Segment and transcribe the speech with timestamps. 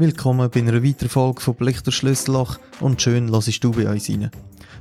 [0.00, 4.30] Willkommen bei einer weiteren Folge von Blichter Schlüsselloch und schön lassest du bei uns rein.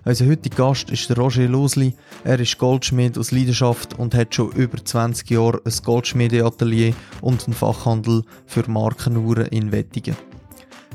[0.05, 1.93] Unser heutiger Gast ist Roger Losli.
[2.23, 7.53] Er ist Goldschmied aus Leidenschaft und hat schon über 20 Jahre ein Goldschmiedeatelier und einen
[7.53, 10.15] Fachhandel für Markenuhren in Wettigen.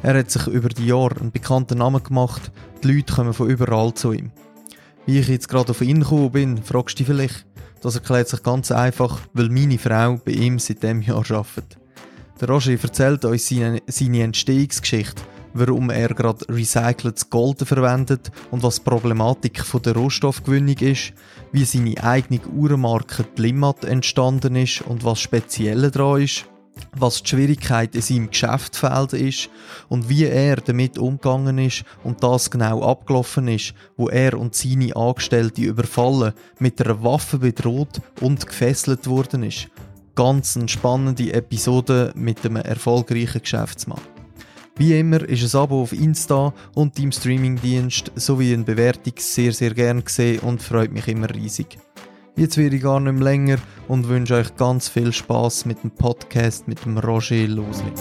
[0.03, 2.51] Er hat sich über die Jahre einen bekannten Namen gemacht.
[2.83, 4.33] Die Leute kommen von überall zu ihm.
[5.05, 7.45] Wie ich jetzt gerade auf ihn gekommen bin, fragst du dich vielleicht.
[7.83, 11.77] Das erklärt sich ganz einfach, weil meine Frau bei ihm seit dem Jahr arbeitet.
[12.41, 15.23] Der Roger erzählt uns seine, seine Entstehungsgeschichte,
[15.53, 21.13] warum er gerade recyceltes Gold verwendet und was die Problematik von der Rohstoffgewinnung ist,
[21.53, 26.47] wie seine eigene Uhrenmarke Limmat entstanden ist und was speziell daran ist,
[26.97, 29.49] was die Schwierigkeit in seinem Geschäftsfeld ist
[29.89, 34.97] und wie er damit umgegangen ist und das genau abgelaufen ist, wo er und seine
[34.97, 39.69] Angestellte überfallen, mit einer Waffe bedroht und gefesselt worden ist
[40.15, 44.01] ganz eine spannende Episode mit einem erfolgreichen Geschäftsmann.
[44.77, 49.73] Wie immer ist ein Abo auf Insta und im Streamingdienst sowie eine Bewertung sehr, sehr
[49.73, 51.79] gern gesehen und freut mich immer riesig.
[52.37, 55.93] Jetzt werde ich gar nicht mehr länger und wünsche euch ganz viel Spaß mit dem
[55.93, 57.93] Podcast mit dem Roger Losli.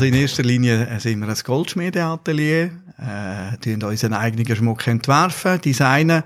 [0.00, 6.22] Also in erster Linie äh, sind wir ein Goldschmiedeatelier, äh, unseren eigenen Schmuck entwerfen, designen,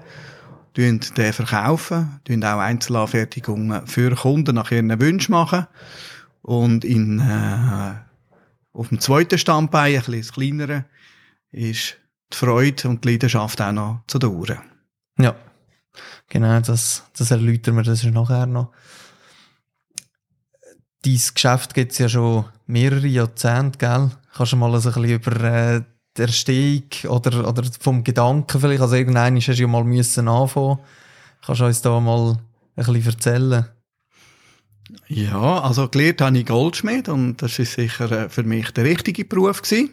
[0.77, 5.67] den verkaufen, auch Einzelanfertigungen für Kunden nach ihren Wünschen machen
[6.43, 7.95] und in, äh,
[8.75, 10.85] auf dem zweiten Standbein, ein bisschen kleinere,
[11.51, 11.97] ist
[12.33, 14.59] die Freude und die Leidenschaft auch noch zu den Uhren.
[15.19, 15.35] Ja,
[16.29, 18.71] genau, das, das erläutern wir das ist nachher noch.
[21.05, 24.11] Dein Geschäft gibt es ja schon mehrere Jahrzehnte, gell?
[24.35, 25.83] Kannst du mal ein bisschen über äh,
[26.17, 30.79] die Erstehung oder, oder vom Gedanken vielleicht, also irgendwann hast du ja mal müssen anfangen.
[31.45, 32.39] Kannst du uns da mal
[32.77, 33.67] ein bisschen erzählen?
[35.09, 39.27] Ja, also gelernt habe ich Goldschmied und das ist sicher äh, für mich der richtige
[39.27, 39.91] Beruf gewesen.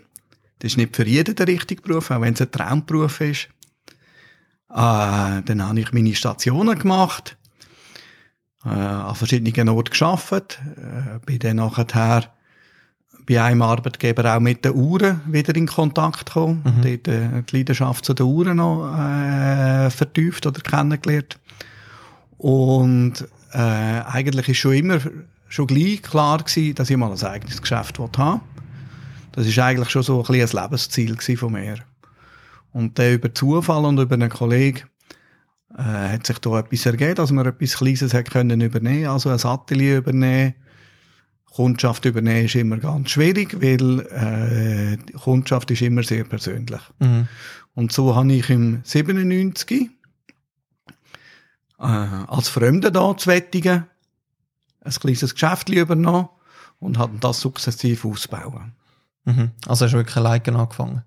[0.60, 3.50] Das ist nicht für jeden der richtige Beruf, auch wenn es ein Traumberuf ist.
[4.70, 7.38] Äh, dann habe ich meine Stationen gemacht
[8.66, 12.32] äh, an verschiedenen Orten geschafft, äh, bin dann nachher
[13.26, 16.82] bei einem Arbeitgeber auch mit den Uhren wieder in Kontakt gekommen, mhm.
[16.82, 21.40] dort äh, die Leidenschaft zu den Uhren noch äh, vertieft oder kennengelernt.
[22.38, 25.00] Und äh, eigentlich ist schon immer
[25.48, 28.42] schon gleich klar gewesen, dass ich mal ein eigenes Geschäft haben
[29.34, 31.76] Das ist eigentlich schon so ein, ein Lebensziel von mir.
[32.74, 34.84] Und dann über Zufall und über einen Kollegen
[35.78, 39.44] äh, hat sich da etwas ergeben, dass man etwas Kleines hat können übernehmen, also ein
[39.44, 40.56] Atelier übernehmen.
[41.46, 46.80] Kundschaft übernehmen ist immer ganz schwierig, weil äh, Kundschaft ist immer sehr persönlich.
[47.00, 47.28] Mhm.
[47.74, 49.90] Und so habe ich im 97
[51.80, 53.86] äh, als Fremder da zu Wettigen
[54.84, 56.30] ein kleines Geschäft übernommen
[56.80, 58.74] und habe das sukzessiv ausbauen.
[59.26, 59.52] Mhm.
[59.68, 61.04] Also hast du wirklich alleine angefangen?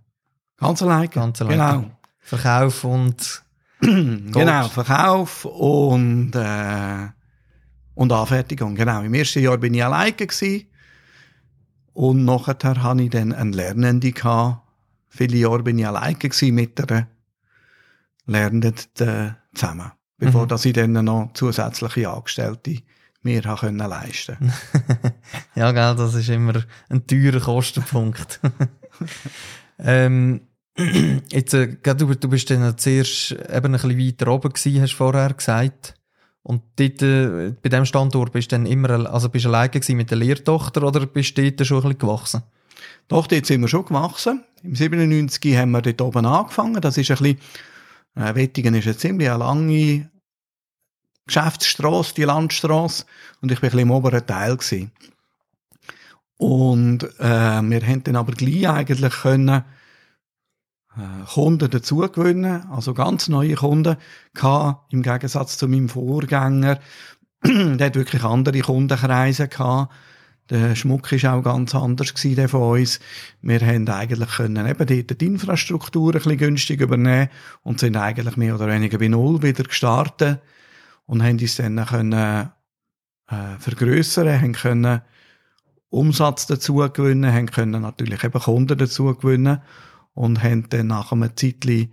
[0.56, 1.08] Ganz alleine.
[1.08, 1.82] Ganz alleine.
[1.82, 1.96] Genau.
[2.20, 3.44] Verkauf und
[3.84, 7.08] genau, Verkauf und, äh,
[7.94, 8.74] und Anfertigung.
[8.74, 9.02] Genau.
[9.02, 10.66] Im ersten Jahr bin ich alleine gewesen.
[11.92, 14.62] Und nachher hatte ich dann einen Lernende gehabt.
[15.08, 17.08] Viele Jahre bin ich alleine gewesen mit der
[18.26, 19.92] Lernenden äh, zusammen.
[20.18, 20.48] Bevor mhm.
[20.48, 22.82] dass ich dann noch zusätzliche Angestellte
[23.24, 24.36] mir können leisten
[25.54, 28.38] Ja, gell, das ist immer ein teurer Kostenpunkt.
[29.78, 30.42] ähm,
[31.30, 34.96] Jetzt, äh, du, du bist dann zuerst eben ein bisschen weiter oben gewesen, hast du
[34.96, 35.94] vorher gesagt.
[36.42, 40.10] Und dort, äh, bei diesem Standort bist du dann immer, also bist du alleine mit
[40.10, 42.42] der Lehrtochter oder bist du dort schon ein bisschen gewachsen?
[43.08, 44.44] Doch, dort sind wir schon gewachsen.
[44.62, 46.80] Im 97 haben wir dort oben angefangen.
[46.80, 47.38] Das ist ein bisschen,
[48.16, 50.10] äh, Wettigen ist eine ziemlich lange
[51.26, 53.04] Geschäftsstrasse, die Landstrasse.
[53.40, 54.90] Und ich bin ein bisschen im oberen Teil gewesen.
[56.36, 59.64] Und, äh, wir haben dann aber gleich eigentlich können,
[61.32, 63.96] Kunden dazu gewinnen, also ganz neue Kunden
[64.32, 66.79] gehabt, im Gegensatz zu meinem Vorgänger.
[67.44, 69.93] der hat wirklich andere Kundenkreise gehabt.
[70.50, 73.00] Der Schmuck ist auch ganz anders gewesen, von uns.
[73.41, 77.31] Wir haben eigentlich können eben dort die Infrastruktur ein bisschen günstig übernehmen
[77.62, 80.40] und sind eigentlich mehr oder weniger bei Null wieder gestartet
[81.06, 82.50] und haben uns dann können,
[83.29, 85.00] äh, vergrößern, haben können
[85.88, 89.62] Umsatz dazu gewinnen, haben können natürlich eben Kunden dazu gewinnen
[90.14, 91.93] und haben dann nach einem Zeitchen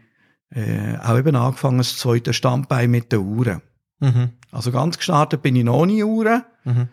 [0.51, 3.61] äh, auch eben angefangen, das zweite Standbein mit den Uhren.
[3.99, 4.29] Mhm.
[4.51, 6.43] Also ganz gestartet bin ich noch ohne Uhren.
[6.63, 6.87] Mhm.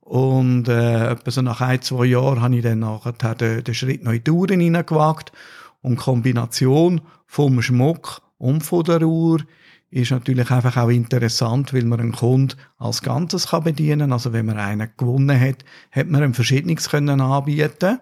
[0.00, 4.02] Und äh, etwa so nach ein, zwei Jahren habe ich dann nachher den, den Schritt
[4.04, 5.32] noch in die Uhren hineingewagt.
[5.80, 9.42] Und die Kombination vom Schmuck und von der Uhr
[9.90, 14.46] ist natürlich einfach auch interessant, weil man einen Kunden als Ganzes kann bedienen Also wenn
[14.46, 18.00] man einen gewonnen hat, hat man ein Verschiedenes können anbieten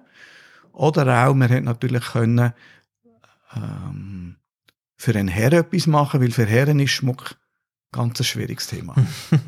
[0.77, 2.53] Oder auch, man hat natürlich können,
[3.55, 4.37] ähm,
[4.97, 7.37] für einen Herr etwas machen, weil für Herren ist Schmuck
[7.93, 8.95] ganz ein schwieriges Thema.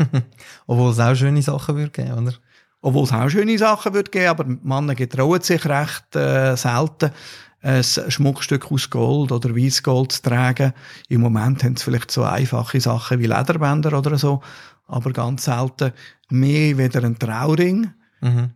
[0.67, 2.33] Obwohl es auch schöne Sachen würde geben, oder?
[2.81, 7.11] Obwohl es auch schöne Sachen würde geben, aber Männer getrauen sich recht äh, selten,
[7.61, 10.73] ein Schmuckstück aus Gold oder Weißgold zu tragen.
[11.09, 14.41] Im Moment haben sie vielleicht so einfache Sachen wie Lederbänder oder so,
[14.87, 15.93] aber ganz selten
[16.31, 17.93] mehr wieder ein Trauring.
[18.23, 18.51] Mhm.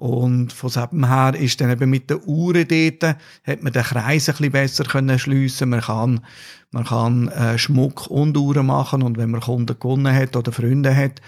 [0.00, 3.16] Und von dem her ist dann eben mit den Uhren dort,
[3.46, 5.68] hat man den Kreis ein bisschen besser können schliessen.
[5.68, 6.24] Man kann,
[6.70, 10.96] man kann äh, Schmuck und Uhren machen und wenn man Kunden gewonnen hat oder Freunde
[10.96, 11.20] hat,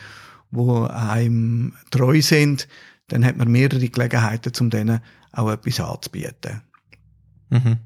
[0.51, 2.67] wo einem treu sind,
[3.09, 5.01] dann hat man mehrere Gelegenheiten, um denen
[5.33, 6.63] auch etwas anzubieten.
[7.51, 7.77] Mhm.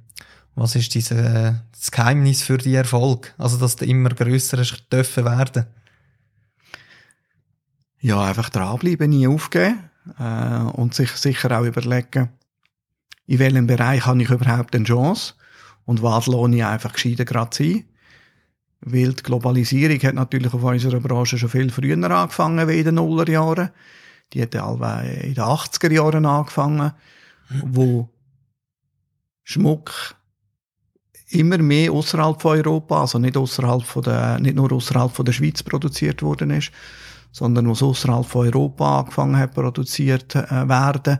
[0.54, 3.34] Was ist diese, das Geheimnis für die Erfolg?
[3.38, 4.62] Also, dass du immer grösser
[4.92, 5.66] dürfen werden?
[7.98, 12.30] Ja, einfach dranbleiben, nie aufgeben äh, und sich sicher auch überlegen,
[13.26, 15.34] in welchem Bereich habe ich überhaupt eine Chance
[15.84, 17.84] und was lohne ich einfach gescheiter gerade sein.
[18.80, 22.94] Weil die Globalisierung hat natürlich auf unserer Branche schon viel früher angefangen wie in den
[22.96, 23.70] Nullerjahren.
[24.32, 26.92] Die hat in den 80er Jahren angefangen,
[27.64, 28.08] wo
[29.42, 30.14] Schmuck
[31.28, 35.62] immer mehr außerhalb von Europa, also nicht von der, nicht nur außerhalb von der Schweiz
[35.62, 36.70] produziert worden ist,
[37.32, 41.18] sondern was außerhalb von Europa angefangen hat produziert äh, werden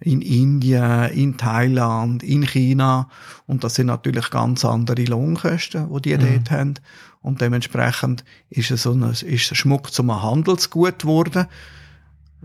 [0.00, 3.08] in Indien, in Thailand, in China.
[3.46, 6.20] Und das sind natürlich ganz andere Lohnkosten, die die mhm.
[6.20, 6.74] dort haben.
[7.20, 11.46] Und dementsprechend ist es so ein, ist Schmuck zum Handelsgut geworden,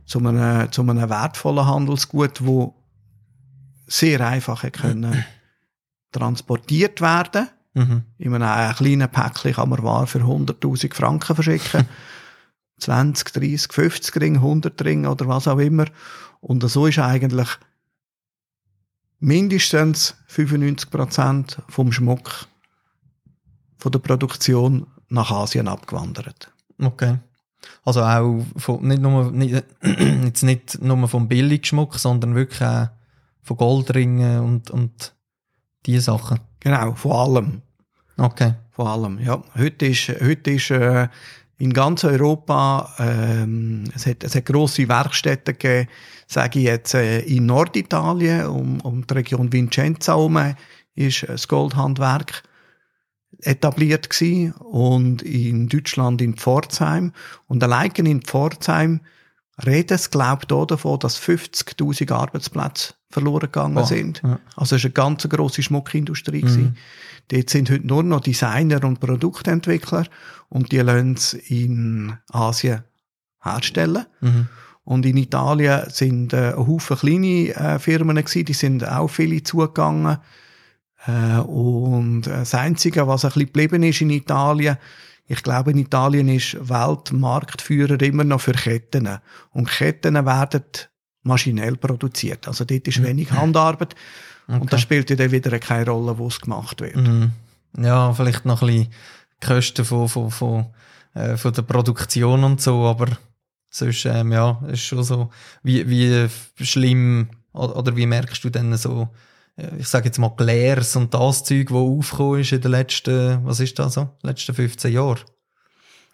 [0.05, 2.75] zu einem, zu einem wertvollen Handelsgut, wo
[3.85, 5.23] sehr einfach können
[6.11, 7.49] transportiert werden.
[7.75, 8.03] Mhm.
[8.17, 11.87] In einem kleinen Päckchen kann man Ware für 100.000 Franken verschicken.
[12.79, 15.85] 20, 30, 50 Ring, 100 Ring oder was auch immer.
[16.41, 17.47] Und so ist eigentlich
[19.19, 22.47] mindestens 95 Prozent vom Schmuck
[23.77, 26.51] von der Produktion nach Asien abgewandert.
[26.79, 27.19] Okay.
[27.85, 29.63] Also auch von, nicht, nur, nicht,
[30.23, 32.89] jetzt nicht nur vom Billigschmuck, sondern wirklich auch
[33.41, 35.13] von Goldringen und, und
[35.85, 36.39] diese Sachen.
[36.59, 37.61] Genau, von allem.
[38.17, 38.55] Okay.
[38.71, 39.43] Von allem, ja.
[39.55, 41.07] Heute ist, heute ist äh,
[41.57, 45.89] in ganz Europa, ähm, es, hat, es hat grosse Werkstätten gegeben,
[46.27, 50.55] sage ich jetzt, äh, in Norditalien, um, um die Region Vicenza herum,
[50.95, 52.43] ist das Goldhandwerk
[53.39, 57.13] etabliert gewesen und in Deutschland in Pforzheim.
[57.47, 59.01] Und allein in Pforzheim
[59.65, 64.21] reden es, glaubt auch davon, dass 50.000 Arbeitsplätze verloren gegangen oh, sind.
[64.23, 64.39] Ja.
[64.55, 66.43] Also es war eine ganz grosse Schmuckindustrie.
[66.43, 66.75] Mhm.
[67.29, 70.05] Dort sind heute nur noch Designer und Produktentwickler
[70.49, 72.83] und die lassen es in Asien
[73.41, 74.05] herstellen.
[74.21, 74.47] Mhm.
[74.85, 79.41] Und in Italien sind äh, ein Haufen kleine äh, Firmen gewesen, die sind auch viele
[79.41, 80.17] zugegangen.
[81.05, 84.77] Äh, und äh, das Einzige, was ein bisschen geblieben ist in Italien,
[85.25, 89.07] ich glaube, in Italien ist Weltmarktführer immer noch für Ketten.
[89.51, 90.63] Und Ketten werden
[91.23, 92.47] maschinell produziert.
[92.47, 93.05] Also dort ist mhm.
[93.05, 93.95] wenig Handarbeit.
[94.47, 94.59] Okay.
[94.59, 96.95] Und da spielt ja dann wieder keine Rolle, wo es gemacht wird.
[96.95, 97.31] Mhm.
[97.77, 98.93] Ja, vielleicht noch ein bisschen
[99.41, 100.65] Kosten von, von, von,
[101.13, 103.07] äh, von der Produktion und so, aber
[103.69, 105.31] sonst, ähm, ja, ist schon so,
[105.63, 106.29] wie, wie
[106.63, 109.09] schlimm, oder, wie merkst du denn so,
[109.57, 113.45] äh, ich sage jetzt mal Glärs und das Zeug, das aufgekommen ist in den letzten,
[113.45, 115.19] was ist das so, letzten 15 Jahren?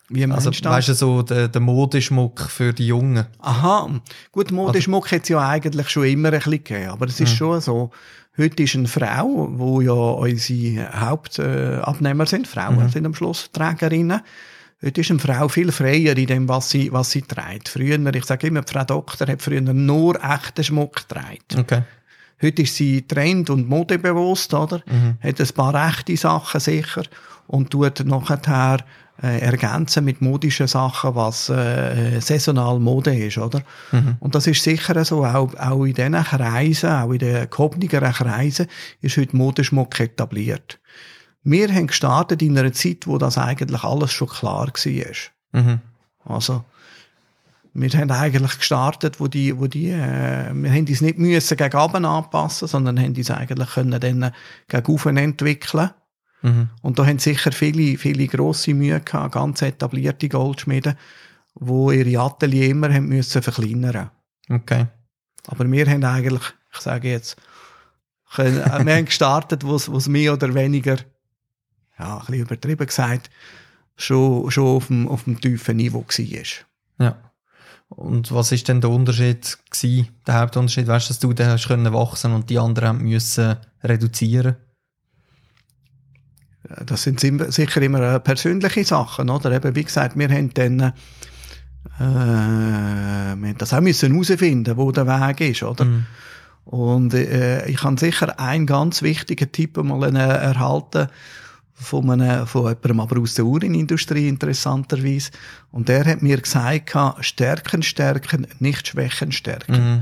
[0.10, 0.63] Wie also, das?
[0.63, 3.28] weißt du, so der, der Modeschmuck für die Jungen.
[3.39, 3.89] Aha.
[4.32, 6.89] Gut, Modeschmuck hat es ja eigentlich schon immer ein bisschen gegeben.
[6.89, 7.36] Aber es ist mhm.
[7.36, 7.92] schon so,
[8.38, 12.48] heute ist eine Frau, wo ja unsere Hauptabnehmer sind.
[12.48, 12.89] Frauen mhm.
[12.89, 14.22] sind am Schluss Trägerinnen.
[14.82, 17.70] Heute ist eine Frau viel freier in dem, was sie, was sie trägt.
[17.70, 21.38] Früher, ich sage immer, die Frau Doktor hat früher nur echten Schmuck getragen.
[21.58, 21.84] Okay.
[22.42, 24.82] Heute ist sie trend- und modebewusst, oder?
[24.86, 25.18] Mhm.
[25.22, 27.04] Hat ein paar echte Sachen sicher
[27.48, 28.78] und tut nachher
[29.22, 33.62] äh, ergänzen mit modischen Sachen, was äh, saisonal Mode ist, oder?
[33.92, 34.18] Mhm.
[34.20, 38.68] Und das ist sicher so, auch, auch in diesen Kreisen, auch in den gehobnigeren Kreisen,
[39.02, 40.80] ist heute Modeschmuck etabliert.
[41.44, 45.62] Wir haben gestartet in einer Zeit, wo das eigentlich alles schon klar war.
[45.62, 45.80] Mhm.
[46.26, 46.64] Also,
[47.74, 51.76] wir haben eigentlich gestartet, wo die, wo die, äh, wir haben uns nicht müssen gegen
[51.76, 54.32] Abend anpassen, sondern haben uns eigentlich können dann
[54.68, 55.92] gegen Ofen entwickeln.
[56.41, 56.69] Mhm.
[56.81, 60.96] Und da haben sicher viele, viele grosse Mühe gehabt, ganz etablierte Goldschmiede,
[61.55, 64.10] wo ihre Atelier immer haben müssen verkleinern.
[64.50, 64.88] Okay.
[65.48, 66.43] Aber wir haben eigentlich,
[66.74, 67.38] ich sage jetzt,
[68.38, 68.51] äh,
[68.86, 70.98] wir haben gestartet, wo es mehr oder weniger,
[71.98, 73.29] ja, ein bisschen übertrieben gesagt,
[73.98, 77.05] schon, schon auf dem, auf dem tiefen Niveau war.
[77.05, 77.17] Ja.
[77.89, 80.88] Und was ist denn der Unterschied gewesen, der Hauptunterschied?
[80.88, 84.58] Weißt du, dass du da hast können wachsen und die anderen haben müssen reduzieren?
[86.86, 89.52] Das sind sicher immer äh, persönliche Sachen, oder?
[89.52, 90.92] Eben, wie gesagt, wir haben dann, äh,
[92.00, 95.86] wir haben das auch müssen herausfinden, wo der Weg ist, oder?
[95.86, 96.06] Mhm.
[96.66, 101.08] Und äh, ich habe sicher einen ganz wichtigen Tipp mal äh, erhalten
[101.74, 105.32] von, einem, von jemandem, aber aus der Uhrenindustrie interessanterweise.
[105.72, 109.74] Und der hat mir gesagt, Stärken stärken, nicht Schwächen stärken.
[109.74, 110.02] Mhm.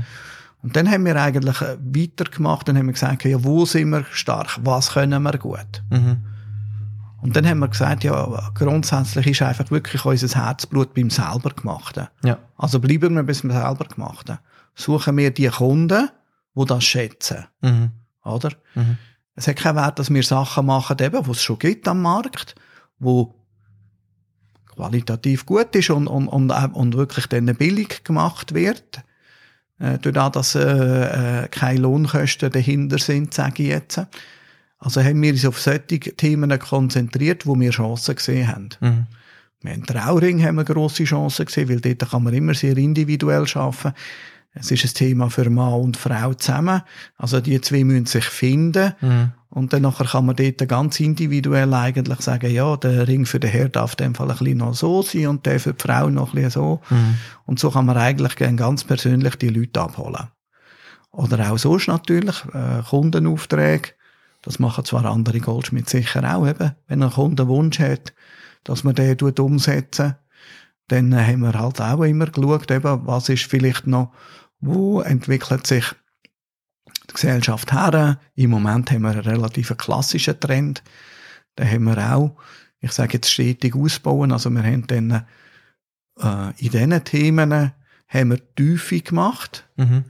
[0.62, 4.58] Und dann haben wir eigentlich äh, weitergemacht und haben gesagt, ja, wo sind wir stark,
[4.62, 5.82] was können wir gut.
[5.90, 6.18] Mhm.
[7.20, 12.06] Und dann haben wir gesagt, ja, grundsätzlich ist einfach wirklich unser Herzblut beim selber Gemachten.
[12.24, 12.38] Ja.
[12.56, 14.38] Also bleiben wir beim selber Gemachten.
[14.74, 16.10] Suchen wir die Kunden,
[16.54, 17.46] die das schätzen.
[17.60, 17.90] Mhm.
[18.24, 18.50] Oder?
[18.74, 18.98] Mhm.
[19.34, 22.54] Es hat keinen Wert, dass wir Sachen machen, eben, die es schon gibt am Markt,
[22.98, 23.34] wo
[24.74, 29.02] qualitativ gut ist und, und, und, und wirklich dann billig gemacht wird.
[29.80, 34.00] Äh, dadurch, dass äh, äh, keine Lohnkosten dahinter sind, sage ich jetzt.
[34.78, 38.68] Also haben wir uns auf solche Themen konzentriert, wo wir Chancen gesehen haben.
[38.80, 39.06] Mhm.
[39.60, 43.44] Wir haben Trauring haben wir grosse Chancen gesehen, weil dort kann man immer sehr individuell
[43.54, 43.92] arbeiten.
[44.54, 46.82] Es ist ein Thema für Mann und Frau zusammen.
[47.16, 48.92] Also die zwei müssen sich finden.
[49.00, 49.32] Mhm.
[49.50, 53.50] Und dann nachher kann man dort ganz individuell eigentlich sagen, ja, der Ring für den
[53.50, 56.10] Herr darf in dem Fall ein bisschen noch so sein und der für die Frau
[56.10, 56.80] noch ein bisschen so.
[56.90, 57.14] Mhm.
[57.46, 60.28] Und so kann man eigentlich ganz persönlich die Leute abholen.
[61.10, 63.90] Oder auch sonst natürlich, äh, Kundenaufträge.
[64.48, 68.14] Das machen zwar andere Goldschmiede sicher auch eben, wenn ein Kunde einen Wunsch hat,
[68.64, 70.14] dass man den umsetzen
[70.86, 74.10] dann haben wir halt auch immer geschaut, eben, was ist vielleicht noch
[74.58, 75.84] wo entwickelt sich
[77.10, 78.18] die Gesellschaft her?
[78.36, 80.82] Im Moment haben wir einen relativ klassischen Trend.
[81.56, 82.34] Da haben wir auch,
[82.80, 84.32] ich sage jetzt stetig ausbauen.
[84.32, 85.26] Also wir haben dann
[86.18, 87.72] äh, in diesen Themen
[88.08, 89.68] haben wir Tiefe gemacht.
[89.76, 90.04] Mhm.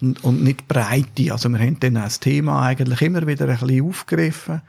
[0.00, 1.32] Und, und nicht Breite.
[1.32, 4.62] Also wir haben dann das Thema eigentlich immer wieder ein bisschen aufgegriffen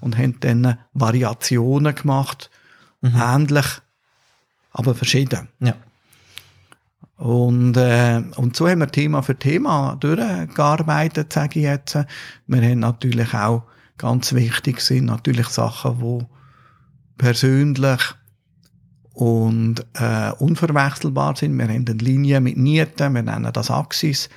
[0.00, 2.50] und haben dann Variationen gemacht.
[3.00, 3.20] Mhm.
[3.20, 3.66] Ähnlich,
[4.72, 5.48] aber verschieden.
[5.58, 5.74] Ja.
[7.16, 11.98] Und, äh, und so haben wir Thema für Thema durchgearbeitet, sage ich jetzt.
[12.46, 13.64] Wir haben natürlich auch
[14.00, 16.26] ganz wichtig sind natürlich Sachen, wo
[17.18, 18.00] persönlich
[19.12, 21.58] und äh, unverwechselbar sind.
[21.58, 24.30] Wir haben eine Linie mit Nieten, wir nennen das Axis,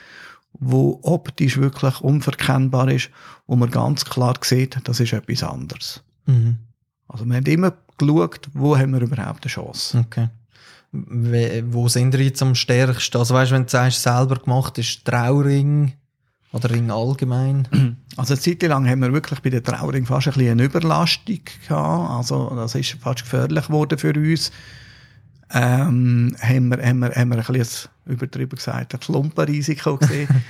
[0.54, 3.10] wo optisch wirklich unverkennbar ist,
[3.48, 6.04] wo man ganz klar sieht, das ist etwas anderes.
[6.26, 6.58] Mhm.
[7.08, 10.06] Also wir haben immer geschaut, wo haben wir überhaupt eine Chance.
[10.06, 10.30] Okay
[10.94, 13.18] wo sind ihr jetzt am stärksten?
[13.18, 15.94] Also weißt, wenn du sagst, selber gemacht ist Trauring
[16.52, 17.68] oder Ring allgemein?
[18.16, 21.40] Also eine Zeit lang haben wir wirklich bei der Trauring fast ein bisschen eine Überlastung
[21.68, 22.12] gehabt.
[22.12, 24.52] Also das ist fast gefährlich geworden für uns.
[25.54, 30.28] Ähm, haben wir, haben wir, haben wir ein bisschen, übertrieben gesagt, ein Klumpenrisiko gesehen.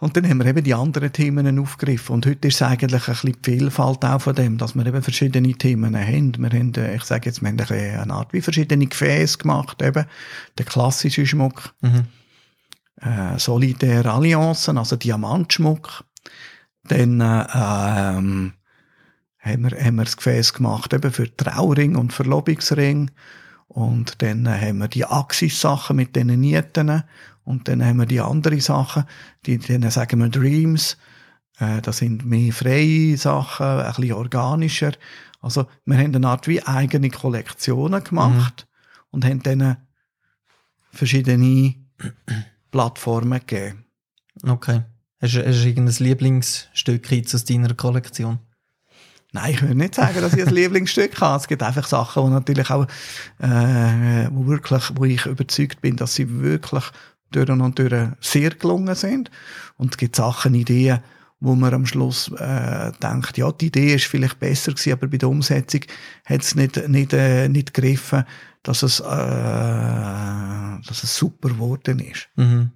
[0.00, 2.14] Und dann haben wir eben die anderen Themen aufgegriffen.
[2.14, 5.02] Und heute ist es eigentlich ein bisschen die Vielfalt auch von dem, dass wir eben
[5.02, 6.38] verschiedene Themen haben.
[6.38, 10.06] Wir haben, äh, ich sage jetzt, wir haben eine Art wie verschiedene Gefäße gemacht, eben.
[10.56, 11.74] Der klassische Schmuck.
[11.80, 12.04] Mhm.
[13.00, 16.04] Äh, Solidaire Allianzen, also Diamantschmuck.
[16.84, 18.52] Dann, äh, ähm,
[19.40, 23.10] haben wir, haben wir das Gefäß gemacht, eben für Trauring und Verlobungsring.
[23.68, 27.04] Und dann haben wir die Axis-Sachen mit den Nieten.
[27.44, 29.04] Und dann haben wir die anderen Sachen,
[29.46, 30.96] die, denen sagen wir Dreams.
[31.58, 34.92] Äh, das sind mehr freie Sachen, ein bisschen organischer.
[35.40, 39.04] Also, wir haben eine Art wie eigene Kollektionen gemacht mhm.
[39.10, 39.76] und haben dann
[40.90, 41.74] verschiedene
[42.70, 43.84] Plattformen gegeben.
[44.42, 44.82] Okay.
[45.20, 48.38] Hast du, hast du irgendein Lieblingsstück jetzt aus deiner Kollektion?
[49.32, 51.38] Nein, ich würde nicht sagen, dass ich ein Lieblingsstück habe.
[51.38, 52.86] Es gibt einfach Sachen, wo natürlich auch,
[53.40, 56.84] äh, wo wirklich, wo ich überzeugt bin, dass sie wirklich
[57.30, 59.30] durch und durch sehr gelungen sind.
[59.76, 61.00] Und es gibt Sachen, Ideen,
[61.40, 65.18] wo man am Schluss äh, denkt, ja, die Idee ist vielleicht besser gewesen, aber bei
[65.18, 65.82] der Umsetzung
[66.24, 68.24] hat es nicht, nicht, äh, nicht gegriffen,
[68.62, 72.28] dass es, äh, dass es super geworden ist.
[72.36, 72.72] Mhm.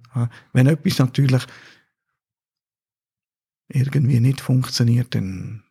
[0.53, 1.43] Wenn etwas natürlich
[3.67, 5.62] irgendwie nicht funktioniert, dann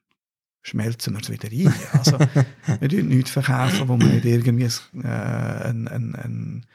[0.63, 1.75] schmelzen wir es wieder ein.
[1.93, 2.19] Also,
[2.81, 6.67] wir dürfen nichts verkaufen, wo man nicht irgendwie äh, ein, ein, ein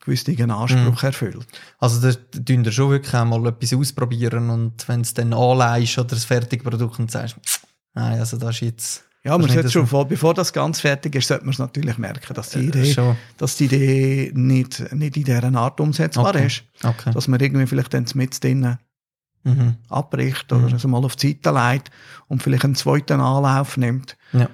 [0.00, 1.06] gewissen Anspruch mhm.
[1.06, 1.46] erfüllt.
[1.78, 2.14] Also da
[2.44, 6.98] tun ihr schon wirklich einmal etwas ausprobieren und wenn es dann anleihst oder das Fertigprodukt
[6.98, 7.36] und sagst,
[7.94, 11.28] nein, also das ist jetzt Ja, man sollte schon, vor, bevor das ganz fertig ist,
[11.28, 13.16] sollte man es natürlich merken, dass die Äh, Idee, schon.
[13.36, 16.46] dass die Idee nicht, nicht in dieser Art umsetzbar Okay.
[16.46, 16.62] ist.
[16.82, 17.10] Okay.
[17.12, 18.78] Dass man irgendwie vielleicht dann mit drinnen
[19.44, 19.76] Mhm.
[19.88, 20.74] abbricht oder Mhm.
[20.74, 21.90] es mal auf die Seite legt
[22.26, 24.16] und vielleicht einen zweiten Anlauf nimmt.
[24.32, 24.48] Ja.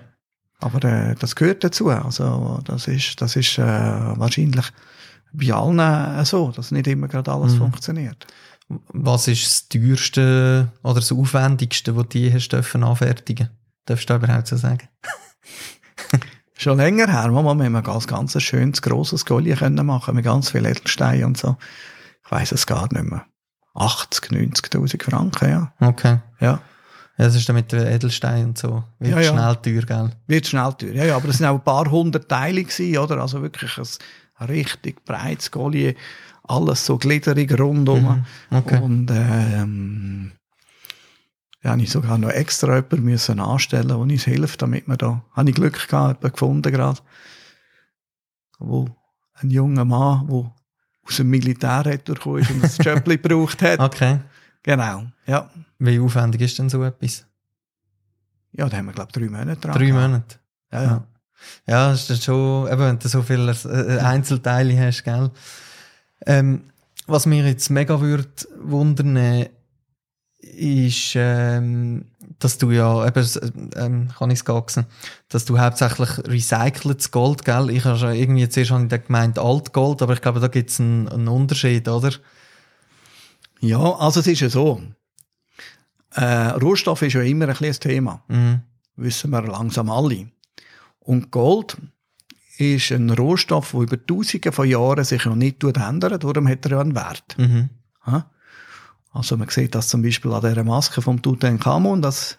[0.61, 1.91] Aber äh, das gehört dazu.
[1.91, 4.67] Also das ist, das ist äh, wahrscheinlich
[5.33, 7.59] bei allen äh, so, dass nicht immer gerade alles Mhm.
[7.59, 8.26] funktioniert.
[8.69, 13.50] Was ist das teuerste oder das aufwendigste, was du je hast dürfen anfertigen?
[13.85, 14.88] Darfst du überhaupt so sagen?
[16.57, 20.50] Schon länger her, mal, wir ein ganz, ganz schönes, grosses Golli können machen mit ganz
[20.50, 21.57] viel Edelstein und so.
[22.25, 23.26] Ich weiss es gar nicht mehr.
[23.75, 25.73] 80, 90.000 Franken, ja.
[25.81, 26.19] Okay.
[26.40, 26.61] Ja.
[27.16, 28.83] Ja, das ist dann mit den Edelstein und so.
[28.99, 29.33] Wird Ja, ja.
[29.33, 30.11] schnell teuer, gell?
[30.26, 30.93] Wird schnell teuer.
[30.95, 33.21] Ja, ja, aber es sind auch ein paar hundert Teile gewesen, oder?
[33.21, 35.95] Also wirklich ein richtig breites Golli.
[36.43, 38.02] Alles so glitterig rundum.
[38.50, 38.57] Mhm.
[38.57, 38.81] Okay.
[38.81, 40.33] Und, ähm,
[41.62, 45.25] ja, habe ich sogar noch extra jemanden müssen anstellen, der uns hilft, damit wir da,
[45.33, 47.00] habe ich Glück gehabt, jemanden gefunden gerade,
[48.59, 48.88] wo
[49.35, 50.52] ein junger Mann, der
[51.06, 53.78] aus dem Militär retourgekommen ist und ein Jöppli gebraucht hat.
[53.80, 54.20] Okay.
[54.62, 55.50] Genau, ja.
[55.78, 57.26] Wie aufwendig ist denn so etwas?
[58.52, 59.76] Ja, da haben wir, glaube ich, drei Monate dran.
[59.76, 59.92] Drei.
[59.92, 60.38] Monate.
[60.73, 61.06] Ja, ja.
[61.66, 65.30] Ja, ist das schon, eben, wenn du so viele äh, Einzelteile hast, gell?
[66.25, 66.62] Ähm,
[67.06, 68.30] was mich jetzt mega würde
[68.62, 69.50] wundern, äh,
[70.38, 72.06] ist, ähm,
[72.38, 73.26] dass du ja, eben,
[73.76, 74.87] ähm, kann ich es gaxen,
[75.29, 77.71] dass du hauptsächlich recyceltes Gold, gell?
[77.71, 80.81] Ich habe schon irgendwie zuerst habe ich gemeint Altgold, aber ich glaube, da gibt es
[80.81, 82.12] einen, einen Unterschied, oder?
[83.61, 84.83] Ja, also es ist ja so.
[86.14, 88.23] Äh, Rohstoff ist ja immer ein ein Thema.
[88.29, 88.62] Mhm.
[88.97, 90.29] Wissen wir langsam alle.
[91.00, 91.76] Und Gold
[92.59, 96.23] ist ein Rohstoff, der über Tausende von Jahren sich noch nicht ändert.
[96.23, 97.37] Darum hat er ja einen Wert.
[97.37, 97.71] Mhm.
[98.07, 98.31] Ja?
[99.14, 102.02] Also man sieht das zum Beispiel an dieser Maske vom Tutanchamun.
[102.02, 102.37] Das,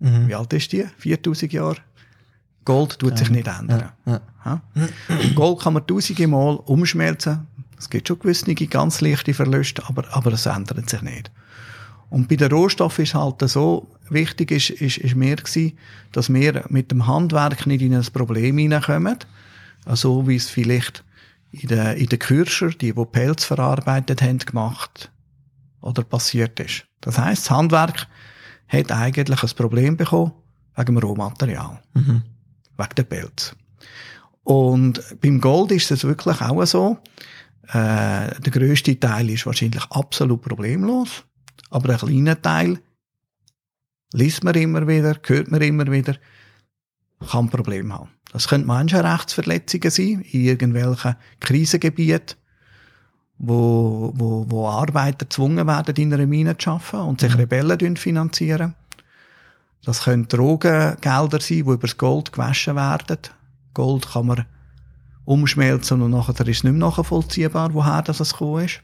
[0.00, 0.28] Mhm.
[0.28, 0.86] wie alt ist die?
[0.96, 1.78] 4000 Jahre?
[2.64, 3.90] Gold tut sich nicht ändern.
[4.06, 4.20] Ja.
[4.44, 4.62] Ja?
[5.34, 7.46] Gold kann man tausende Mal umschmelzen.
[7.76, 11.32] Es gibt schon gewisse ganz leichte Verluste, aber, aber es ändert sich nicht.
[12.10, 15.76] Und bei den Rohstoffen ist halt so, wichtig ist, ist, ist mir gewesen,
[16.12, 19.18] dass wir mit dem Handwerk nicht in ein Problem hineinkommen.
[19.86, 21.04] So wie es vielleicht
[21.50, 25.10] in den, in den Kürscher, die, die Pelz verarbeitet haben, gemacht
[25.80, 26.86] oder passiert ist.
[27.00, 28.06] Das heisst, das Handwerk
[28.68, 30.32] hat eigentlich ein Problem bekommen
[30.76, 32.22] wegen dem Rohmaterial Mhm.
[32.76, 33.56] wegen der Pelz.
[34.44, 36.98] Und beim Gold ist es wirklich auch so.
[37.68, 41.24] Äh, der grösste Teil ist wahrscheinlich absolut problemlos,
[41.70, 42.80] aber ein kleiner Teil
[44.14, 46.16] liest man immer wieder, hört man immer wieder,
[47.30, 48.08] kann Probleme haben.
[48.32, 52.37] Das können Menschenrechtsverletzungen sein in irgendwelchen Krisengebieten,
[53.38, 58.74] wo, wo, wo Arbeiter gezwungen werden, in einer Mine zu arbeiten und sich Rebellen finanzieren.
[59.84, 63.18] Das können Drogengelder sein, die über das Gold gewaschen werden.
[63.74, 64.44] Gold kann man
[65.24, 68.80] umschmelzen und nachher ist es nicht mehr nachvollziehbar, woher das gekommen ist.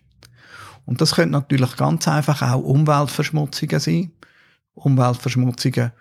[0.87, 4.13] Und das können natürlich ganz einfach auch Umweltverschmutzungen sein.
[4.75, 5.93] Umweltverschmutzungen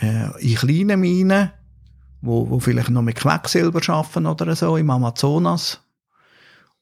[0.00, 1.50] äh, in kleinen Minen,
[2.20, 5.80] wo, wo vielleicht noch mit Quecksilber arbeiten oder so, im Amazonas.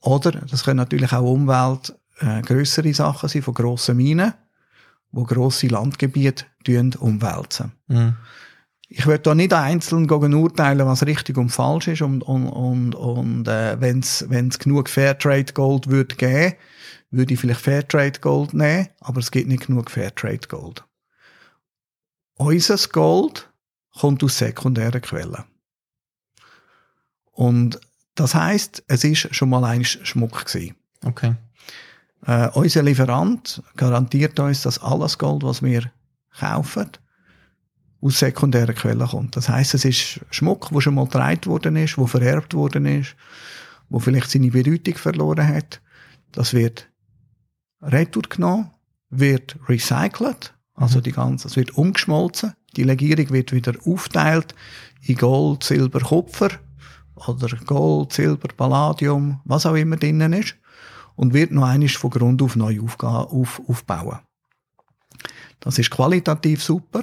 [0.00, 4.34] Oder das können natürlich auch Umwelt äh, grössere Sachen sein von grossen Minen,
[5.12, 6.46] wo grosse Landgebiete
[6.98, 7.72] umwälzen.
[7.88, 8.16] Mhm.
[8.92, 13.46] Ich will da nicht einzeln urteilen, was richtig und falsch ist und, und, und, und
[13.46, 16.56] äh, wenn es genug Fairtrade Gold würde geben,
[17.10, 20.84] würde ich vielleicht Fairtrade Gold nehmen, aber es gibt nicht genug Fairtrade Gold.
[22.36, 23.48] Unser Gold
[23.98, 25.44] kommt aus sekundären Quellen.
[27.32, 27.80] Und
[28.20, 30.76] das heißt, es ist schon mal ein Schmuck gewesen.
[31.02, 31.36] Okay.
[32.26, 35.90] Äh, unser Lieferant garantiert uns, dass alles Gold, was wir
[36.38, 36.90] kaufen,
[38.02, 39.36] aus sekundären Quellen kommt.
[39.36, 43.16] Das heißt, es ist Schmuck, wo schon mal getragen worden ist, wo vererbt worden ist,
[43.88, 45.80] wo vielleicht seine Bedeutung verloren hat.
[46.32, 46.90] Das wird
[47.80, 48.70] retour genommen,
[49.08, 52.52] wird recycelt, also die ganze, es wird umgeschmolzen.
[52.76, 54.54] Die Legierung wird wieder aufteilt
[55.00, 56.50] in Gold, Silber, Kupfer
[57.28, 60.56] oder Gold, Silber, Palladium, was auch immer drinnen ist
[61.16, 64.18] und wird noch einmal von Grund auf neu auf, aufbauen.
[65.60, 67.02] Das ist qualitativ super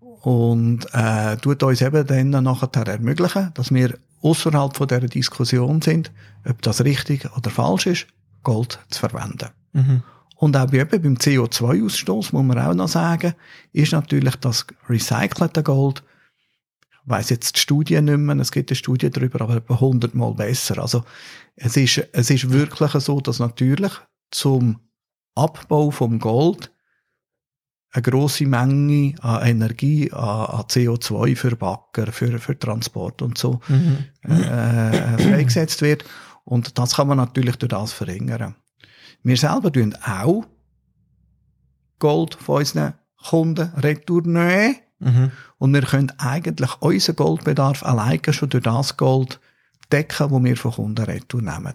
[0.00, 6.12] und äh, tut uns eben dann nachher ermöglichen, dass wir außerhalb von der Diskussion sind,
[6.46, 8.06] ob das richtig oder falsch ist,
[8.42, 9.48] Gold zu verwenden.
[9.72, 10.02] Mhm.
[10.36, 13.34] Und auch eben beim CO2-Ausstoß muss man auch noch sagen,
[13.72, 16.02] ist natürlich das recycelte Gold,
[17.08, 20.34] weiss jetzt die Studie nicht mehr, es gibt eine Studie darüber, aber etwa 100 Mal
[20.34, 20.78] besser.
[20.78, 21.04] Also
[21.56, 23.92] es ist, es ist wirklich so, dass natürlich
[24.30, 24.80] zum
[25.34, 26.70] Abbau vom Gold
[27.90, 33.60] eine grosse Menge an Energie, an, an CO2 für Backer, für, für Transport und so
[33.68, 34.04] Mhm.
[34.22, 36.04] äh, freigesetzt wird.
[36.44, 38.54] Und das kann man natürlich durch das verringern.
[39.22, 40.44] Wir selber tun auch
[41.98, 42.94] Gold von unseren
[43.28, 44.76] Kunden retournehmen.
[44.98, 45.30] Mhm.
[45.58, 49.40] Und wir können eigentlich unseren Goldbedarf alleine schon durch das Gold
[49.92, 51.74] decken, wo wir von Kunden retour nehmen.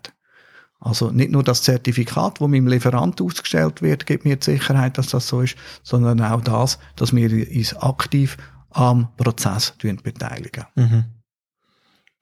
[0.79, 5.07] Also nicht nur das Zertifikat, das meinem Lieferant ausgestellt wird, gibt mir die Sicherheit, dass
[5.07, 8.37] das so ist, sondern auch das, dass wir uns aktiv
[8.71, 10.65] am Prozess beteiligen.
[10.75, 11.05] Mhm.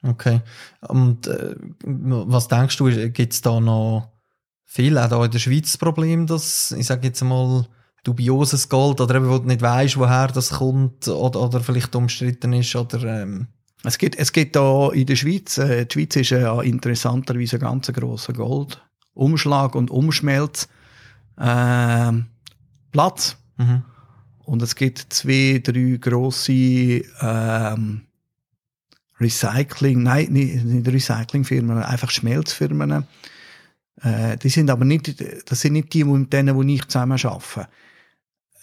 [0.04, 0.42] Okay.
[0.82, 4.10] Und äh, was denkst du, gibt es da noch
[4.66, 7.68] viel, auch da in der Schweiz das Problem, dass, ich sage jetzt mal,
[8.04, 12.54] dubioses Gold oder eben, wo du nicht weißt, woher das kommt oder, oder vielleicht umstritten
[12.54, 13.48] ist oder ähm,
[13.84, 17.62] Es gibt, es gibt da in der Schweiz, äh, die Schweiz ist ja interessanterweise ein
[17.62, 20.68] ganz grosser Goldumschlag und Umschmelz
[21.40, 22.26] ähm,
[22.92, 23.38] Platz.
[23.58, 23.84] mhm.
[24.44, 26.52] Und es gibt zwei, drei grosse
[27.22, 28.02] ähm,
[29.20, 33.06] Recycling, nein, nicht, nicht Recyclingfirmen, einfach Schmelzfirmen.
[34.02, 37.70] Äh, die sind aber nicht, das sind nicht die, mit denen, wo ich zusammen arbeite.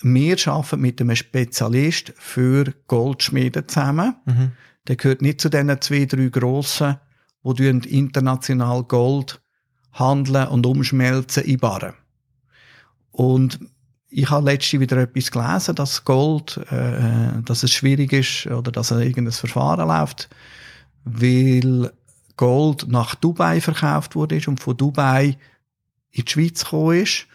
[0.00, 4.16] Wir arbeiten mit einem Spezialist für Goldschmieden zusammen.
[4.26, 4.52] Mhm.
[4.86, 6.96] Der gehört nicht zu diesen zwei, drei grossen,
[7.44, 9.40] die international Gold
[9.92, 11.94] handeln und umschmelzen in Barren.
[13.10, 13.58] Und
[14.10, 18.90] ich habe letztens wieder etwas gelesen, dass Gold, äh, dass es schwierig ist oder dass
[18.90, 20.28] irgendein Verfahren läuft,
[21.04, 21.92] weil
[22.36, 25.36] Gold nach Dubai verkauft wurde und von Dubai
[26.10, 27.26] in die Schweiz gekommen ist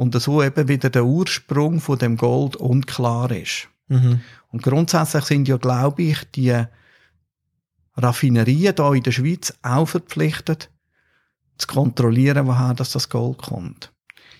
[0.00, 3.68] und so eben wieder der Ursprung von dem Gold unklar ist.
[3.88, 4.22] Mhm.
[4.50, 6.64] Und grundsätzlich sind ja, glaube ich, die
[7.96, 10.70] Raffinerien hier in der Schweiz auch verpflichtet,
[11.58, 13.92] zu kontrollieren, woher das, das Gold kommt.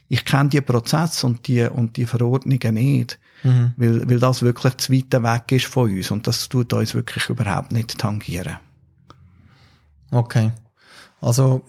[0.08, 3.72] Ich kenne die Prozesse und die, und die Verordnungen nicht, Mhm.
[3.76, 7.26] weil, weil das wirklich zu weit weg ist von uns und das tut uns wirklich
[7.30, 8.58] überhaupt nicht tangieren.
[10.10, 10.52] Okay.
[11.20, 11.62] Also,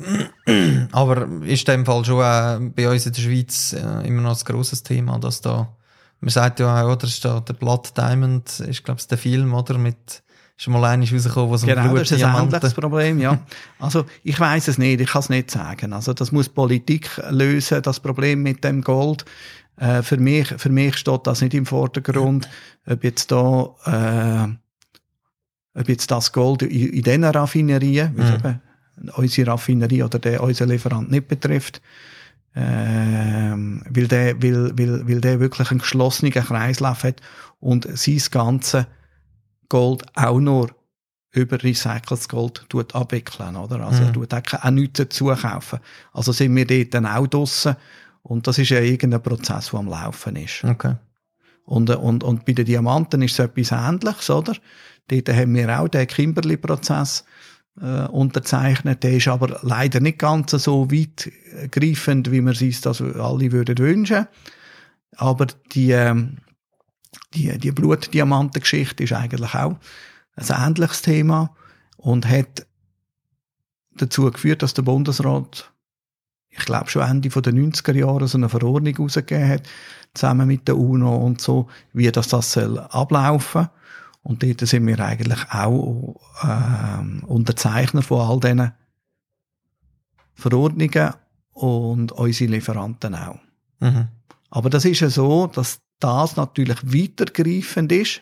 [0.92, 4.38] aber ist in dem Fall schon äh, bei uns in der Schweiz äh, immer noch
[4.38, 5.68] ein grosses Thema, dass da,
[6.22, 9.54] man sagt ja auch, oder, ist da der Blood Diamond, ist glaube ich der Film,
[9.54, 10.24] oder, mit,
[10.58, 13.40] ist mal einiges rausgekommen, ein Genau, das ist ein ähnliches Problem, ja.
[13.80, 15.92] Also, ich weiß es nicht, ich kann es nicht sagen.
[15.92, 19.26] Also, das muss Politik lösen, das Problem mit dem Gold.
[19.76, 22.48] Äh, für mich, für mich steht das nicht im Vordergrund,
[22.86, 28.71] ob jetzt da, äh, ob jetzt das Gold in, in diesen Raffinerien, Mhm.
[29.16, 31.82] Unsere Raffinerie oder der, unser Lieferant nicht betrifft,
[32.56, 37.22] ähm, weil der, weil, weil, weil der wirklich einen geschlossenen Kreislauf hat
[37.60, 38.88] und sein ganze
[39.70, 40.70] Gold auch nur
[41.34, 43.80] über recyceltes Gold tut abwickeln, oder?
[43.86, 44.08] Also, Mhm.
[44.08, 45.80] er tut auch, auch nichts dazu kaufen.
[46.12, 47.76] Also sind wir dort dann auch draussen.
[48.24, 50.64] Und das ist ja irgendein Prozess, der am Laufen ist.
[50.64, 50.96] Okay.
[51.64, 54.56] Und, und, und bei den Diamanten ist es etwas Ähnliches, oder?
[55.08, 57.24] Dort haben wir auch den Kimberley-Prozess
[57.80, 59.04] äh, unterzeichnet.
[59.04, 64.28] Der ist aber leider nicht ganz so weitgreifend, wie wir es das alle würden wünschen.
[65.16, 66.38] Aber die, ähm,
[67.34, 69.76] die, die Blutdiamantengeschichte ist eigentlich auch
[70.36, 71.56] ein ähnliches Thema
[71.98, 72.66] und hat
[73.96, 75.72] dazu geführt, dass der Bundesrat,
[76.50, 79.64] ich glaube schon Ende der 90er Jahre, so eine Verordnung herausgegeben hat,
[80.14, 83.70] zusammen mit der UNO und so, wie das, das soll ablaufen
[84.24, 88.72] Und dort sind wir eigentlich auch ähm, Unterzeichner von all diesen
[90.36, 91.14] Verordnungen
[91.54, 93.40] und unsere Lieferanten auch.
[93.80, 94.08] Mhm.
[94.50, 98.22] Aber das ist ja so, dass das natürlich weitergreifend ist,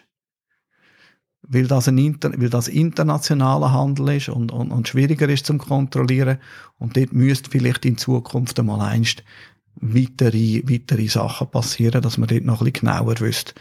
[1.41, 5.57] weil das, ein Inter weil das internationaler Handel ist und, und, und schwieriger ist zum
[5.57, 6.37] Kontrollieren.
[6.77, 9.23] Und dort müsste vielleicht in Zukunft einmal einst
[9.75, 13.53] weitere, weitere Sachen passieren, dass man dort noch ein bisschen genauer wüsste,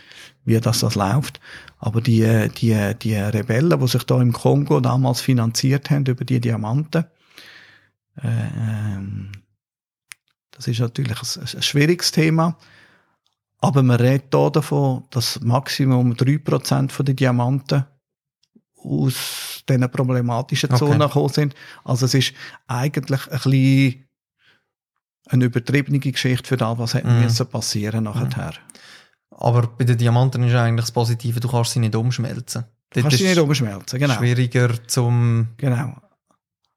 [0.49, 1.41] wie das, das läuft.
[1.79, 6.41] Aber die, die, die Rebellen, die sich da im Kongo damals finanziert haben über die
[6.41, 7.05] Diamanten,
[8.23, 9.33] äh, ähm,
[10.51, 12.57] das ist natürlich ein, ein schwieriges Thema.
[13.61, 17.85] Aber man redet hier davon, dass Maximum 3% von den Diamanten
[18.83, 20.79] aus diesen problematischen Okay.
[20.79, 21.55] Zonen gekommen sind.
[21.85, 22.35] Also es ist
[22.67, 24.05] eigentlich ein bisschen
[25.27, 27.23] eine übertriebene Geschichte für das, was hätte Mhm.
[27.23, 28.55] müssen passieren nachher.
[29.41, 32.65] Aber bei den Diamanten ist eigentlich das Positive, du kannst sie nicht umschmelzen.
[32.91, 34.15] Du kannst sie nicht umschmelzen, genau.
[34.15, 35.95] schwieriger zum, Genau.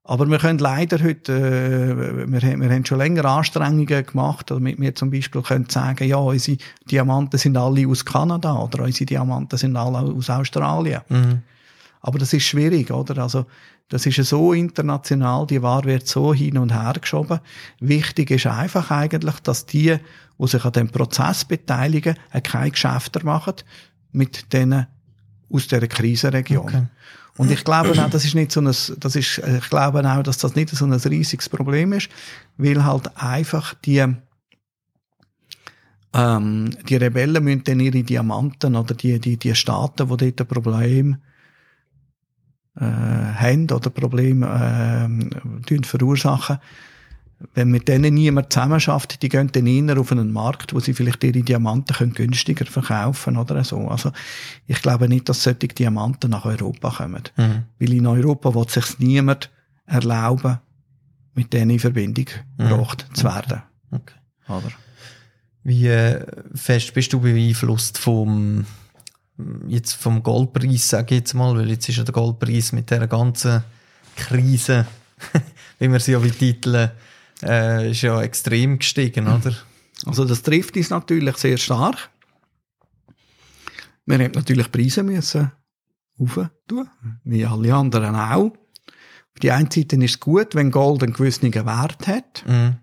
[0.04, 4.80] Aber wir können leider heute, äh, wir, haben- wir haben schon länger Anstrengungen gemacht, damit
[4.80, 6.58] wir zum Beispiel können sagen, ja, unsere
[6.89, 11.02] Diamanten sind alle aus Kanada oder unsere Diamanten sind alle aus Australien.
[11.10, 11.43] mhm.
[12.02, 13.21] Aber das ist schwierig, oder?
[13.21, 13.45] Also,
[13.89, 17.39] das ist ja so international, die Ware wird so hin und her geschoben.
[17.80, 19.97] Wichtig ist einfach eigentlich, dass die,
[20.41, 23.56] die sich an dem Prozess beteiligen, keine Geschäfte machen
[24.12, 24.88] mit denen
[25.49, 26.65] aus dieser Krisenregion.
[26.65, 26.86] Okay.
[27.38, 30.38] Und ich glaube auch, das ist nicht so ein, das ist, ich glaube auch, dass
[30.38, 32.10] das nicht so ein riesiges Problem ist,
[32.58, 34.06] weil halt einfach die,
[36.13, 40.47] ähm, die Rebellen müssen dann ihre Diamanten oder die, die, die Staaten, die dort ein
[40.47, 41.17] Problem
[42.75, 45.10] äh, haben oder Probleme
[45.67, 46.60] äh, verursachen,
[47.54, 51.23] wenn mit denen niemand zusammenarbeitet, die gehen dann eher auf einen Markt, wo sie vielleicht
[51.23, 53.88] ihre Diamanten können günstiger verkaufen oder so.
[53.88, 54.12] Also
[54.67, 57.23] ich glaube nicht, dass solche Diamanten nach Europa kommen.
[57.38, 57.63] Mhm.
[57.80, 59.49] Weil in Europa wird sich niemand
[59.86, 60.60] erlauben,
[61.34, 62.25] mit denen in Verbindung
[62.58, 62.69] mhm.
[62.69, 63.62] gebracht zu werden.
[63.91, 64.15] Okay.
[64.47, 64.71] Oder?
[65.63, 66.25] Wie äh,
[66.56, 68.65] fest bist du beeinflusst vom
[69.67, 73.08] jetzt vom Goldpreis, sage ich jetzt mal, weil jetzt ist ja der Goldpreis mit der
[73.08, 73.63] ganzen
[74.15, 74.86] Krise,
[75.80, 76.91] wie wir sie ja betiteln,
[77.43, 79.56] äh, ist ja extrem gestiegen, oder?
[80.06, 82.10] Also das trifft uns natürlich sehr stark.
[84.06, 85.51] Wir haben natürlich Preise müssen
[86.67, 86.89] tun,
[87.23, 88.51] wie alle anderen auch.
[89.34, 92.43] Auf die einen Seite ist es gut, wenn Gold einen gewissen Wert hat.
[92.47, 92.77] Mhm.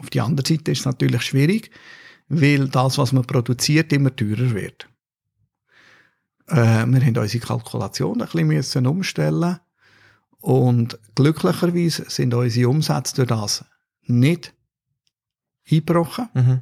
[0.00, 1.70] Auf die andere Seite ist es natürlich schwierig,
[2.28, 4.88] weil das, was man produziert, immer teurer wird.
[6.48, 9.60] Äh, wir haben unsere Kalkulation ein bisschen müssen umstellen
[10.40, 13.64] und glücklicherweise sind unsere Umsätze durch das
[14.06, 14.54] nicht
[15.70, 16.28] eingebrochen.
[16.34, 16.60] Mhm.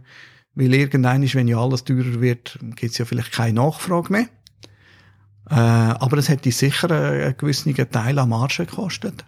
[0.54, 4.28] Weil irgendwann, wenn ja alles teurer wird, gibt es ja vielleicht keine Nachfrage mehr.
[5.50, 9.24] Äh, aber es hätte sicher einen gewissen Teil an Marge gekostet.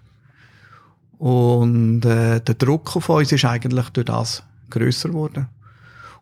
[1.18, 5.48] Und äh, der Druck auf uns ist eigentlich durch das grösser geworden.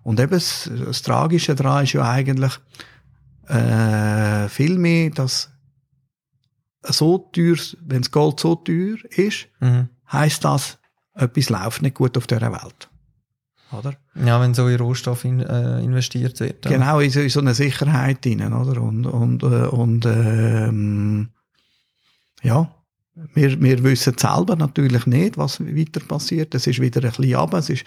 [0.02, 2.52] Und eben das, das Tragische daran ist ja eigentlich
[3.48, 5.50] äh, viel mehr, dass
[6.82, 9.88] so teuer, wenn das Gold so teuer ist, mhm.
[10.10, 10.78] heißt das,
[11.14, 12.88] etwas läuft nicht gut auf dieser Welt.
[13.72, 13.94] Oder?
[14.14, 16.64] Ja, wenn so in Rohstoff in, äh, investiert wird.
[16.64, 16.72] Ja.
[16.72, 18.80] Genau, in so, in so eine Sicherheit drin, oder?
[18.80, 21.30] Und, und, äh, und ähm,
[22.42, 22.74] ja,
[23.34, 26.54] wir, wir wissen selber natürlich nicht, was weiter passiert.
[26.54, 27.84] Es ist wieder ein bisschen ab, es ist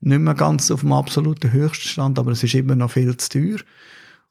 [0.00, 3.58] nicht mehr ganz auf dem absoluten Höchststand, aber es ist immer noch viel zu teuer.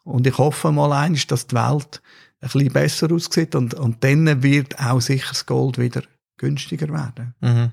[0.04, 2.02] Und ich hoffe mal eins, dass die Welt
[2.42, 6.04] ein bisschen besser aussieht und, und dann wird auch sicher das Gold wieder
[6.38, 7.36] günstiger werden.
[7.42, 7.72] Mhm.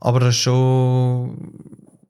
[0.00, 1.36] Aber das ist schon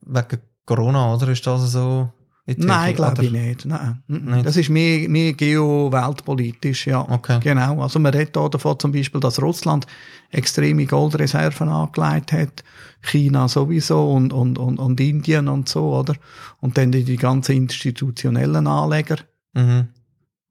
[0.05, 1.29] wegen Corona, oder?
[1.29, 2.11] Ist das so?
[2.45, 3.65] Nein, glaube ich nicht.
[3.65, 4.03] Nein.
[4.07, 4.45] nicht.
[4.45, 7.07] Das ist mehr, mehr geo-weltpolitisch, ja.
[7.07, 7.39] Okay.
[7.41, 7.81] Genau.
[7.81, 9.85] Also man redet davon zum Beispiel, dass Russland
[10.31, 12.63] extreme Goldreserven angelegt hat,
[13.01, 16.15] China sowieso und, und, und, und Indien und so, oder?
[16.59, 19.17] Und dann die, die ganzen institutionellen Anleger
[19.53, 19.89] mhm.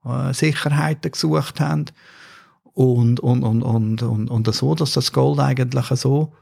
[0.05, 1.87] äh, Sicherheiten gesucht haben
[2.62, 6.33] und, und, und, und, und, und so, dass das Gold eigentlich so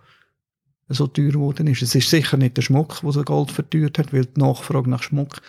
[0.88, 1.82] so teuer geworden ist.
[1.82, 5.02] Es ist sicher nicht der Schmuck, der so Gold verteuert hat, weil die Nachfrage nach
[5.02, 5.40] Schmuck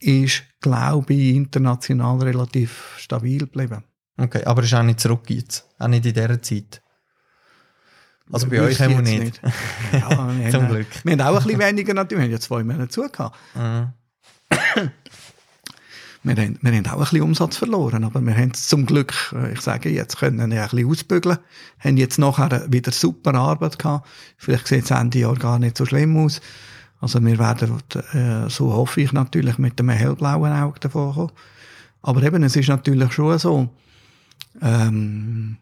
[0.00, 3.84] ist, glaube ich, international relativ stabil geblieben.
[4.16, 5.68] Okay, aber ist auch nicht zurück jetzt.
[5.78, 6.82] Auch nicht in dieser Zeit.
[8.30, 9.42] Also bei euch haben wir nicht.
[9.42, 9.42] nicht.
[9.92, 10.86] Ja, wir Zum haben, Glück.
[11.04, 12.18] Wir haben auch ein bisschen weniger natürlich.
[12.20, 13.32] Wir haben ja zwei Monate zugehört.
[13.54, 13.92] Mhm.
[16.22, 19.14] Wir, haben, wir haben auch ein bisschen Umsatz verloren, aber wir haben es zum Glück,
[19.34, 21.38] äh, ich sage jetzt, können ja ein bisschen ausbügeln,
[21.78, 24.08] haben jetzt nachher wieder super Arbeit gehabt.
[24.36, 26.40] Vielleicht sieht es Ende Jahr gar nicht so schlimm aus.
[27.00, 27.80] Also wir werden,
[28.12, 31.32] äh, so hoffe ich natürlich, mit einem hellblauen Auge davon kommen.
[32.02, 33.68] Aber eben, es ist natürlich schon so,
[34.60, 35.58] ähm,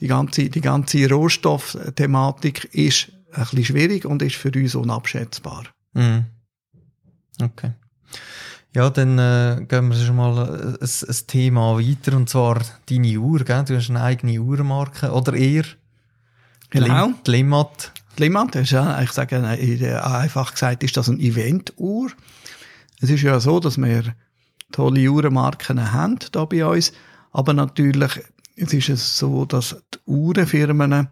[0.00, 5.64] die ganze, die ganze Rohstoffthematik ist ein bisschen schwierig und ist für uns unabschätzbar.
[5.94, 6.26] Mhm.
[7.40, 7.72] Okay.
[8.74, 13.44] Ja, dann äh, gehen wir schon mal ein, ein Thema weiter, und zwar deine Uhr,
[13.44, 13.64] gell?
[13.64, 15.64] Du hast eine eigene Uhrmarke, oder eher?
[16.70, 17.12] Genau.
[17.26, 17.92] Die Limmat.
[18.16, 22.10] Die Limmat ist ja, ich sage, einfach gesagt, ist das eine Eventuhr.
[23.00, 24.14] Es ist ja so, dass wir
[24.70, 26.92] tolle Uhrenmarken haben, da bei uns,
[27.30, 28.20] aber natürlich,
[28.56, 31.08] es ist es so, dass die Uhrenfirmen,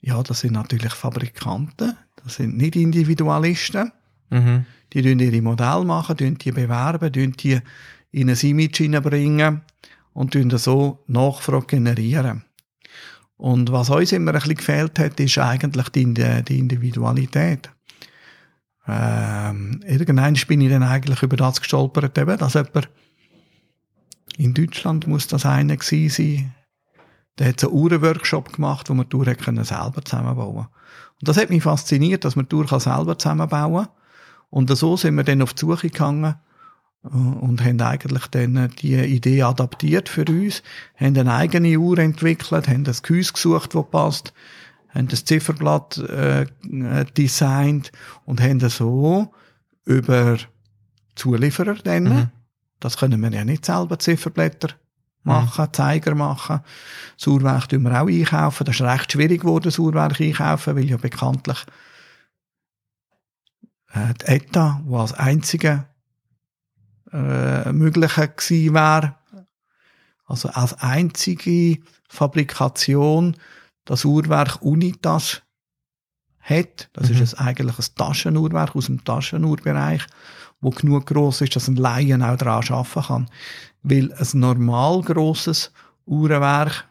[0.00, 3.90] ja, das sind natürlich Fabrikanten, das sind nicht Individualisten.
[4.30, 4.66] Mhm.
[4.94, 7.60] Die tun ihre Modelle machen, tun die bewerben, tun die
[8.12, 9.62] in ein Image hineinbringen
[10.12, 12.44] und tun so Nachfrage generieren.
[13.36, 17.70] Und was uns immer ein bisschen gefehlt hat, ist eigentlich die, die Individualität.
[18.86, 22.88] Ähm, irgendwann bin ich dann eigentlich über das gestolpert, eben, dass jemand
[24.36, 26.54] in Deutschland muss das einer gewesen sein,
[27.38, 31.50] der hat so einen Uhrenworkshop gemacht, wo man die Uhr selber zusammenbauen Und das hat
[31.50, 33.94] mich fasziniert, dass man die Uhr selber zusammenbauen kann
[34.54, 36.36] und so sind wir dann auf die Suche gegangen
[37.02, 40.62] und haben eigentlich dann die Idee adaptiert für uns,
[40.94, 44.32] haben eine eigene Uhr entwickelt, haben das Gehäuse gesucht, das passt,
[44.90, 46.46] haben das Zifferblatt äh,
[47.16, 47.90] designt
[48.26, 49.34] und haben so
[49.86, 50.38] über
[51.16, 52.30] Zulieferer dann, mhm.
[52.78, 54.68] das können wir ja nicht selber Zifferblätter
[55.24, 55.72] machen, mhm.
[55.72, 56.60] Zeiger machen.
[57.18, 58.66] Das Uhrwerk tun wir auch einkaufen.
[58.66, 61.58] Das ist recht schwierig geworden, das Uhrwerk einkaufen, weil ja bekanntlich
[63.94, 65.86] äh, die ETA, die als einzige
[67.12, 69.14] äh, mögliche gewesen wäre,
[70.26, 71.78] also als einzige
[72.08, 73.36] Fabrikation
[73.84, 75.42] das Uhrwerk Unitas
[76.40, 76.88] hat.
[76.92, 77.22] Das mhm.
[77.22, 80.02] ist ein, eigentlich ein Taschenuhrwerk aus dem Taschenuhrbereich,
[80.60, 83.30] wo genug groß ist, dass ein Laien auch daran arbeiten kann.
[83.82, 85.72] Weil ein normal grosses
[86.06, 86.84] Uhrenwerk,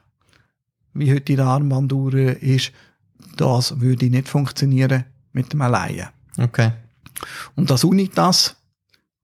[0.94, 2.72] wie heute die Armbanduhr ist,
[3.36, 6.10] das würde nicht funktionieren mit dem Laien.
[6.38, 6.72] Okay.
[7.56, 8.56] Und das Unitas,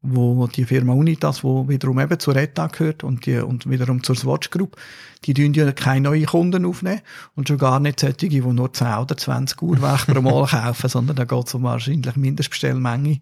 [0.01, 4.15] wo die Firma Unitas, wo wiederum eben zur ETA gehört und, die, und wiederum zur
[4.15, 4.77] Swatch Group,
[5.25, 7.01] die tun ja keine neuen Kunden aufnehmen
[7.35, 11.17] und schon gar nicht solche, die nur 10 oder 20 Uhrwerke pro Mal kaufen, sondern
[11.17, 13.19] da geht es um wahrscheinlich Mindestbestellmenge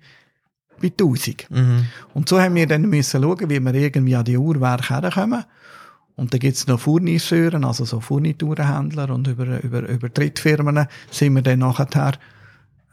[0.79, 1.49] bei 1000.
[1.49, 1.85] Mhm.
[2.13, 5.45] Und so haben wir dann müssen schauen, wie wir irgendwie an die Uhrwerke herkommen.
[6.15, 11.43] Und da gibt's noch Furniseuren, also so Furniturenhändler und über, über, über Drittfirmen sind wir
[11.43, 12.13] dann nachher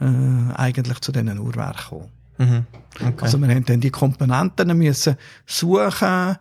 [0.00, 2.10] äh, eigentlich zu diesen Uhrwerken gekommen.
[2.38, 2.66] Mhm.
[2.94, 3.24] Okay.
[3.24, 6.36] Also wir haben dann die Komponenten müssen suchen.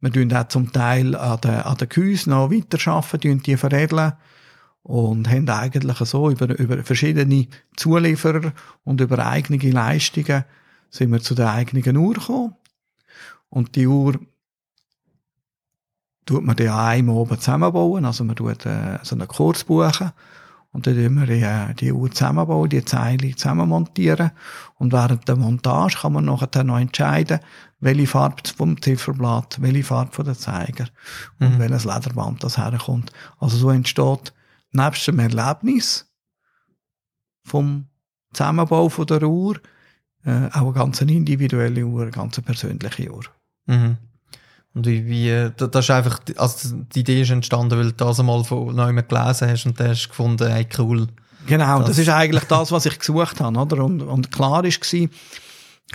[0.00, 4.12] Wir tun auch zum Teil an den, an den Gehäusen noch weiterarbeiten, die veredeln
[4.82, 8.52] und haben eigentlich so über, über verschiedene Zulieferer
[8.84, 10.44] und über eigene Leistungen
[10.90, 12.54] sind wir zu der eigenen Uhr gekommen.
[13.50, 14.18] Und die Uhr
[16.24, 20.12] tut man dann einmal oben zusammenbauen, also man tut äh, so einen Kurs buchen
[20.70, 24.32] und dann tun wir die, äh, die Uhr zusammenbauen, die Zeile zusammenmontieren.
[24.76, 27.40] Und während der Montage kann man nachher noch entscheiden,
[27.80, 30.86] welche Farbe vom Zifferblatt, welche Farbe von der Zeiger
[31.40, 31.58] und mhm.
[31.58, 33.12] welches Lederband das herkommt.
[33.38, 34.32] Also so entsteht
[34.72, 36.06] nebst dem Erlebnis
[37.44, 37.86] vom
[38.32, 39.56] Zusammenbau von der Uhr
[40.24, 43.24] äh, auch eine ganz individuelle Uhr, eine ganz persönliche Uhr.
[43.66, 43.96] Mhm.
[44.74, 48.44] Und wie, wie, das ist einfach, also die Idee ist entstanden, weil du das einmal
[48.44, 51.08] von jemandem gelesen hast und hast gefunden, hey, cool.
[51.46, 53.84] Genau, das, das ist eigentlich das, was ich gesucht habe, oder?
[53.84, 55.10] Und, und klar ist gewesen,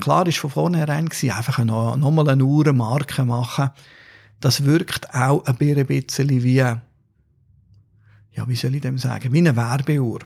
[0.02, 3.70] klar ist von vornherein gewesen, einfach noch, noch mal eine Uhrenmarke machen.
[4.40, 6.82] Das wirkt auch ein bisschen wie, ja,
[8.48, 10.20] wie soll ich dem sagen, wie eine Werbeuhr.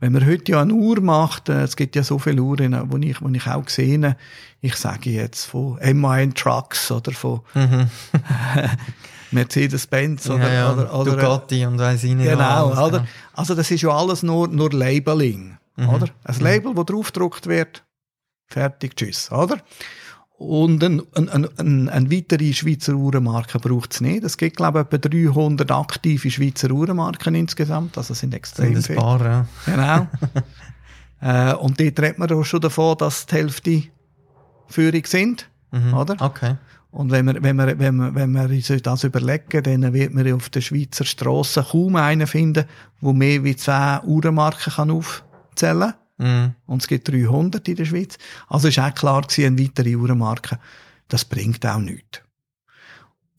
[0.00, 2.96] Wenn man heute ja eine Uhr macht, äh, es gibt ja so viele Uhren, wo
[2.98, 4.14] ich, wo ich auch gesehen
[4.60, 7.88] ich sage jetzt von MAN Trucks oder von mhm.
[9.30, 10.72] Mercedes-Benz oder, ja, ja.
[10.72, 12.28] oder, oder Ducati und weiss ich nicht.
[12.28, 13.06] Genau, alles, oder?
[13.34, 15.88] Also das ist ja alles nur, nur Labeling, mhm.
[15.88, 16.08] oder?
[16.24, 16.42] Ein mhm.
[16.42, 17.84] Label, wo draufgedruckt wird,
[18.48, 19.58] fertig, tschüss, oder?
[20.38, 24.22] Und eine ein, ein, ein weitere Schweizer Uhrenmarke braucht es nicht.
[24.22, 27.98] Es gibt, glaube ich, etwa 300 aktive Schweizer Uhrenmarken insgesamt.
[27.98, 28.98] Also sind extrem sind viele.
[29.00, 29.46] Paar, ja.
[29.66, 30.06] Genau.
[31.20, 33.82] äh, und dort redet man auch schon davon, dass die Hälfte
[34.68, 35.48] Führung sind.
[35.72, 35.94] Mhm.
[35.94, 36.16] Oder?
[36.20, 36.54] Okay.
[36.92, 40.32] Und wenn wir, wenn wir, wenn wir, wenn wir uns das überlegen, dann wird man
[40.32, 42.64] auf der Schweizer Straße kaum einen finden,
[43.02, 45.94] der mehr wie 10 Uhrenmarken kann aufzählen kann.
[46.18, 46.48] Mm.
[46.66, 48.18] Und es gibt 300 in der Schweiz.
[48.48, 50.58] Also ist auch klar gewesen, eine weitere Uhrenmarke.
[51.08, 52.20] Das bringt auch nichts.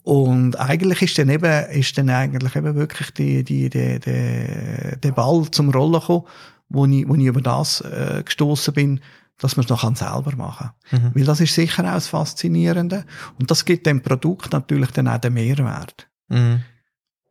[0.03, 5.11] Und eigentlich ist dann eben, ist dann eigentlich eben wirklich die, die, die, die, der
[5.11, 6.25] Ball zum Rollen gekommen,
[6.69, 9.01] wo ich, wo ich über das äh, gestoßen bin,
[9.37, 11.03] dass man es noch selber machen kann.
[11.03, 11.11] Mhm.
[11.15, 13.05] Weil das ist sicher auch das Faszinierende.
[13.39, 16.07] Und das gibt dem Produkt natürlich dann auch den Mehrwert.
[16.27, 16.63] Mhm.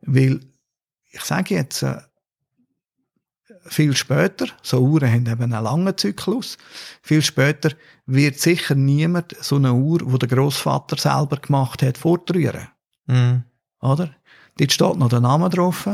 [0.01, 0.39] Weil,
[1.11, 1.97] ich sage jetzt, äh,
[3.69, 6.57] viel später, so Uhren haben eben einen langen Zyklus,
[7.01, 7.71] viel später
[8.05, 12.67] wird sicher niemand so eine Uhr, die der Großvater selber gemacht hat, fortrühren.
[13.07, 13.43] Mhm.
[13.81, 14.09] Oder?
[14.57, 15.89] Dort steht noch der Name drauf.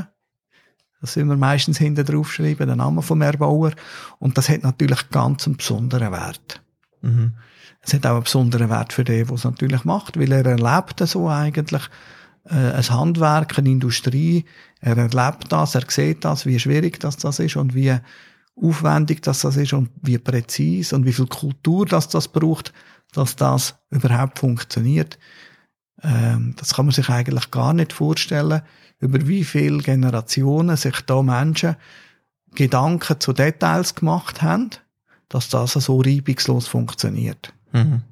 [1.01, 3.73] Das sind wir meistens hinten drauf schreiben, der Name vom Erbauer.
[4.17, 6.61] Und das hat natürlich ganz einen besonderen Wert.
[7.01, 7.33] Mhm.
[7.81, 10.99] Es hat auch einen besonderen Wert für den, der es natürlich macht, weil er erlebt
[11.07, 11.83] so eigentlich,
[12.45, 14.45] ein Handwerk, eine Industrie.
[14.79, 17.97] Er erlebt das, er sieht das, wie schwierig das, das ist und wie
[18.55, 22.71] aufwendig das, das ist und wie präzise und wie viel Kultur das, das braucht,
[23.13, 25.17] dass das überhaupt funktioniert.
[26.03, 28.61] Ähm, das kann man sich eigentlich gar nicht vorstellen,
[28.99, 31.75] über wie viele Generationen sich da Menschen
[32.53, 34.69] Gedanken zu Details gemacht haben,
[35.29, 37.53] dass das so reibungslos funktioniert.
[37.73, 38.03] Mhm.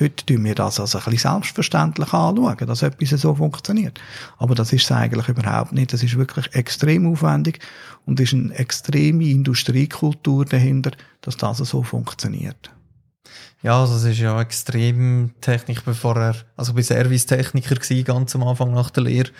[0.00, 4.00] Heute tun wir das also ein bisschen selbstverständlich anschauen, dass etwas so funktioniert.
[4.38, 5.92] Aber das ist es eigentlich überhaupt nicht.
[5.92, 7.60] Das ist wirklich extrem aufwendig
[8.04, 10.90] und ist eine extreme Industriekultur dahinter,
[11.20, 12.70] dass das so funktioniert.
[13.62, 15.78] Ja, also es ist ja extrem Technik.
[15.78, 19.30] Ich bin vorher, also ich bin Servicetechniker ganz am Anfang nach der Lehre.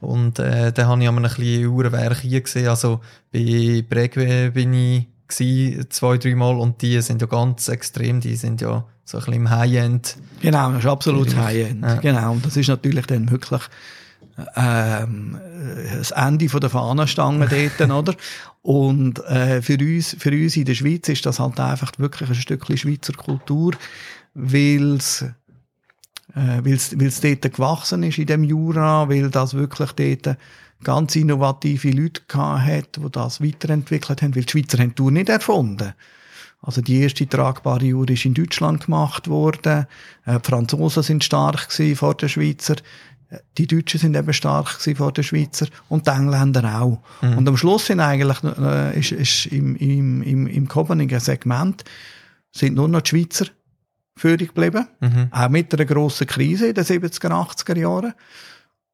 [0.00, 2.68] Und äh, da habe ich einmal ein bisschen Uhrenwerk hier gesehen.
[2.68, 3.00] Also
[3.30, 8.36] bei Bregwe bin ich gewesen, zwei, drei Mal und die sind ja ganz extrem, die
[8.36, 10.16] sind ja so ein bisschen im High-End.
[10.40, 11.82] Genau, das ist absolut High-End.
[11.82, 11.94] Ja.
[11.96, 13.62] Genau, und das ist natürlich dann wirklich
[14.56, 15.38] ähm,
[15.96, 18.14] das Ende von der Fahnenstange dort, oder?
[18.62, 22.34] Und äh, für, uns, für uns in der Schweiz ist das halt einfach wirklich ein
[22.34, 23.72] Stückchen Schweizer Kultur,
[24.34, 25.24] weil es
[26.34, 30.36] äh, weil's, weil's dort gewachsen ist in dem Jura, weil das wirklich dort
[30.82, 35.28] ganz innovative Leute hat, die das weiterentwickelt haben, weil die Schweizer haben die Tour nicht
[35.28, 35.94] erfunden.
[36.60, 39.86] Also die erste tragbare Uhr ist in Deutschland gemacht worden.
[40.24, 42.76] Äh, die Franzosen sind stark vor den Schweizer.
[43.58, 47.00] Die Deutschen sind eben stark vor den Schweizer und die Engländer auch.
[47.20, 47.38] Mhm.
[47.38, 51.84] Und am Schluss sind eigentlich, äh, ist, ist im, im, im, im Kopenhagen Segment
[52.52, 53.46] sind nur noch die Schweizer
[54.16, 54.86] führig geblieben.
[55.00, 55.28] Mhm.
[55.30, 58.14] Auch mit einer grossen Krise in den 70er, 80er Jahren.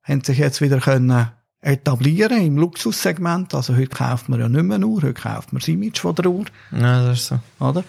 [0.03, 1.31] Haben sich jetzt wieder können
[1.63, 3.55] etablieren im Luxussegment.
[3.55, 6.27] Also heute kauft man ja nicht mehr Uhr, heute kauft man das Image von der
[6.27, 6.47] Uhr.
[6.73, 7.39] Ja, das ist so.
[7.59, 7.85] Oder?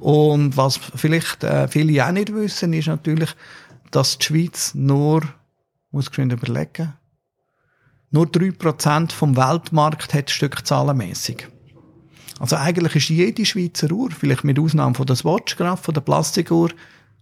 [0.00, 3.34] Und was vielleicht äh, viele auch nicht wissen, ist natürlich,
[3.90, 5.22] dass die Schweiz nur,
[5.90, 6.94] muss ich überlegen,
[8.10, 11.48] nur 3% vom Weltmarkt hat stückzahlenmässig.
[12.38, 16.70] Also eigentlich ist jede Schweizer Uhr, vielleicht mit Ausnahme von der Swatch, von der Plastikuhr,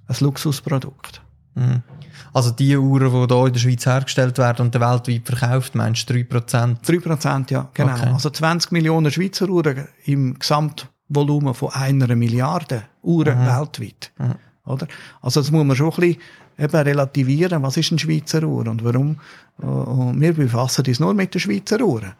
[0.08, 1.22] ein Luxusprodukt.
[1.54, 1.82] Mhm.
[2.32, 6.14] Also die Uhren, die hier in der Schweiz hergestellt werden und weltweit verkauft, meinst du
[6.14, 6.84] 3%?
[6.84, 7.94] 3%, ja, genau.
[7.94, 8.10] Okay.
[8.12, 13.46] Also 20 Millionen Schweizer Uhren im Gesamtvolumen von einer Milliarde Uhren mhm.
[13.46, 14.12] weltweit.
[14.18, 14.34] Mhm.
[14.66, 14.86] Oder?
[15.22, 16.20] Also das muss man schon ein bisschen
[16.58, 19.18] eben relativieren, was ist eine Schweizer Uhr und warum,
[19.58, 22.12] und wir befassen uns nur mit der Schweizer Uhren.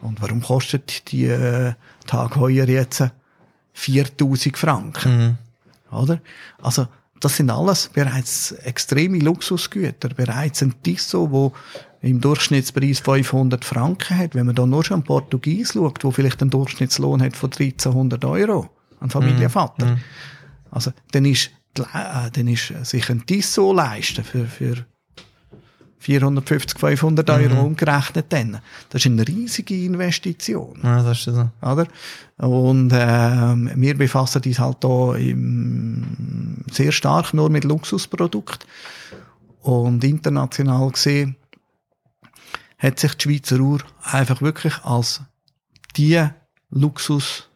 [0.00, 1.74] Und warum kostet die äh,
[2.06, 3.04] Tag heuer jetzt
[3.72, 5.38] 4000 Franken?
[5.90, 5.96] Mhm.
[5.96, 6.20] Oder?
[6.60, 6.86] Also
[7.20, 10.10] das sind alles bereits extreme Luxusgüter.
[10.10, 11.52] Bereits ein Tissot, wo
[12.02, 14.34] im Durchschnittspreis 500 Franken hat.
[14.34, 18.68] Wenn man da nur schon Portugies schaut, wo vielleicht einen Durchschnittslohn hat von 1300 Euro,
[19.00, 19.86] ein Familienvater.
[19.86, 20.00] Mm.
[20.70, 24.84] Also, dann ist, äh, dann ist sich ein Tissot leisten für, für
[26.04, 27.60] 450, 500 Euro mhm.
[27.60, 28.60] umgerechnet dann.
[28.90, 30.78] Das ist eine riesige Investition.
[30.82, 31.48] Ja, das ist so.
[31.62, 31.86] Oder?
[32.36, 38.68] Und äh, wir befassen uns halt da im, sehr stark nur mit Luxusprodukten.
[39.62, 41.36] Und international gesehen
[42.78, 45.22] hat sich die Schweizer Uhr einfach wirklich als
[45.96, 46.22] die
[46.70, 47.48] Luxus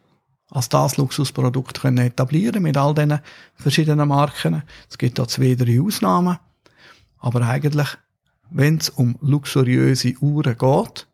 [0.51, 3.19] als das Luxusprodukt können etablieren mit all diesen
[3.53, 4.63] verschiedenen Marken.
[4.89, 6.39] Es gibt da zwei, drei Ausnahmen.
[7.19, 7.89] Aber eigentlich
[8.51, 11.07] wenn es um luxuriöse Uhren geht,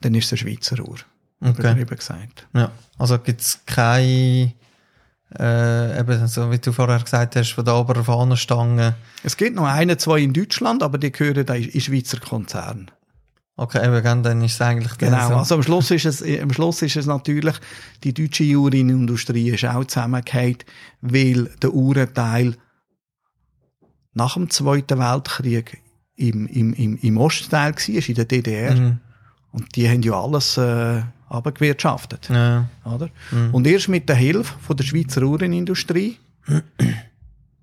[0.00, 0.98] dann ist es eine Schweizer Uhr.
[1.42, 1.84] Okay.
[1.84, 2.46] gesagt.
[2.52, 4.52] Ja, also gibt es keine,
[5.38, 8.94] äh, eben so wie du vorher gesagt hast, von der oberen Fahnenstange.
[9.22, 12.90] Es gibt noch eine, zwei in Deutschland, aber die gehören in Schweizer Konzern.
[13.56, 15.34] Okay, eben, dann ist es eigentlich Genau, so.
[15.36, 17.56] also am Schluss ist es, am Schluss ist es natürlich,
[18.04, 20.64] die deutsche Uhrenindustrie ist auch zusammengehört,
[21.02, 22.56] weil der Uhrenteil
[24.12, 25.82] nach dem Zweiten Weltkrieg
[26.16, 28.74] im, im, im, im Ostteil war, in der DDR.
[28.74, 28.98] Mhm.
[29.52, 32.28] Und die haben ja alles äh, abgewirtschaftet.
[32.28, 32.68] Ja.
[32.84, 33.08] Oder?
[33.30, 33.54] Mhm.
[33.54, 36.18] Und erst mit der Hilfe von der Schweizer Uhrenindustrie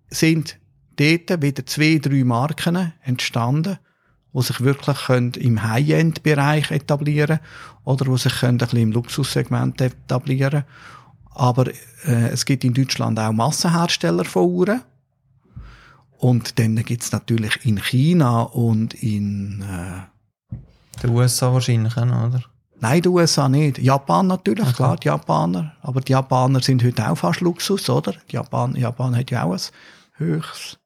[0.09, 0.57] sind
[0.97, 3.77] dort wieder zwei, drei Marken entstanden,
[4.33, 7.39] die sich wirklich können im High-End-Bereich etablieren
[7.83, 10.63] oder die sich können ein bisschen im Luxussegment etablieren
[11.31, 14.81] Aber äh, es gibt in Deutschland auch Massenhersteller von Uhren
[16.17, 20.57] und dann gibt's natürlich in China und in äh,
[21.03, 22.43] den USA wahrscheinlich oder?
[22.79, 23.79] Nein, die USA nicht.
[23.79, 24.75] Japan natürlich, okay.
[24.75, 25.73] klar, die Japaner.
[25.81, 28.13] Aber die Japaner sind heute auch fast Luxus, oder?
[28.29, 29.59] Die Japan, Japan hat ja auch ein
[30.17, 30.79] höchst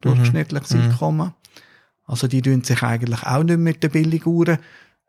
[0.00, 0.80] durchschnittliches mhm.
[0.82, 1.34] Einkommen.
[2.06, 4.58] Also die tun sich eigentlich auch nicht mit den Billiguhren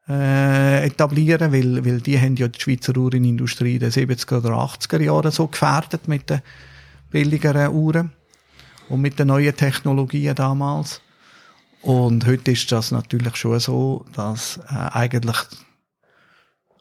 [0.07, 5.01] äh, etablieren, weil, weil die haben ja die Schweizer Uhrenindustrie in den 70er oder 80er
[5.01, 6.41] Jahren so gefährdet mit den
[7.11, 8.11] billigeren Uhren
[8.89, 11.01] und mit den neuen Technologien damals.
[11.81, 15.37] Und heute ist das natürlich schon so, dass äh, eigentlich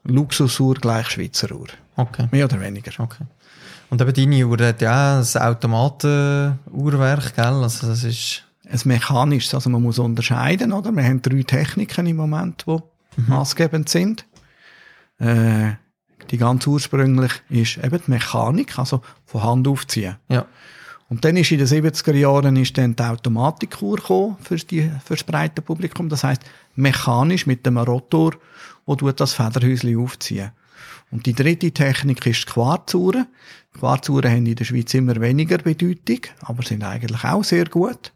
[0.04, 1.68] Luxusuhr gleich Schweizer Uhr.
[1.96, 2.28] Okay.
[2.30, 2.92] Mehr oder weniger.
[2.98, 3.24] Okay.
[3.90, 7.44] Und eben deine Uhr hat ja ein Automatenuhrwerk, gell?
[7.44, 8.42] Also das ist...
[8.66, 10.90] Ein mechanisches, also man muss unterscheiden, oder?
[10.90, 13.28] Wir haben drei Techniken im Moment, die mhm.
[13.28, 14.24] maßgebend sind.
[15.18, 15.72] Äh,
[16.30, 20.16] die ganz ursprünglich ist eben die Mechanik, also von Hand aufziehen.
[20.30, 20.46] Ja.
[21.08, 25.14] Und dann ist in den 70er Jahren ist dann die Automatikuhr gekommen für, die, für
[25.14, 26.08] das breite Publikum.
[26.08, 26.42] Das heißt
[26.76, 28.32] mechanisch mit dem Rotor,
[28.86, 30.50] wo du das Federhäuschen aufziehen.
[31.10, 33.26] Und die dritte Technik ist die Quarzuhren.
[33.78, 38.12] Quarzuhren haben in der Schweiz immer weniger Bedeutung, aber sind eigentlich auch sehr gut.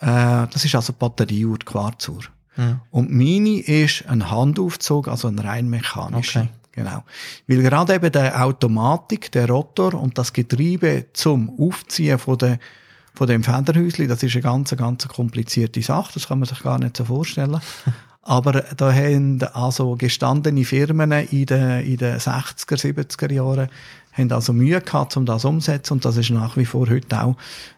[0.00, 2.22] Äh, das ist also Batterieuhr, die Quarzuhr.
[2.56, 2.80] Mhm.
[2.90, 6.40] Und meine ist ein Handaufzug, also ein rein mechanischer.
[6.42, 6.50] Okay.
[6.78, 7.02] Genau.
[7.48, 12.58] Weil gerade eben der Automatik, der Rotor und das Getriebe zum Aufziehen von der
[13.14, 16.78] von dem Federhäusli, das ist eine ganz, ganz komplizierte Sache, das kann man sich gar
[16.78, 17.60] nicht so vorstellen.
[18.22, 23.68] Aber da haben also gestandene Firmen in den, in den 60er, 70er Jahren
[24.12, 27.36] haben also Mühe gehabt, um das umzusetzen und das ist nach wie vor heute auch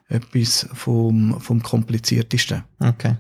[0.09, 2.65] etwas vom, vom kompliziertesten.
[2.79, 3.17] Okay.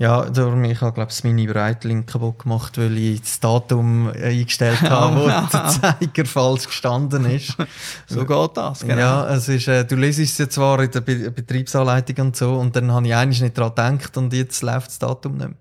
[0.00, 4.80] Ja, darum, ich habe, glaube ich, meine Breitling kaputt gemacht, weil ich das Datum eingestellt
[4.88, 7.54] habe, wo der Zeiger falsch gestanden ist.
[8.08, 8.96] So geht das, genau.
[8.96, 12.54] Ja, es ist, äh, du lesest es ja zwar in der Be Betriebsanleitung und so,
[12.54, 15.56] und dann habe ich eigentlich nicht dran gedacht und jetzt läuft das Datum nicht mehr.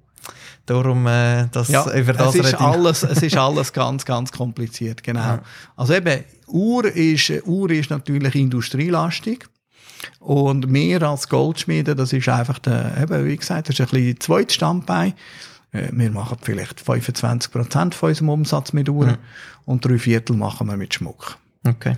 [0.66, 5.04] Darum, äh, das, Ja, über das es ist alles, es ist alles ganz, ganz kompliziert,
[5.04, 5.20] genau.
[5.20, 5.42] Ja.
[5.76, 9.50] Also eben, Uhr ist, Uhr ist natürlich industrielastig.
[10.20, 14.20] Und wir als Goldschmiede, das ist einfach der, eben, wie gesagt, das ist ein bisschen
[14.20, 15.14] zweites Standbein.
[15.72, 19.18] Äh, Wir machen vielleicht 25 Prozent von unserem Umsatz mit Uhren
[19.66, 21.38] und drei Viertel machen wir mit Schmuck.
[21.68, 21.98] Okay.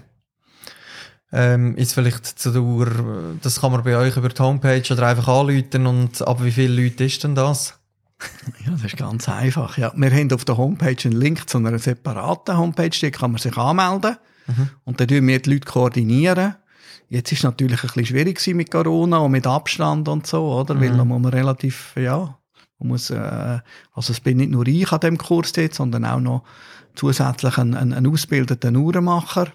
[1.33, 5.07] Ähm, ist vielleicht zu der Uhr, das kann man bei euch über die Homepage oder
[5.07, 7.77] einfach anrufen und ab wie viele Leute ist denn das?
[8.65, 9.77] Ja, das ist ganz einfach.
[9.77, 13.39] Ja, wir haben auf der Homepage einen Link zu einer separaten Homepage, da kann man
[13.39, 14.17] sich anmelden
[14.83, 16.55] und dann tun wir die Leute koordinieren.
[17.11, 20.79] Jetzt ist es natürlich ein bisschen schwierig mit Corona und mit Abstand und so, oder?
[20.79, 22.37] Weil da muss man relativ, ja,
[22.79, 23.59] man muss, äh,
[23.93, 26.43] also es bin nicht nur ich an dem Kurs jetzt, sondern auch noch
[26.95, 29.47] zusätzlich ein, ein, ein ausgebildeter Uhrenmacher.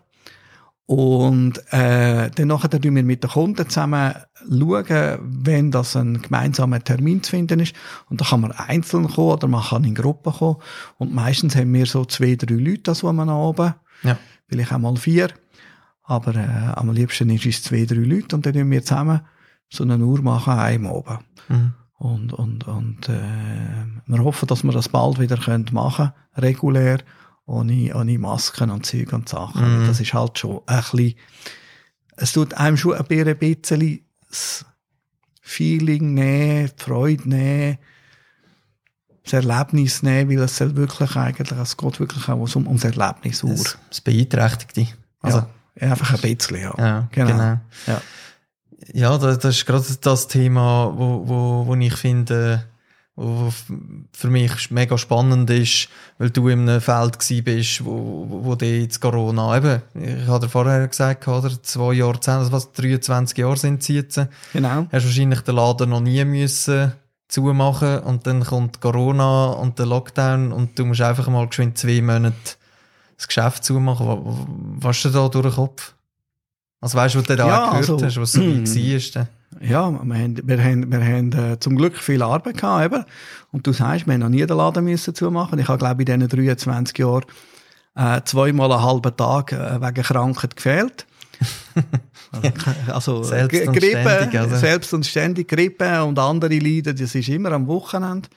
[0.84, 4.12] Und äh, dann nachher tun wir mit den Kunden zusammen
[4.50, 7.74] schauen, wenn das ein gemeinsamer Termin zu finden ist.
[8.10, 10.56] Und da kann man einzeln kommen oder man kann in Gruppen kommen.
[10.98, 13.72] Und meistens haben wir so zwei, drei Leute, das wo man oben.
[14.02, 14.18] Ja.
[14.46, 15.30] Vielleicht auch mal vier.
[16.06, 19.20] Aber äh, am liebsten ist es zwei, drei Leute und dann tun wir zusammen
[19.68, 21.18] so eine Uhr machen, einem oben.
[21.48, 21.74] Mhm.
[21.98, 26.98] Und, und, und äh, wir hoffen, dass wir das bald wieder können machen regulär,
[27.46, 29.82] ohne, ohne Masken und Zeug und Sachen.
[29.82, 29.86] Mhm.
[29.86, 31.14] Das ist halt schon ein bisschen,
[32.16, 34.64] es tut einem schon ein bisschen, das
[35.40, 37.78] Feeling nehmen, die Freude nehmen,
[39.24, 43.42] das Erlebnis nehmen, weil es soll wirklich eigentlich, es geht wirklich auch um, ums Erlebnis.
[43.42, 43.50] Uhr.
[43.50, 44.94] Das, das beeinträchtigt dich.
[45.20, 45.48] Also, ja,
[45.80, 46.74] einfach ein bisschen, ja.
[46.78, 47.30] ja, genau.
[47.30, 47.58] genau.
[47.86, 48.00] Ja.
[48.92, 52.64] Ja, das, das ist gerade das Thema, wo, wo, wo ich finde,
[53.16, 53.72] wo f-
[54.12, 58.82] für mich mega spannend ist, weil du in einem Feld bist, wo, wo, wo dir
[58.82, 63.82] jetzt Corona eben, ich hatte vorher gesagt, oder, zwei Jahre, also was, 23 Jahre sind
[63.82, 64.20] sie jetzt,
[64.52, 64.86] Genau.
[64.92, 66.92] hast wahrscheinlich den Laden noch nie müssen
[67.28, 72.00] zumachen und dann kommt Corona und der Lockdown und du musst einfach mal geschwind zwei
[72.00, 72.36] Monate
[73.16, 74.06] das Geschäft zumachen.
[74.06, 74.46] Wa- wa-
[74.80, 75.94] Was ist dir da durch den Kopf?
[76.80, 79.10] Also weißt du, was du da Ja, gehört also, hast, was so wie war?
[79.14, 79.28] dann?
[79.60, 83.04] Ja, wir haben, wir haben, wir haben äh, zum Glück viel Arbeit gehabt, eben.
[83.52, 85.58] Und du sagst, wir haben noch nie den Laden müssen zumachen.
[85.58, 87.24] Ich habe, glaube ich, in diesen 23 Jahren
[87.94, 91.06] äh, zweimal einen halben Tag äh, wegen Krankheit gefehlt.
[92.88, 94.56] also Selbst G- und Grippe, ständig, also.
[94.56, 98.28] selbst und ständig Grippe und andere Leiden, das ist immer am Wochenende.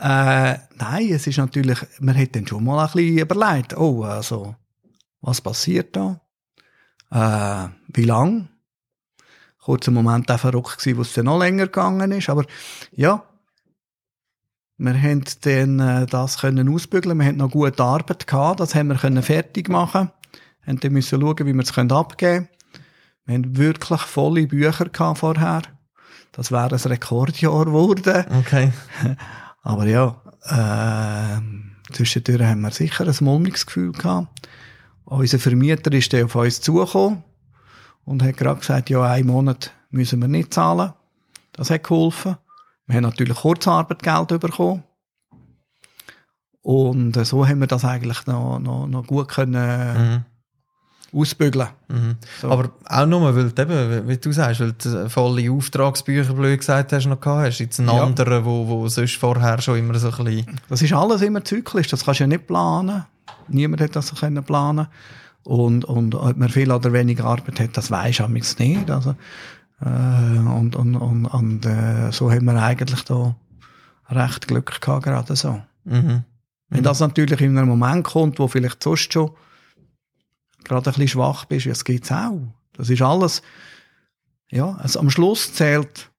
[0.00, 4.56] Äh, nein, es ist natürlich, man hat dann schon mal ein bisschen überlegt, oh, also,
[5.20, 6.20] was passiert da?
[7.10, 8.48] Äh, wie lang?
[9.64, 12.28] kurzer Moment auch verrückt gewesen, wo es dann noch länger gegangen ist.
[12.28, 12.44] Aber
[12.92, 13.24] ja,
[14.76, 17.18] wir haben dann äh, das können ausbügeln.
[17.18, 18.60] Wir haben noch gute Arbeit gehabt.
[18.60, 20.10] Das haben wir können fertig machen.
[20.66, 22.48] Haben dann müssen schauen, wie wir es können abgeben.
[23.24, 25.62] Wir haben wirklich volle Bücher gehabt vorher.
[26.32, 28.24] Das wäre ein Rekordjahr geworden.
[28.40, 28.72] Okay.
[29.64, 34.28] Aber ja, äh, zwischendurch haben wir sicher ein mulmiges gehabt.
[35.06, 37.24] Unser Vermieter ist dann auf uns zugekommen
[38.04, 40.92] und hat gerade gesagt, ja, einen Monat müssen wir nicht zahlen.
[41.52, 42.36] Das hat geholfen.
[42.86, 44.82] Wir haben natürlich Kurzarbeitgeld bekommen.
[46.60, 49.52] Und äh, so haben wir das eigentlich noch, noch, noch gut können
[49.96, 50.24] Mhm.
[51.14, 51.68] Ausbügeln.
[51.88, 52.16] Mhm.
[52.40, 52.50] So.
[52.50, 56.92] Aber auch nur, weil du eben, wie du sagst, weil du volle Auftragsbücher, blöd gesagt
[56.92, 57.58] hast, noch gehabt hast.
[57.60, 58.02] Jetzt ein Ja.
[58.02, 60.60] anderer, wo, wo sonst vorher schon immer so ein bisschen...
[60.68, 63.04] Das ist alles immer zyklisch, das kannst du ja nicht planen.
[63.48, 64.88] Niemand hat das so können planen.
[65.44, 68.90] Und, und ob man viel oder wenig Arbeit hat, das weiß ich nicht.
[68.90, 69.14] Also,
[69.80, 73.36] äh, und und, und, und äh, so haben wir eigentlich da
[74.08, 75.60] recht Glück gehabt, gerade so.
[75.84, 76.24] Mhm.
[76.70, 79.30] Wenn das natürlich in einem Moment kommt, wo vielleicht sonst schon
[80.64, 82.40] gerade ein bisschen schwach bist, das gibt's auch.
[82.72, 83.42] Das ist alles,
[84.50, 86.10] ja, also am Schluss zählt,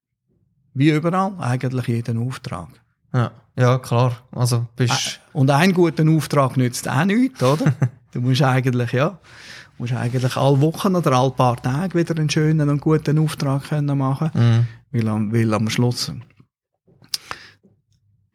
[0.74, 2.68] wie überall, eigentlich jeden Auftrag.
[3.12, 4.16] Ja, ja klar.
[4.32, 7.72] Also bist Und ein guter Auftrag nützt auch nichts, oder?
[8.12, 9.18] du musst eigentlich, ja,
[9.78, 13.96] musst eigentlich alle Wochen oder alle paar Tage wieder einen schönen und guten Auftrag können
[13.98, 14.66] machen Mhm.
[14.92, 16.12] weil, am, weil am Schluss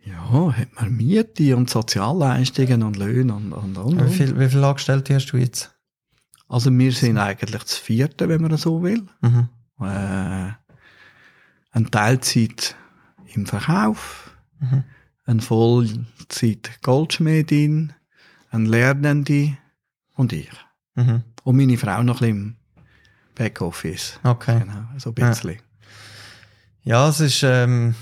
[0.03, 4.09] ja, hat man Miete und Sozialleistungen und Löhne und, und, und, Wie und.
[4.09, 5.71] viel, wie viele Angestellte hast du jetzt?
[6.51, 9.03] Also wir sind eigentlich das vierte, wenn man so will.
[9.21, 9.47] Mhm.
[9.79, 10.51] Äh,
[11.73, 12.75] eine Teilzeit
[13.33, 14.83] im Verkauf, Mhm.
[15.25, 17.93] eine Vollzeit Goldschmiedin,
[18.49, 19.57] eine Lernende
[20.15, 20.51] und ich.
[20.95, 21.23] Mhm.
[21.43, 22.85] Und meine Frau noch ein bisschen im
[23.35, 24.19] Backoffice.
[24.23, 24.59] Okay.
[24.59, 25.57] Genau, so ein bisschen.
[26.83, 27.95] Ja, es ist ähm,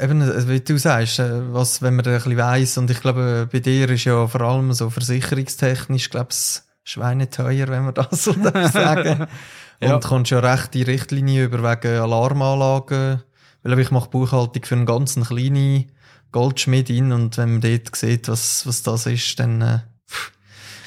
[0.00, 3.48] eben, äh, wie du sagst, äh, was, wenn man ein bisschen weiss, und ich glaube,
[3.50, 8.32] bei dir ist ja vor allem so versicherungstechnisch, glaube ich, schweineteuer, wenn man das so
[8.32, 9.26] sagen
[9.78, 9.96] Ja.
[9.96, 13.22] Und kommst ja recht die Richtlinie über wegen Alarmanlagen,
[13.62, 15.92] weil ich mache Buchhaltung für einen ganz kleinen
[16.32, 19.78] Goldschmied in und wenn man dort sieht, was, was das ist, dann äh,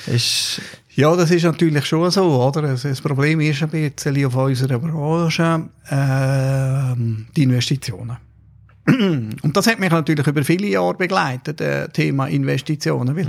[0.08, 0.60] ist
[0.95, 2.64] Ja, das ist natürlich schon so, oder?
[2.64, 8.18] Das, Problem ist ein bisschen auf unserer Branche ähm, die Investitionen.
[8.88, 13.16] Und das hat mich natürlich über viele Jahre begleitet, das Thema Investitionen.
[13.16, 13.28] Weil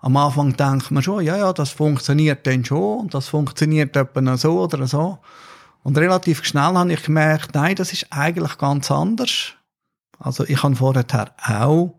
[0.00, 4.36] Am Anfang denkt man schon, ja, ja, das funktioniert dann schon und das funktioniert etwa
[4.36, 5.18] so oder so.
[5.82, 9.54] Und relativ schnell habe ich gemerkt, nein, das ist eigentlich ganz anders.
[10.18, 11.04] Also ich habe vorher
[11.46, 11.98] auch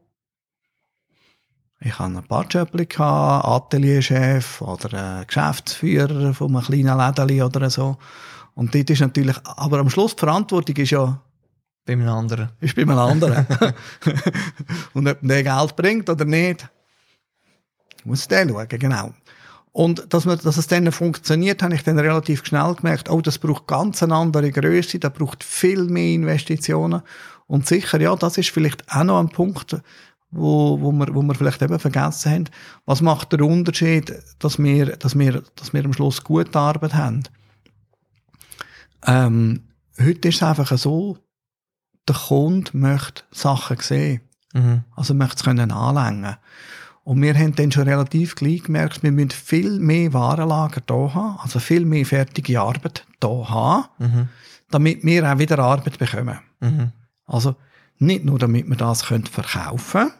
[1.81, 7.97] ich hatte ein paar Jobs, Atelierchef oder äh, Geschäftsführer von einem kleinen Lädeli oder so.
[8.53, 11.21] Und dort ist natürlich, aber am Schluss die Verantwortung ist ja
[11.85, 12.49] bei einem anderen.
[12.59, 13.47] ist bei einem anderen.
[14.93, 16.67] Und ob der Geld bringt oder nicht,
[18.05, 19.13] muss der schauen, genau.
[19.71, 23.37] Und dass, man, dass es dann funktioniert, habe ich dann relativ schnell gemerkt, oh, das
[23.37, 27.01] braucht ganz eine andere Größe, das braucht viel mehr Investitionen.
[27.47, 29.77] Und sicher, ja, das ist vielleicht auch noch ein Punkt,
[30.31, 32.45] wo, wo, wir, wo wir vielleicht eben vergessen haben.
[32.85, 37.23] Was macht der Unterschied, dass wir, dass wir, dass wir am Schluss gute Arbeit haben?
[39.05, 39.63] Ähm,
[39.99, 41.17] heute ist es einfach so,
[42.07, 44.21] der Kunde möchte Sachen sehen.
[44.53, 44.83] Mhm.
[44.95, 46.37] Also möchte es können anlängen.
[47.09, 51.39] Und wir haben dann schon relativ gleich gemerkt, wir müssen viel mehr Warenlager da haben,
[51.39, 54.27] also viel mehr fertige Arbeit da haben, Mhm.
[54.69, 56.37] damit wir auch wieder Arbeit bekommen.
[56.59, 56.91] Mhm.
[57.25, 57.55] Also
[57.97, 60.11] nicht nur, damit wir das können verkaufen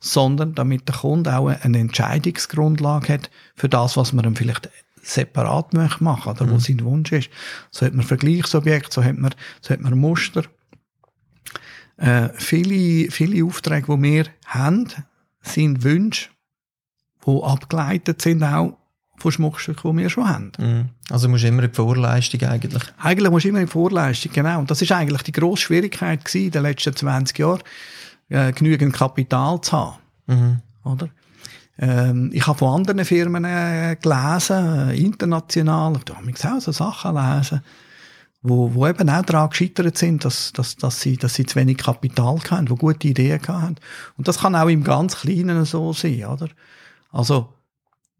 [0.00, 4.68] sondern damit der Kunde auch eine Entscheidungsgrundlage hat für das, was man ihm vielleicht
[5.02, 7.30] separat möchte machen oder wo sein Wunsch ist.
[7.70, 10.44] So hat man Vergleichsobjekte, so hat man, so hat man Muster.
[11.96, 14.88] Äh, viele, viele Aufträge, die wir haben,
[15.40, 16.30] sind Wünsche,
[17.26, 18.76] die abgeleitet sind auch
[19.16, 20.52] von Schmuckstücken, die wir schon haben.
[20.58, 20.88] Mhm.
[21.10, 22.82] Also musst du immer in die Vorleistung eigentlich.
[22.98, 24.60] Eigentlich musst du immer in die Vorleistung, genau.
[24.60, 27.62] Und das ist eigentlich die grosse Schwierigkeit gewesen in den letzten 20 Jahren,
[28.28, 29.96] äh, genügend Kapital zu haben.
[30.26, 30.62] Mhm.
[30.84, 31.08] Oder?
[31.80, 36.72] Ähm, ich habe von anderen Firmen äh, gelesen, äh, international, da habe ich auch so
[36.72, 37.62] Sachen lesen,
[38.42, 41.78] wo, wo eben auch daran gescheitert sind, dass, dass, dass, sie, dass sie zu wenig
[41.78, 43.76] Kapital hatten, die gute Ideen hatten.
[44.16, 46.48] Und das kann auch im ganz Kleinen so sein, oder?
[47.10, 47.52] Also,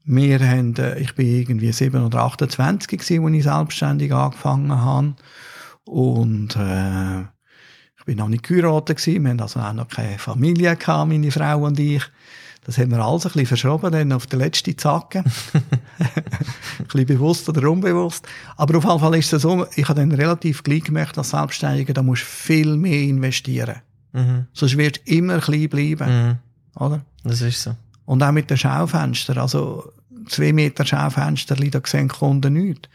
[0.05, 5.15] wir haben, äh, ich bin irgendwie 7 oder 28 gewesen, als ich selbstständig angefangen habe.
[5.85, 7.21] Und, äh,
[7.99, 9.23] ich bin noch nicht geheiratet gewesen.
[9.23, 12.03] Wir haben also auch noch keine Familie gehabt, meine Frau und ich.
[12.69, 15.25] Das haben wir alles ein bisschen verschoben, dann auf den letzten Zacken.
[15.55, 18.29] ein bisschen bewusst oder unbewusst.
[18.59, 21.95] Aber auf jeden Fall ist es so, ich habe dann relativ gleich gemerkt, als Selbstständiger,
[21.95, 23.77] da musst du viel mehr investieren.
[24.13, 24.49] Mhm.
[24.53, 26.37] Sonst wird immer klein bleiben, Mhm.
[26.79, 27.01] oder?
[27.25, 27.75] Das ist so.
[28.05, 29.39] Und auch mit den Schaufenstern.
[29.39, 29.91] Also,
[30.29, 32.91] zwei Meter Schaufenster, da sehen die Kunden nichts.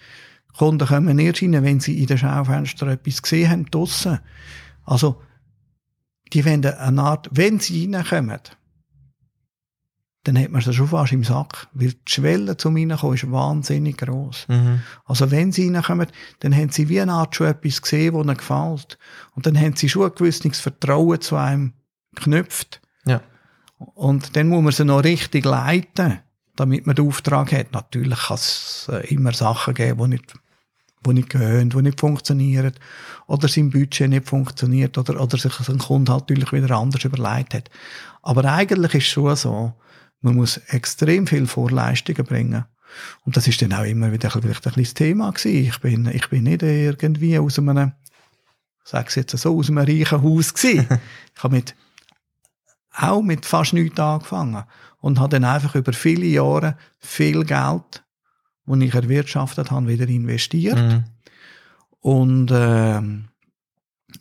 [0.51, 4.19] Die Kunden kommen erst rein, wenn sie in den Schaufenstern etwas gesehen haben, draussen.
[4.85, 5.19] Also,
[6.31, 8.37] die wollen eine Art, wenn sie reinkommen,
[10.23, 11.67] dann hat man sie schon fast im Sack.
[11.73, 14.45] Weil die Schwelle zum Reinkommen ist wahnsinnig gross.
[14.47, 14.81] Mhm.
[15.05, 16.07] Also wenn sie reinkommen,
[16.39, 18.97] dann haben sie wie eine Art schon etwas gesehen, was ihnen gefällt.
[19.35, 21.73] Und dann haben sie schon ein gewisses Vertrauen zu einem
[22.15, 22.81] geknüpft.
[23.05, 23.21] Ja.
[23.77, 26.19] Und dann muss man sie noch richtig leiten,
[26.55, 27.73] damit man den Auftrag hat.
[27.73, 30.33] Natürlich kann es äh, immer Sachen geben, die nicht,
[31.05, 32.73] die nicht gehen, die nicht funktionieren.
[33.27, 34.97] Oder sein Budget nicht funktioniert.
[34.97, 37.69] Oder, oder sich ein Kunde halt natürlich wieder anders überlegt hat.
[38.21, 39.73] Aber eigentlich ist es schon so,
[40.23, 42.65] man muss extrem viel Vorleistungen bringen.
[43.25, 45.67] Und das ist dann auch immer wieder vielleicht ein bisschen das Thema gewesen.
[45.67, 47.91] Ich bin, ich bin nicht irgendwie aus einem,
[48.83, 50.87] sag es jetzt so, aus einem reichen Haus gewesen.
[51.35, 51.75] ich habe mit,
[52.95, 54.63] auch mit fast nichts angefangen.
[54.99, 58.03] Und habe dann einfach über viele Jahre viel Geld,
[58.65, 60.77] das ich erwirtschaftet habe, wieder investiert.
[60.77, 61.03] Mhm.
[61.99, 63.25] Und, ähm,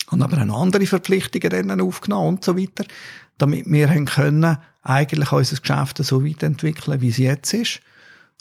[0.08, 2.84] haben aber auch andere Verpflichtungen dann aufgenommen und so weiter,
[3.42, 7.80] damit wir haben können eigentlich unser Geschäft so weiterentwickeln, wie es jetzt ist.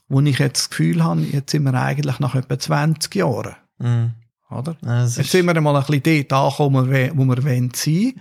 [0.08, 3.56] Wo ich jetzt das Gefühl habe, jetzt sind wir eigentlich nach etwa 20 Jahren.
[3.80, 4.12] Mhm.
[4.52, 4.78] Oder?
[4.84, 8.14] Ja, Jetzt sind wir einmal ein bisschen dort angekommen, wo wir, wo wir sein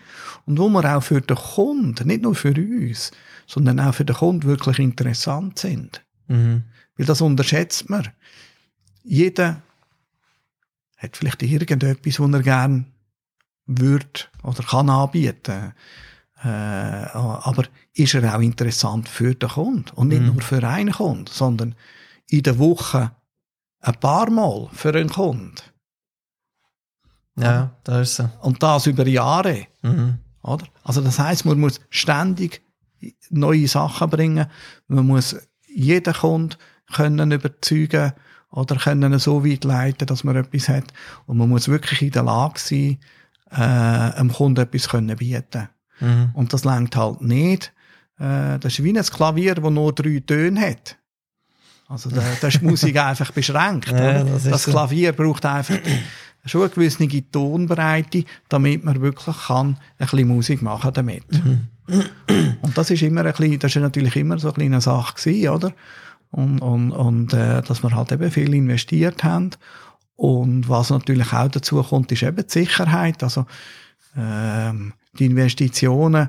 [0.47, 3.11] und wo wir auch für den Kunden, nicht nur für uns,
[3.47, 6.03] sondern auch für den Kunden wirklich interessant sind.
[6.29, 6.63] Mhm.
[6.97, 8.09] Weil das unterschätzt man.
[9.03, 9.61] Jeder
[10.97, 12.85] hat vielleicht irgendetwas, was er gerne
[13.67, 15.75] würde oder kann anbieten.
[16.43, 19.91] Äh, aber ist er auch interessant für den Kunden?
[19.95, 20.29] Und nicht Mhm.
[20.29, 21.75] nur für einen Kunden, sondern
[22.29, 23.13] in der Woche
[23.81, 25.55] ein paar Mal für einen Kunden.
[27.39, 28.29] Ja, da ist so.
[28.43, 29.67] Und das über Jahre.
[29.83, 30.19] Mhm.
[30.43, 30.67] Oder?
[30.83, 32.63] Also das heißt, man muss ständig
[33.31, 34.47] neue Sachen bringen.
[34.89, 35.37] Man muss
[35.67, 36.57] jeden Kunden
[36.93, 38.13] können überzeugen
[38.51, 40.93] oder können so weit leiten, dass man etwas hat.
[41.27, 42.99] Und man muss wirklich in der Lage sein,
[43.51, 43.55] äh,
[44.19, 45.69] einem Kunden etwas können bieten.
[46.01, 46.31] Mhm.
[46.35, 47.73] Und das langt halt nicht.
[48.19, 50.97] Äh, das ist wie ein Klavier, das nur drei Töne hat.
[51.89, 53.91] Also da, da ist die Musik einfach beschränkt.
[53.91, 54.71] Ja, das das so.
[54.71, 55.79] Klavier braucht einfach
[56.45, 61.25] schon eine gewisse Tonbreite, damit man wirklich kann ein bisschen Musik machen damit.
[61.33, 61.69] Mhm.
[62.63, 65.49] Und das ist immer ein bisschen, das ist natürlich immer so eine kleine Sache gewesen,
[65.49, 65.73] oder?
[66.31, 69.51] Und, und, und äh, dass wir halt eben viel investiert haben.
[70.15, 73.23] Und was natürlich auch dazu kommt, ist eben die Sicherheit.
[73.25, 73.47] Also
[74.17, 76.29] ähm, die Investitionen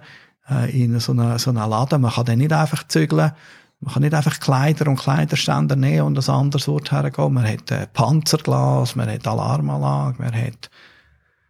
[0.50, 3.32] äh, in so einen so eine Laden, man kann den nicht einfach zügeln.
[3.80, 7.34] Man kann nicht einfach Kleider und Kleiderständer nehmen und ein anderes Ort hergehen.
[7.34, 10.70] Man hat äh, Panzerglas, man hat Alarmanlage, man hat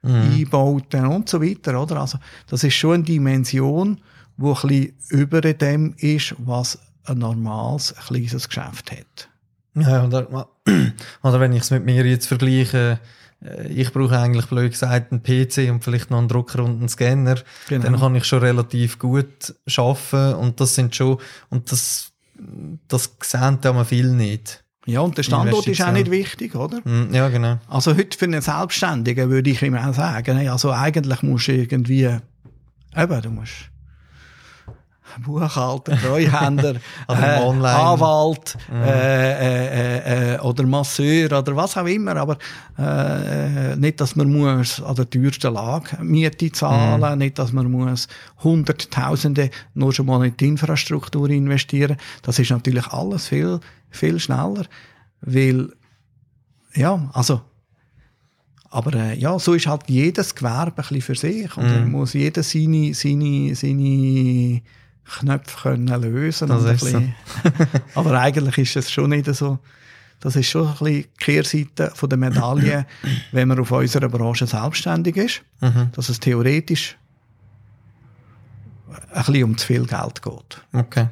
[0.04, 0.40] Mhm.
[0.40, 1.98] Einbauten und so weiter, oder?
[1.98, 2.18] Also,
[2.48, 4.02] das ist schon eine Dimension,
[4.38, 9.30] die ein bisschen über dem ist, was ein normales, kleines Geschäft hat.
[9.76, 10.48] Ja, oder,
[11.24, 13.00] oder wenn ich es mit mir jetzt vergleiche,
[13.70, 17.36] ich brauche eigentlich blöd gesagt einen PC und vielleicht noch einen Drucker und einen Scanner,
[17.68, 17.84] Genau.
[17.84, 21.18] dann kann ich schon relativ gut arbeiten und das sind schon,
[21.50, 22.12] und das,
[22.88, 24.64] das sehen mal viel nicht.
[24.86, 26.82] Ja, und der Standort ist auch nicht wichtig, oder?
[26.84, 27.60] Mhm, Ja, genau.
[27.68, 32.04] Also heute für einen Selbstständigen würde ich ihm auch sagen, also eigentlich musst du irgendwie,
[32.96, 33.71] eben, du musst
[35.20, 36.76] Buchhalter, Treuhänder,
[37.07, 37.14] äh.
[37.14, 42.38] Anwalt äh, äh, äh, äh, oder Masseur oder was auch immer, aber
[42.78, 48.07] äh, nicht, dass man muss an der teuersten Lage Miete zahlen, nicht, dass man muss
[48.43, 51.97] Hunderttausende nur schon mal in die Infrastruktur investieren.
[52.22, 53.59] Das ist natürlich alles viel,
[53.89, 54.66] viel schneller,
[55.22, 55.70] weil
[56.74, 57.41] ja, also
[58.72, 61.57] aber äh, ja, so ist halt jedes Gewerbe ein bisschen für sich.
[61.57, 64.62] Und dann muss jeder seine, seine, seine
[65.06, 66.47] Knöpfe können lösen.
[66.47, 67.04] Das und so.
[67.95, 69.60] aber eigentlich ist es schon nicht so.
[70.20, 72.86] Das ist schon ein bisschen die Kehrseite von der Medaille,
[73.32, 75.89] wenn man auf unserer Branche selbstständig ist, Mhm.
[75.93, 76.95] dass es theoretisch
[79.12, 80.62] ein bisschen um zu viel Geld geht.
[80.74, 81.08] Okay.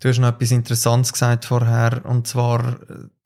[0.00, 2.76] Du hast noch etwas Interessantes gesagt vorher, und zwar äh,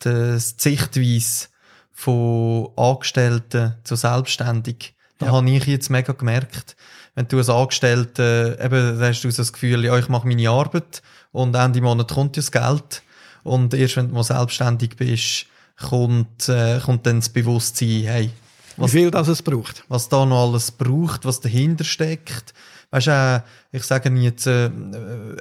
[0.05, 1.49] die Sichtweise
[1.93, 4.95] von Angestellten zu Selbstständig.
[5.19, 5.33] Da Ja.
[5.33, 6.77] habe ich jetzt mega gemerkt,
[7.19, 10.51] wenn du als Angestellter, eben, da hast du so das Gefühl, ja, ich mache meine
[10.51, 11.03] Arbeit
[11.33, 13.03] und Ende Monat kommt ja das Geld.
[13.43, 15.47] Und erst wenn du mal selbstständig bist,
[15.81, 18.31] kommt, äh, kommt dann das Bewusstsein, hey,
[18.77, 19.83] Wie viel das es braucht.
[19.89, 22.55] was da noch alles braucht, was dahinter steckt.
[22.93, 23.41] Weißt du, äh,
[23.77, 24.71] ich sage jetzt, äh, äh,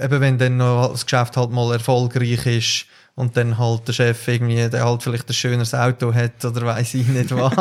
[0.04, 2.86] eben wenn dann noch das Geschäft halt mal erfolgreich ist
[3.18, 6.93] und dann halt der Chef irgendwie, der halt vielleicht ein schöneres Auto hat oder weiß
[6.93, 7.51] ich nicht was.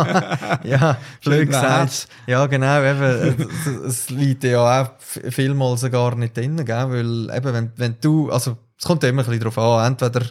[0.64, 2.08] ja, blöd gesagt.
[2.26, 3.48] Ja, genau, eben,
[3.86, 6.90] es, liegt ja auch vielmals gar nicht drin, gell?
[6.90, 10.26] weil eben, wenn, wenn du, also, es kommt ja immer ein bisschen drauf an, entweder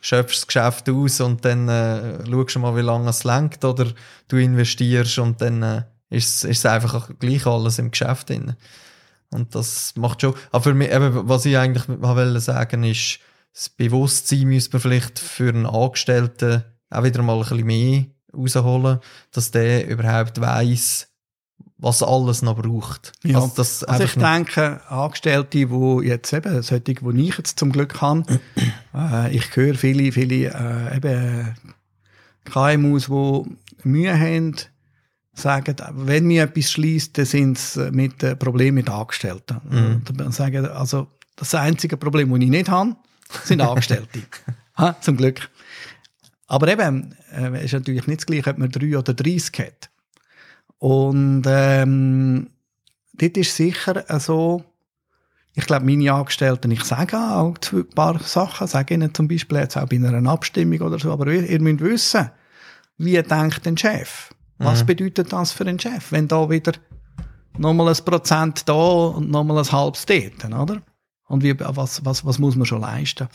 [0.00, 3.88] schöpfst das Geschäft aus und dann äh, schaust du mal, wie lange es lenkt, oder
[4.28, 8.54] du investierst und dann äh, ist es einfach gleich alles im Geschäft drin.
[9.30, 13.18] Und das macht schon, aber für mich, eben, was ich eigentlich wollte sagen, ist,
[13.60, 19.00] das Bewusstsein müsste man vielleicht für einen Angestellten auch wieder mal ein bisschen mehr rausholen,
[19.32, 21.08] dass der überhaupt weiss,
[21.76, 23.12] was alles noch braucht.
[23.22, 23.36] Ja.
[23.36, 28.00] Also, das Also ich denke, Angestellte, die jetzt eben, solche, die ich jetzt zum Glück
[28.00, 28.24] habe,
[28.94, 31.54] äh, ich höre viele, viele äh, eben
[32.46, 34.56] KMUs, die Mühe haben,
[35.34, 39.60] sagen, wenn mir etwas schließt, dann sind es mit äh, Problemen mit Angestellten.
[39.68, 40.02] Mhm.
[40.08, 42.96] Und dann sagen, also das einzige Problem, das ich nicht habe,
[43.44, 44.22] sind Angestellte.
[44.76, 45.48] ha, zum Glück.
[46.46, 49.90] Aber eben, äh, ist natürlich nicht das Gleiche, ob man drei oder 30 hat.
[50.78, 52.50] Und ähm,
[53.12, 54.64] dort ist sicher so,
[55.54, 59.76] ich glaube, meine Angestellten, ich sage auch ein paar Sachen, sage ihnen zum Beispiel jetzt
[59.76, 62.30] auch bei einer Abstimmung oder so, aber ihr, ihr müsst wissen,
[62.98, 64.30] wie denkt ein Chef?
[64.58, 66.72] Was bedeutet das für einen Chef, wenn da wieder
[67.56, 70.82] nochmal ein Prozent da und nochmal ein halbes dort, oder?
[71.30, 73.28] Und wie, was, was, was muss man schon leisten?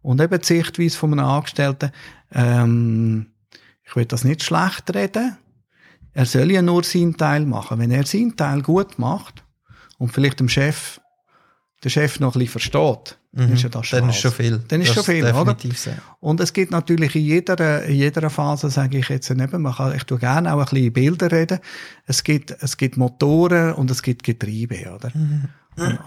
[0.00, 1.90] Und eben die Sichtweise von einem Angestellten,
[2.32, 3.26] ähm,
[3.84, 5.36] ich will das nicht schlecht reden,
[6.14, 7.78] er soll ja nur seinen Teil machen.
[7.78, 9.44] Wenn er seinen Teil gut macht
[9.98, 11.00] und vielleicht dem Chef,
[11.82, 13.54] der Chef noch ein bisschen versteht, dann Mhm.
[13.54, 14.58] ist ja das schon Dann ist schon viel.
[14.68, 15.56] Dann ist Das schon viel, oder?
[15.74, 15.90] so.
[16.20, 19.96] Und es gibt natürlich in jeder, in jeder Phase, sage ich jetzt nicht, man kann,
[19.96, 21.58] ich tue gerne auch ein bisschen in Bilder reden.
[22.06, 25.10] Es gibt, es gibt Motoren und es gibt Getriebe, oder?
[25.14, 25.48] Und,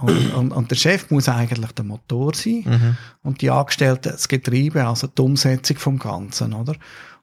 [0.01, 2.97] und, und, und der Chef muss eigentlich der Motor sein Mhm.
[3.24, 6.76] und die Angestellten das Getriebe, also die Umsetzung vom Ganzen, oder?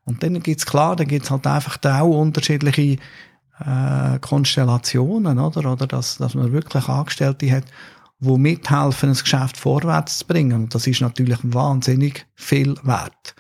[0.04, 2.98] Und dann gibt's klar, dann gibt's halt einfach da auch unterschiedliche
[3.60, 5.72] äh, Konstellationen, oder?
[5.72, 7.64] Oder dass, dass man wirklich Angestellte hat,
[8.18, 10.64] die mithelfen, ein Geschäft vorwärts zu bringen.
[10.64, 13.34] Und das ist natürlich wahnsinnig viel wert.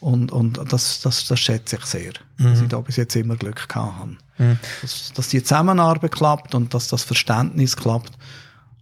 [0.00, 3.68] Und, und das, das, das schätze ich sehr, dass ich da bis jetzt immer Glück
[3.68, 4.16] gehabt habe.
[4.38, 4.58] Mhm.
[4.82, 8.12] Dass, dass die Zusammenarbeit klappt und dass das Verständnis klappt.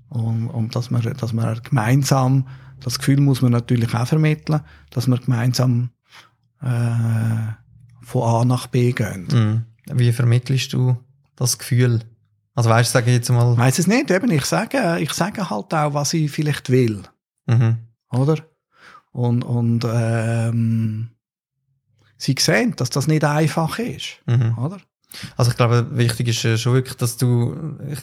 [0.08, 2.46] Und, und dass, man, dass man gemeinsam,
[2.80, 5.90] das Gefühl muss man natürlich auch vermitteln, dass man gemeinsam
[6.62, 7.52] äh,
[8.02, 9.26] von A nach B gehen.
[9.88, 9.96] Mhm.
[9.98, 10.96] Wie vermittelst du
[11.36, 12.00] das Gefühl?
[12.54, 13.56] Also weißt du, sage ich jetzt mal.
[13.56, 17.02] Weiss es nicht, eben, ich sage, ich sage halt auch, was ich vielleicht will,
[17.46, 17.78] Mhm.
[18.10, 18.36] oder?
[19.12, 21.10] Und, und ähm,
[22.16, 24.56] sie sehen, dass das nicht einfach ist, Mhm.
[24.58, 24.78] oder?
[25.36, 27.56] Also ich glaube, wichtig ist äh, schon wirklich, dass du,
[27.90, 27.98] ich,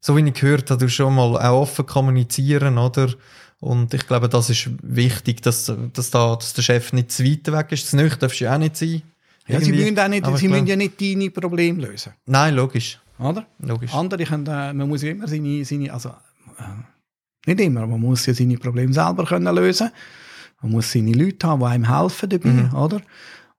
[0.00, 3.12] so wie ich gehört habe, du schon mal auch offen kommunizieren, oder?
[3.60, 7.50] Und ich glaube, das ist wichtig, dass, dass, da, dass der Chef nicht zu weit
[7.52, 7.84] weg ist.
[7.84, 9.02] Das nicht darfst du ja auch nicht sein.
[9.46, 12.98] Ja, sie müssen, auch nicht, Aber sie müssen ja nicht deine Probleme lösen, Nein, logisch.
[13.18, 13.46] oder?
[13.60, 13.92] Logisch.
[13.92, 18.24] Andere können, äh, man muss ja immer seine, seine also äh, nicht immer, man muss
[18.26, 19.90] ja seine Probleme selber können lösen.
[20.60, 22.74] Man muss seine Leute haben, die einem helfen dabei, Mhm.
[22.74, 23.00] oder?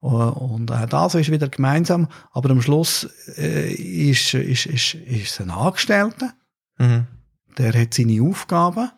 [0.04, 2.08] Äh, Und auch das ist wieder gemeinsam.
[2.32, 6.34] Aber am Schluss äh, ist, ist, ist, ist es ein Angestellter,
[6.78, 7.06] Mhm.
[7.58, 8.90] der hat seine Aufgaben.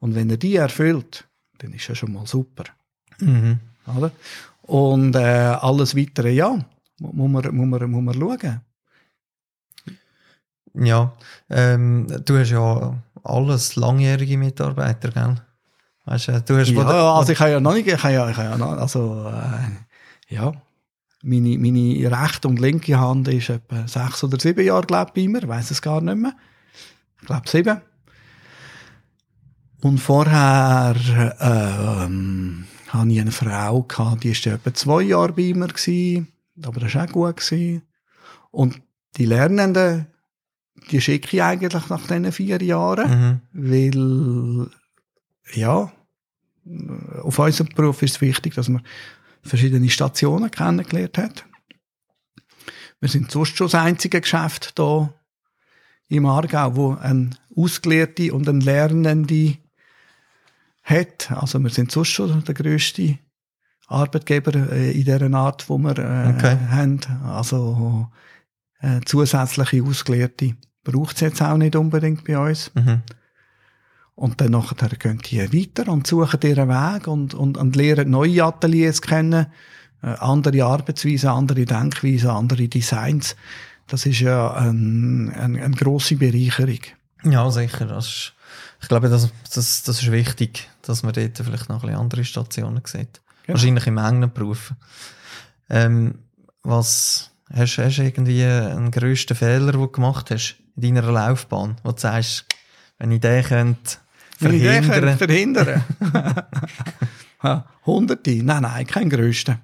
[0.00, 1.26] Und wenn er die erfüllt,
[1.58, 2.64] dann ist er schon mal super.
[3.20, 3.58] Mhm.
[3.96, 4.10] Oder?
[4.62, 6.58] Und äh, alles Weitere, ja,
[6.98, 8.60] mu- muss man, muss man, muss man schauen.
[10.74, 11.12] Ja,
[11.48, 15.36] ähm, du hast ja alles langjährige Mitarbeiter, gell?
[16.04, 18.50] Weißt du, hast Ja, also ich habe ja noch nicht, ich habe ja, ich habe
[18.50, 19.85] ja noch, also, äh,
[20.28, 20.52] ja,
[21.22, 25.28] meine, meine rechte und linke Hand ist etwa sechs oder sieben Jahre, glaube ich, bei
[25.28, 26.34] mir, ich weiss es gar nicht mehr.
[27.20, 27.80] Ich glaube sieben.
[29.80, 30.94] Und vorher,
[31.40, 36.28] ähm, hatte ich eine Frau gehabt, die ist etwa zwei Jahre bei mir gewesen,
[36.62, 37.82] aber das war auch gut gewesen.
[38.50, 38.80] Und
[39.16, 40.06] die Lernenden,
[40.90, 43.40] die schicke ich eigentlich nach diesen vier Jahren Mhm.
[43.52, 44.70] weil
[45.54, 45.92] ja,
[47.22, 48.82] auf unserem Beruf ist es wichtig, dass man
[49.46, 51.44] verschiedene Stationen kennengelernt hat.
[53.00, 55.12] Wir sind sonst schon das einzige Geschäft hier
[56.08, 59.58] im Aargau, wo ein Ausgelehrte und ein Lernende
[60.82, 61.30] hat.
[61.32, 63.18] Also wir sind sonst schon der grösste
[63.88, 66.56] Arbeitgeber äh, in dieser Art, wo wir äh, Okay.
[66.70, 67.00] haben.
[67.24, 68.08] Also
[68.80, 72.70] äh, zusätzliche Ausgelehrte braucht es jetzt auch nicht unbedingt bei uns.
[72.74, 73.02] Mhm.
[74.16, 78.44] Und dann nachher gehen die weiter und suchen ihren Weg und, und, und lernen neue
[78.44, 79.46] Ateliers kennen,
[80.02, 83.36] äh, andere Arbeitsweisen, andere Denkweisen, andere Designs.
[83.86, 86.80] Das ist ja ein, ein, eine grosse Bereicherung.
[87.24, 87.84] Ja, sicher.
[87.84, 88.32] Das ist,
[88.80, 92.24] ich glaube, das, das, das ist wichtig, dass man dort vielleicht noch ein bisschen andere
[92.24, 93.20] Stationen sieht.
[93.44, 93.58] Genau.
[93.58, 94.72] Wahrscheinlich im engen Beruf.
[95.68, 96.20] Ähm,
[96.62, 101.76] was hast, hast du irgendwie einen grössten Fehler, den du gemacht hast in deiner Laufbahn,
[101.84, 102.46] wo du sagst,
[102.98, 103.98] wenn ich den könnte
[104.38, 105.82] verhindern, verhindern
[107.86, 108.42] Hunderte?
[108.42, 109.60] Nein, nein, kein grösster.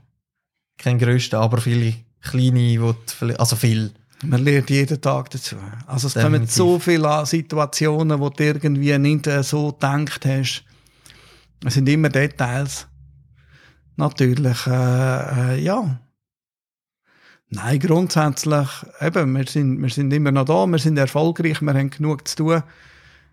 [0.78, 2.94] kein grössten, aber viele kleine,
[3.38, 3.92] also viel.
[4.24, 5.56] Man lernt jeden Tag dazu.
[5.86, 6.54] Also es kommen Definitiv.
[6.54, 10.64] so viele Situationen, wo du irgendwie nicht äh, so gedacht hast.
[11.64, 12.86] Es sind immer Details.
[13.96, 15.98] Natürlich, äh, äh, ja.
[17.50, 18.68] Nein, grundsätzlich,
[19.00, 22.36] eben, wir sind, wir sind immer noch da, wir sind erfolgreich, wir haben genug zu
[22.36, 22.62] tun.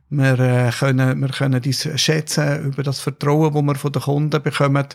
[0.10, 4.42] Wir, äh, können, wir können uns schätzen über das Vertrauen, das wir von den Kunden
[4.42, 4.88] bekommen.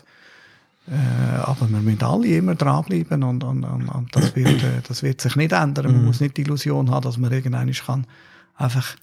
[0.87, 5.01] Äh, aber wir müssen alle immer dranbleiben und, und, und, und das, wird, äh, das
[5.01, 5.91] wird sich nicht ändern.
[5.91, 8.05] Man muss nicht die Illusion haben, dass man irgendwann kann
[8.57, 8.95] einfach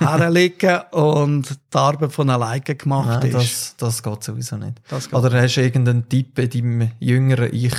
[0.00, 3.34] herlegen und die Arbeit von alleine gemacht Nein, ist.
[3.34, 4.80] das, das geht sowieso nicht.
[4.88, 5.14] Das geht.
[5.14, 7.74] Oder hast du irgendeinen Tipp in deinem jüngeren Ich,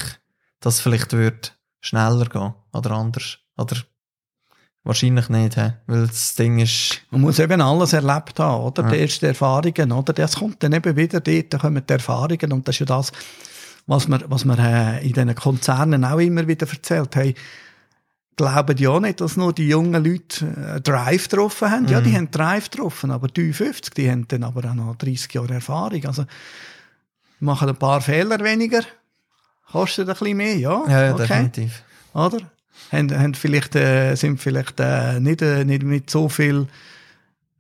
[0.60, 3.38] dass vielleicht wird schneller gehen oder anders?
[3.58, 3.78] Oder
[4.84, 5.72] wahrscheinlich nicht, he?
[5.88, 8.84] weil das Ding ist, Man muss eben alles erlebt haben, oder?
[8.84, 8.90] Ja.
[8.90, 10.14] Die ersten Erfahrungen, oder?
[10.14, 13.12] Das kommt dann eben wieder dort, da kommen die Erfahrungen und das ist ja das,
[13.88, 17.36] was man, was man äh, in diesen Konzernen auch immer wieder erzählt, hey,
[18.36, 21.84] glauben die auch nicht, dass nur die jungen Leute äh, Drive getroffen haben.
[21.84, 21.90] Mhm.
[21.90, 25.34] Ja, die haben Drive getroffen, aber die 50, die haben dann aber auch noch 30
[25.34, 26.06] Jahre Erfahrung.
[26.06, 26.26] Also,
[27.40, 28.82] machen ein paar Fehler weniger,
[29.72, 30.84] kostet ein bisschen mehr, ja.
[30.88, 31.28] Ja, ja okay.
[31.28, 31.84] definitiv.
[32.14, 32.40] Oder?
[32.92, 36.68] Haben, haben vielleicht, äh, sind vielleicht äh, nicht, äh, nicht mit so viel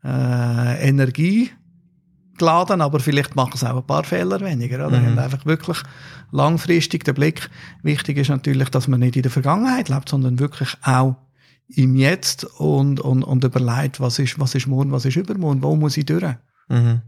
[0.04, 1.52] äh, Energie
[2.38, 4.88] geladen, aber vielleicht machen sie auch ein paar Fehler weniger.
[4.88, 5.00] Oder?
[5.00, 5.06] Mhm.
[5.08, 5.78] Haben einfach wirklich
[6.32, 7.50] langfristig den Blick.
[7.84, 11.16] Wichtig ist natürlich, dass man nicht in der Vergangenheit lebt, sondern wirklich auch
[11.68, 15.76] im Jetzt und, und, und überlegt, was ist, was ist morgen, was ist übermorgen, wo
[15.76, 16.36] muss ich durch.
[16.68, 17.02] Mhm.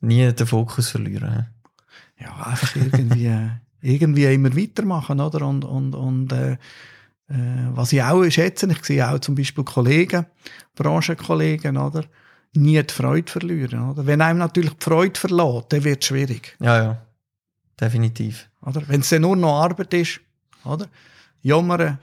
[0.00, 1.48] Nie den Fokus verlieren.
[2.18, 3.50] Ja, einfach irgendwie,
[3.80, 5.46] irgendwie immer weitermachen, oder?
[5.46, 6.56] Und, und, und äh, äh,
[7.74, 10.26] was ich auch schätze, ich sehe auch zum Beispiel Kollegen,
[10.74, 12.04] Branchenkollegen, oder?
[12.54, 14.06] Nie die Freude verlieren, oder?
[14.06, 16.56] Wenn einem natürlich die Freude verlässt, dann wird es schwierig.
[16.60, 17.02] Ja, ja.
[17.80, 18.48] Definitiv.
[18.60, 18.82] Oder?
[18.86, 20.20] Wenn es dann nur noch Arbeit ist,
[20.64, 20.86] oder?
[21.40, 21.98] Jammern,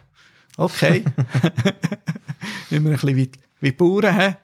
[0.58, 1.06] okay.
[2.72, 4.36] immer ein bisschen wie, wie Bauern, he?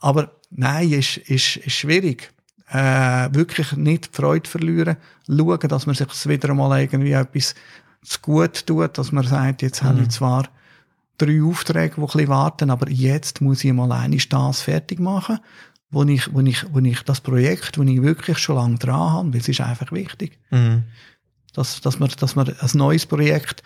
[0.00, 2.32] aber nein, ist, ist, ist schwierig.
[2.70, 7.54] Äh, wirklich nicht die Freude verlieren, schauen, dass man sich wieder einmal irgendwie etwas
[8.02, 9.88] zu gut tut, dass man sagt, jetzt mhm.
[9.88, 10.48] habe ich zwar
[11.18, 15.38] drei Aufträge, die ein bisschen warten, aber jetzt muss ich mal eine das fertig machen,
[15.90, 19.32] wo ich, wo ich, wo ich das Projekt, wo ich wirklich schon lange dran habe,
[19.32, 20.38] weil es ist einfach wichtig.
[20.50, 20.84] Mhm.
[21.52, 23.62] Dass, dass man, dass man ein neues Projekt,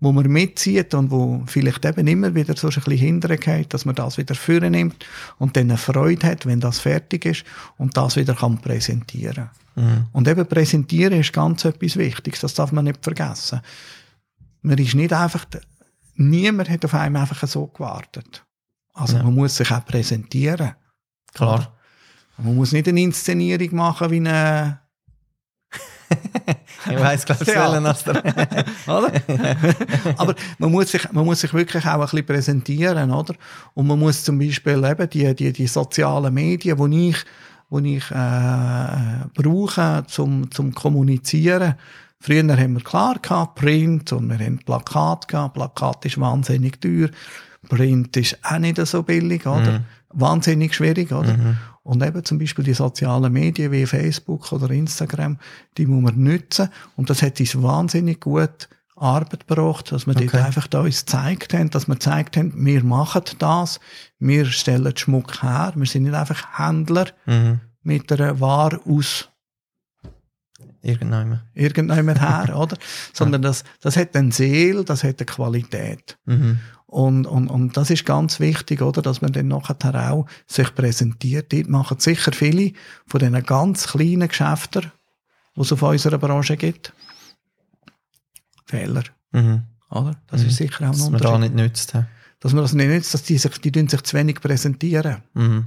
[0.00, 3.94] wo man mitzieht und wo vielleicht eben immer wieder so ein bisschen hintergeht, dass man
[3.94, 5.04] das wieder führen nimmt
[5.38, 7.44] und dann eine Freude hat, wenn das fertig ist
[7.76, 9.50] und das wieder kann präsentieren.
[9.76, 10.06] Mhm.
[10.12, 13.60] Und eben präsentieren ist ganz etwas Wichtiges, das darf man nicht vergessen.
[14.62, 15.44] Man ist nicht einfach,
[16.14, 18.44] niemand hat auf einem einfach so gewartet.
[18.94, 19.22] Also ja.
[19.22, 20.72] man muss sich auch präsentieren.
[21.34, 21.74] Klar.
[22.38, 24.80] Man muss nicht eine Inszenierung machen wie eine
[26.90, 27.56] ich weiss, glaube ich,
[28.86, 29.12] oder?
[30.16, 33.34] Aber man muss, sich, man muss sich wirklich auch ein bisschen präsentieren, oder?
[33.74, 37.24] Und man muss zum Beispiel eben die, die, die sozialen Medien, die ich
[37.72, 41.74] die ich äh, brauche zum zum kommunizieren.
[42.18, 45.54] Früher haben wir klar gehabt, Print und wir haben Plakat gehabt.
[45.54, 47.08] Plakat ist wahnsinnig teuer.
[47.68, 49.78] Print ist auch nicht so billig, oder?
[49.78, 49.84] Mhm.
[50.12, 51.36] Wahnsinnig schwierig, oder?
[51.36, 51.56] Mhm.
[51.82, 55.38] Und eben zum Beispiel die sozialen Medien wie Facebook oder Instagram,
[55.76, 56.68] die muss man nutzen.
[56.96, 60.28] Und das hat uns wahnsinnig gut Arbeit gebracht, dass wir okay.
[60.30, 63.80] dort einfach da uns gezeigt haben, dass wir gezeigt haben, wir machen das,
[64.18, 67.60] wir stellen Schmuck her, wir sind nicht einfach Händler mhm.
[67.82, 69.30] mit einer Ware aus
[70.82, 71.42] Irgendjemand.
[71.54, 72.76] Irgendjemand her, oder?
[73.12, 76.18] Sondern das, das hat eine Seele, das hat eine Qualität.
[76.24, 76.58] Mhm.
[76.90, 79.00] Und, und, und das ist ganz wichtig, oder?
[79.00, 81.52] Dass man dann nachher auch sich präsentiert.
[81.52, 82.72] Dort machen sicher viele
[83.06, 84.90] von diesen ganz kleinen Geschäften,
[85.54, 86.92] die es auf unserer Branche gibt,
[88.66, 89.04] Fehler.
[89.30, 89.62] Mhm.
[89.88, 90.20] Oder?
[90.26, 90.48] Das mhm.
[90.48, 91.94] ist sicher auch ein Dass man da nicht nützt.
[92.40, 95.22] Dass man das nicht nützt, dass die sich, die sich zu wenig präsentieren.
[95.34, 95.66] Mhm.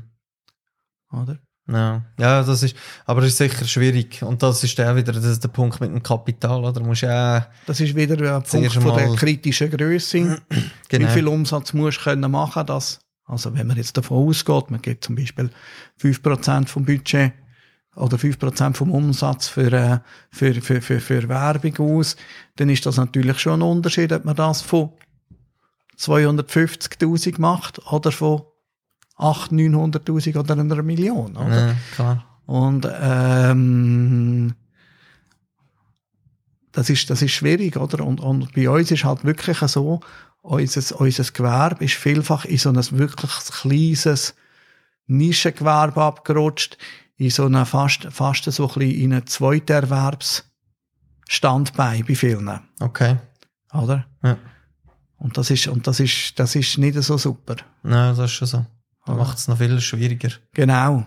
[1.09, 1.39] Oder?
[1.67, 4.21] Ja, ja, das ist, aber das ist sicher schwierig.
[4.21, 6.81] Und das ist auch wieder das der Punkt mit dem Kapital, oder?
[6.81, 10.41] Musst ja das ist wieder ein Punkt von der kritischen Größe.
[10.89, 11.07] genau.
[11.07, 14.81] Wie viel Umsatz musst du können machen, dass, also wenn man jetzt davon ausgeht, man
[14.81, 15.51] gibt zum Beispiel
[16.01, 17.31] 5% vom Budget
[17.95, 19.99] oder 5% vom Umsatz für, äh,
[20.31, 22.17] für, für, für, für Werbung aus,
[22.57, 24.91] dann ist das natürlich schon ein Unterschied, ob man das von
[25.97, 28.41] 250.000 macht oder von
[29.23, 31.37] 800.000, 900.000 oder einer Million.
[31.37, 31.67] Oder?
[31.67, 32.25] Ja, klar.
[32.45, 34.53] Und ähm,
[36.73, 38.05] das ist, das ist schwierig, oder?
[38.05, 40.01] Und, und bei uns ist halt wirklich so,
[40.41, 44.35] unser, unser Gewerbe ist vielfach in so ein wirklich kleines
[45.07, 46.77] Nischengewerbe abgerutscht,
[47.15, 52.59] in so einer fast, fast so ein bisschen in einem Zweiterwerbsstandbein bei vielen.
[52.79, 53.15] Okay.
[53.73, 54.05] Oder?
[54.23, 54.37] Ja.
[55.17, 57.55] Und das ist, und das ist, das ist nicht so super.
[57.83, 58.65] Nein, das ist schon so.
[59.05, 60.29] Das macht es noch viel schwieriger.
[60.53, 61.05] Genau.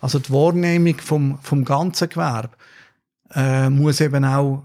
[0.00, 2.50] Also die Wahrnehmung vom, vom ganzen Gewerbe
[3.34, 4.64] äh, muss eben auch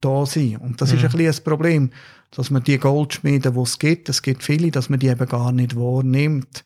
[0.00, 0.56] da sein.
[0.56, 0.98] Und das mhm.
[0.98, 1.90] ist ein bisschen das Problem,
[2.30, 5.52] dass man die Goldschmiede, die es gibt, es gibt viele, dass man die eben gar
[5.52, 6.64] nicht wahrnimmt.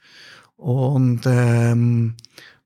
[0.56, 2.16] Und ähm,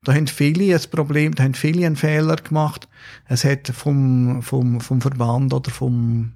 [0.03, 2.87] da haben viele ein Problem, da haben viele einen Fehler gemacht.
[3.27, 6.33] Es hat vom, vom, vom Verband oder vom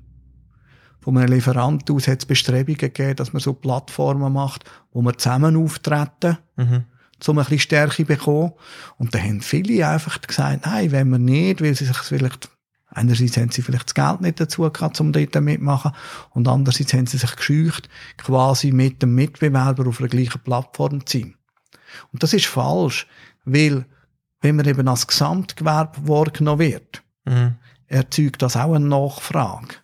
[1.13, 5.17] von einem Lieferanten aus hat es Bestrebungen gegeben, dass man so Plattformen macht, wo wir
[5.17, 6.83] zusammen auftreten, mhm.
[7.27, 8.53] um ein bisschen Stärke zu bekommen.
[8.97, 12.49] Und da haben viele einfach gesagt, nein, wenn wir nicht, weil sie sich vielleicht
[12.91, 15.91] Einerseits haben sie vielleicht das Geld nicht dazu gehabt, um dort mitmachen.
[16.31, 17.87] Und andererseits haben sie sich gescheucht,
[18.17, 21.35] quasi mit dem Mitbewerber auf der gleichen Plattform zu sein.
[22.11, 23.05] Und das ist falsch,
[23.45, 23.85] weil,
[24.41, 27.57] wenn man eben als Gesamtgewerbe wahrgenommen wird, mhm
[27.89, 29.75] erzeugt das auch eine Nachfrage.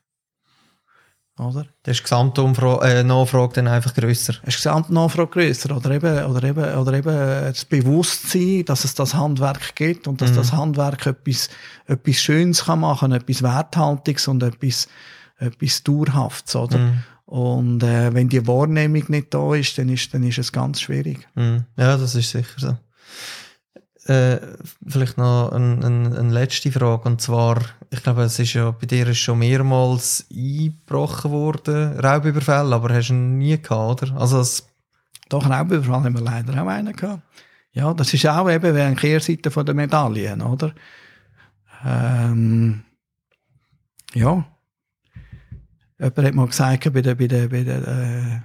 [1.38, 1.66] Oder?
[1.84, 4.36] Da ist die äh, Nachfrage dann einfach grösser.
[4.44, 7.06] Ist die Gesamtnachfrage grösser oder eben, oder eben, oder eben
[7.48, 10.36] das Bewusstsein, dass es das Handwerk gibt und dass Mhm.
[10.36, 11.50] das Handwerk etwas,
[11.88, 14.88] etwas Schönes kann machen, etwas Werthaltiges und etwas,
[15.38, 16.78] etwas Dauerhaftes, oder?
[16.78, 17.04] Mhm.
[17.26, 21.28] Und äh, wenn die Wahrnehmung nicht da ist, dann ist, dann ist es ganz schwierig.
[21.36, 21.66] Mhm.
[21.76, 22.78] Ja, das ist sicher so.
[24.06, 24.39] Äh,
[24.88, 27.10] vielleicht noch eine ein, ein letzte Frage.
[27.10, 32.72] Und zwar, ich glaube, es ist ja bei dir ist schon mehrmals eingebrochen worden, Raubüberfall,
[32.72, 34.16] aber hast du nie gehabt, oder?
[34.18, 34.68] Also, es,
[35.30, 37.24] Doch, Raubüberfall haben wir leider auch einen gehabt.
[37.72, 40.74] Ja, das ist auch eben eine Kehrseite von der Medaillen, oder?
[41.84, 42.84] Ähm,
[44.14, 44.45] ja.
[45.99, 48.39] Jemand hat mal gesagt, bei der, bei der, bei der, äh,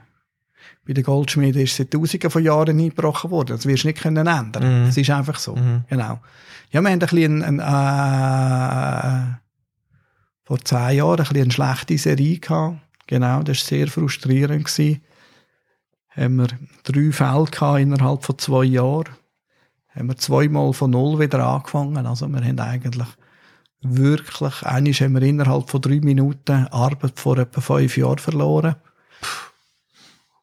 [0.87, 3.57] bei den Goldschmieden ist seit Tausenden von Jahren eingebrochen worden.
[3.57, 4.83] Das wirst du nicht können ändern.
[4.83, 4.87] Mhm.
[4.87, 5.55] Das ist einfach so.
[5.55, 5.85] Mhm.
[5.89, 6.21] Genau.
[6.73, 9.35] Ja, wir haben ein bisschen, ein, äh,
[10.45, 12.79] vor zehn Jahren ein bisschen eine schlechte Serie gehabt.
[13.07, 14.65] Genau, das war sehr frustrierend.
[14.65, 15.01] Gewesen.
[16.11, 16.49] Haben wir
[16.85, 19.11] drei Fälle gehabt innerhalb von zwei Jahren.
[19.95, 22.07] Haben wir zweimal von null wieder angefangen.
[22.07, 23.09] Also wir haben eigentlich
[23.83, 28.77] wirklich, eigentlich haben wir innerhalb von drei Minuten Arbeit vor etwa fünf Jahren verloren.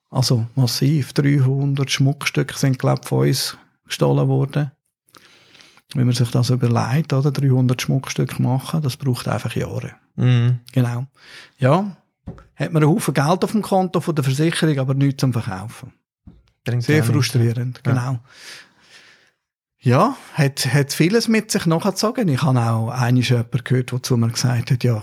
[0.09, 1.13] Also massiv.
[1.13, 4.71] 300 Schmuckstücke sind, glaube ich, von uns gestohlen worden.
[5.93, 7.31] Wenn man sich das überlegt, oder?
[7.31, 9.91] 300 Schmuckstücke machen, das braucht einfach Jahre.
[10.15, 10.59] mhm.
[10.73, 11.05] Genau.
[11.59, 11.95] Ja.
[12.55, 15.93] Hat man einen Haufen Geld auf dem Konto von der Versicherung, aber nichts zum Verkaufen.
[16.65, 17.91] Bringt Sehr frustrierend, Ja.
[17.93, 18.19] genau.
[19.79, 22.27] Ja, hat, hat vieles mit sich nachgezogen.
[22.27, 25.01] Ich habe auch einmal jemanden gehört, der zu mir gesagt hat, ja,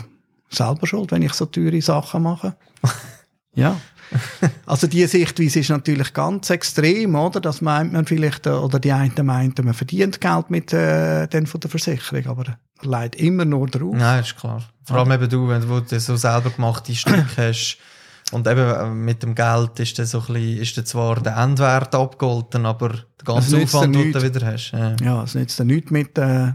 [0.51, 2.57] selber schuld, wenn ich so teure Sachen mache.
[3.55, 3.81] ja.
[4.67, 7.41] Also die Sichtweise ist natürlich ganz extrem, oder?
[7.41, 11.47] Das meint man vielleicht, äh, oder die einen meinten, man verdient Geld mit äh, den
[11.47, 12.45] von der Versicherung, aber
[12.81, 13.95] man leidet immer nur drauf.
[13.95, 14.63] Nein, ist klar.
[14.85, 17.79] Vor allem eben du, wenn du so selber gemachte Stücke hast.
[18.33, 21.37] Und eben äh, mit dem Geld ist dann so ein bisschen, ist dann zwar der
[21.37, 24.73] Endwert abgeholten, aber der ganze Das nützt Aufwand, dir den du wieder hast.
[24.73, 24.97] Ja.
[25.03, 26.53] Ja, es nützt ja nichts mit äh,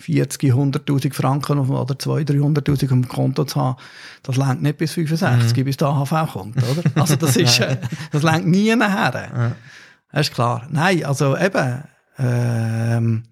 [0.00, 3.76] 40, 100'000 Franken oder 200'000, 300'000 auf dem Konto zu haben.
[4.22, 6.82] Das längt nicht bis 65, bis der AHV kommt, oder?
[7.00, 7.76] Also das ist, äh,
[8.10, 9.30] das längt nie nachher.
[9.34, 9.52] Ja.
[10.12, 10.66] Das ist klar.
[10.70, 11.84] Nein, also eben,
[12.18, 13.22] ähm,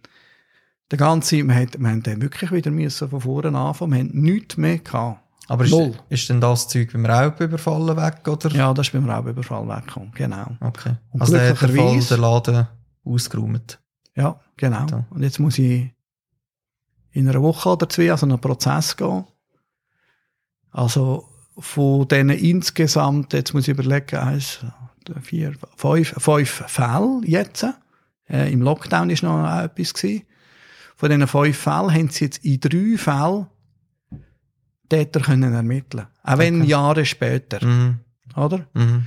[0.90, 4.10] der ganze, wir haben, wir haben dann wirklich wieder müssen von vorne anfangen, wir haben
[4.12, 5.20] nichts mehr gehabt.
[5.48, 5.94] Aber ist, Null.
[6.10, 8.50] ist denn das Zeug beim Raubüberfallen weg, oder?
[8.50, 10.46] Ja, das ist beim Raubüberfall weggekommen, genau.
[10.60, 10.92] Okay.
[11.10, 12.66] Und also der hat der Laden
[13.04, 13.78] ausgeräumt.
[14.14, 14.86] Ja, genau.
[15.10, 15.90] Und jetzt muss ich
[17.12, 19.24] in einer Woche oder zwei an so einen Prozess gehen.
[20.70, 21.28] Also
[21.58, 24.60] von denen insgesamt, jetzt muss ich überlegen, eins,
[25.22, 27.66] vier, fünf, fünf Fälle jetzt.
[28.28, 30.22] Äh, Im Lockdown ist noch etwas gewesen.
[30.96, 33.46] Von diesen fünf Fällen haben sie jetzt in drei Fällen
[34.88, 36.06] Täter können ermitteln.
[36.22, 36.70] Auch wenn Okay.
[36.70, 38.00] Jahre später, Mhm.
[38.36, 38.66] oder?
[38.74, 39.06] Mhm.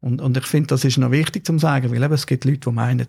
[0.00, 2.58] Und, und ich finde, das ist noch wichtig zu sagen, weil eben, es gibt Leute,
[2.60, 3.06] die meinen,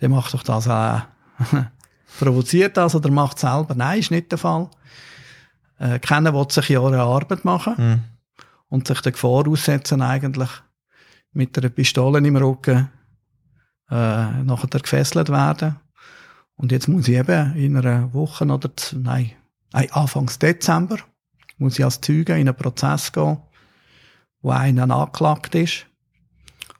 [0.00, 1.00] der macht doch das äh,
[2.18, 3.74] provoziert das oder macht selber.
[3.74, 4.70] Nein, ist nicht der Fall.
[5.78, 8.00] Äh, keiner will sich Jahre Arbeit machen Mhm.
[8.68, 10.48] und sich der Gefahr aussetzen, eigentlich
[11.32, 12.88] mit einer Pistole im Rücken
[13.90, 15.76] äh, nachher gefesselt werden.
[16.56, 19.32] Und jetzt muss ich eben in einer Woche oder z- nein,
[19.72, 20.96] nein, Anfangs Dezember
[21.58, 23.38] muss ich als Zeuge in einen Prozess gehen,
[24.40, 25.86] wo einer angeklagt ist,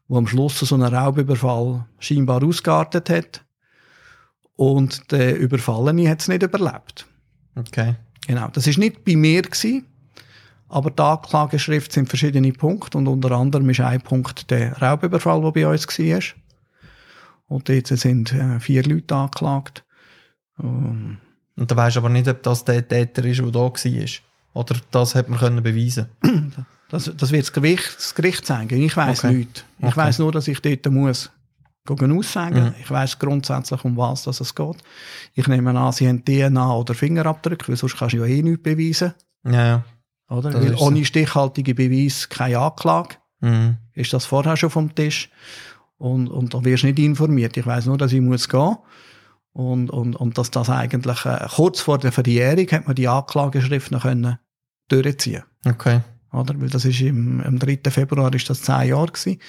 [0.09, 3.45] wo am Schluss so einen Raubüberfall scheinbar ausgeartet hat
[4.57, 7.07] und der Überfallene hat es nicht überlebt.
[7.57, 7.95] Okay.
[8.27, 9.85] Genau, das ist nicht bei mir gewesen,
[10.69, 15.51] aber die Anklageschrift sind verschiedene Punkte und unter anderem ist ein Punkt der Raubüberfall, der
[15.53, 16.21] bei uns war.
[17.49, 19.85] Und jetzt sind äh, vier Leute angeklagt.
[20.61, 21.19] Ähm,
[21.57, 23.73] Und da weisst aber nicht, ob das der Täter ist, der da war.
[24.55, 26.07] Oder das hat man können beweisen.
[26.89, 28.83] Das, das wird das Gericht, das Gericht sagen.
[28.83, 29.35] Ich weiß Okay.
[29.35, 29.65] nichts.
[29.79, 29.97] Ich Okay.
[29.97, 31.31] weiß nur, dass ich dort muss
[31.91, 32.65] aussagen.
[32.65, 32.75] Mhm.
[32.81, 34.77] Ich weiß grundsätzlich, um was das es geht.
[35.35, 38.63] Ich nehme an, sie haben DNA oder Fingerabdrücke, weil sonst kannst du ja eh nichts
[38.63, 39.15] beweisen.
[39.45, 39.85] Ja, ja.
[40.29, 40.51] Oder?
[40.51, 40.87] Das Weil ist so.
[40.87, 43.17] ohne stichhaltige Beweis keine Anklage.
[43.41, 43.77] Mhm.
[43.93, 45.31] ist das vorher schon vom Tisch
[45.99, 47.57] und, und da wirst du nicht informiert.
[47.57, 48.77] Ich weiß nur, dass ich muss gehen
[49.53, 53.91] und, und, und dass das eigentlich äh, kurz vor der Verjährung hat man die Anklageschrift
[53.91, 54.39] noch können
[54.89, 56.01] durchziehen Okay.
[56.37, 56.61] Oder?
[56.61, 57.79] Weil das ist im, am 3.
[57.91, 59.41] Februar ist das zehn Jahre gewesen.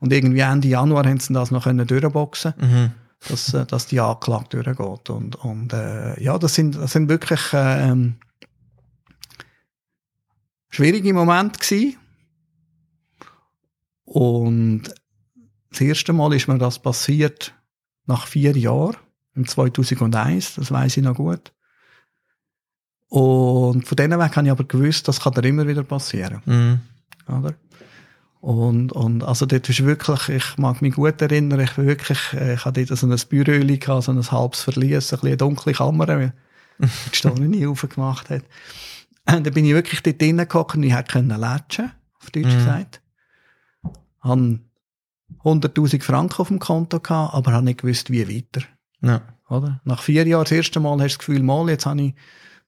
[0.00, 2.90] Und irgendwie Ende Januar haben sie das noch können durchboxen, Mhm.
[3.28, 5.10] dass, äh, dass die Anklage durchgeht.
[5.10, 8.16] Und, und äh, ja, das sind, das sind wirklich äh, ähm,
[10.68, 11.96] schwierige Momente gewesen.
[14.04, 14.82] Und
[15.70, 17.54] das erste Mal ist mir das passiert
[18.06, 18.96] nach vier Jahren,
[19.34, 21.53] im 2001, das weiß ich noch gut.
[23.14, 26.42] Und von denen weg habe ich aber gewusst, das kann dir immer wieder passieren.
[26.46, 26.80] Mhm.
[27.28, 27.54] Oder?
[28.40, 32.54] Und, und, also dort ist wirklich, ich mag mich gut erinnern, ich bin wirklich, äh,
[32.54, 36.06] ich hatte dort so ein gehabt, so ein halbes Verlies, ein bisschen eine dunkle Kammer,
[36.06, 36.32] die
[37.12, 38.42] Stunde nie aufgemacht hat.
[39.32, 42.58] Und dann bin ich wirklich dort drinnen gehockt und ich können latschen, auf Deutsch Mhm.
[42.58, 43.00] gesagt.
[44.22, 44.58] Habe
[45.44, 48.66] 100.000 Franken auf dem Konto gehabt, aber habe nicht gewusst, wie weiter.
[49.02, 49.22] Ja.
[49.48, 49.80] Oder?
[49.84, 52.14] Nach vier Jahren das erste Mal hast du das Gefühl, mal, jetzt habe ich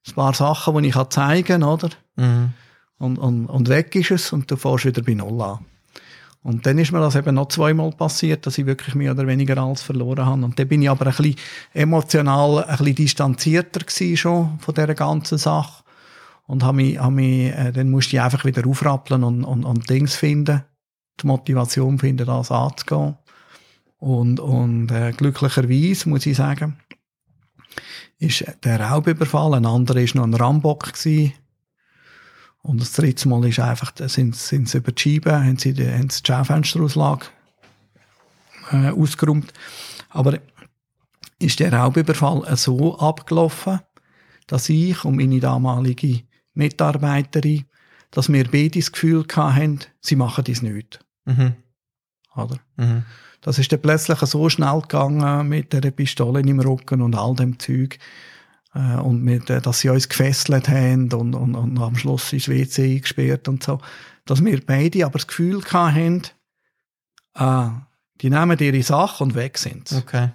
[0.07, 1.89] ein paar Sachen, die ich zeigen kann, oder?
[2.15, 2.53] Mhm.
[2.99, 5.59] Und, und, und weg ist es und du fährst wieder bei Null an.
[6.43, 9.57] Und dann ist mir das eben noch zweimal passiert, dass ich wirklich mehr oder weniger
[9.57, 10.45] alles verloren habe.
[10.45, 11.35] Und dann bin ich aber ein bisschen
[11.73, 15.83] emotional ein bisschen distanzierter gewesen schon von dieser ganzen Sache.
[16.45, 19.89] Und habe mich, habe mich, äh, dann musste ich einfach wieder aufrappeln und, und, und
[19.89, 20.63] Dings finden,
[21.21, 23.17] die Motivation finden, das anzugehen.
[23.97, 26.77] Und, und äh, glücklicherweise, muss ich sagen,
[28.19, 31.33] ist der Raubüberfall, ein anderer ist noch ein Rambock gewesen.
[32.63, 35.87] Und das dritte Mal ist einfach, sind, sind sie über die Scheibe, haben sie die,
[35.89, 37.27] haben sie die Schaufensterauslage
[38.71, 39.53] äh, ausgeräumt.
[40.09, 40.39] Aber
[41.39, 43.79] ist der Raubüberfall so abgelaufen,
[44.47, 46.23] dass ich und meine damalige
[46.53, 47.65] Mitarbeiterin,
[48.11, 50.99] dass wir beide das Gefühl hatten, sie machen das nicht.
[51.25, 51.55] Mhm.
[52.35, 52.59] Oder?
[52.77, 53.03] Mhm.
[53.47, 57.57] Das ist dann plötzlich so schnell gegangen mit der Pistole im Rücken und all dem
[57.57, 57.97] Zeug.
[58.75, 62.49] Äh, und mit, äh, dass sie uns gefesselt haben und, und, und am Schluss ins
[62.49, 63.79] WC eingesperrt und so.
[64.25, 66.23] Dass wir beide aber das Gefühl hatten,
[67.35, 67.69] äh,
[68.19, 69.93] die nehmen ihre Sache und weg sind.
[69.93, 70.31] Okay.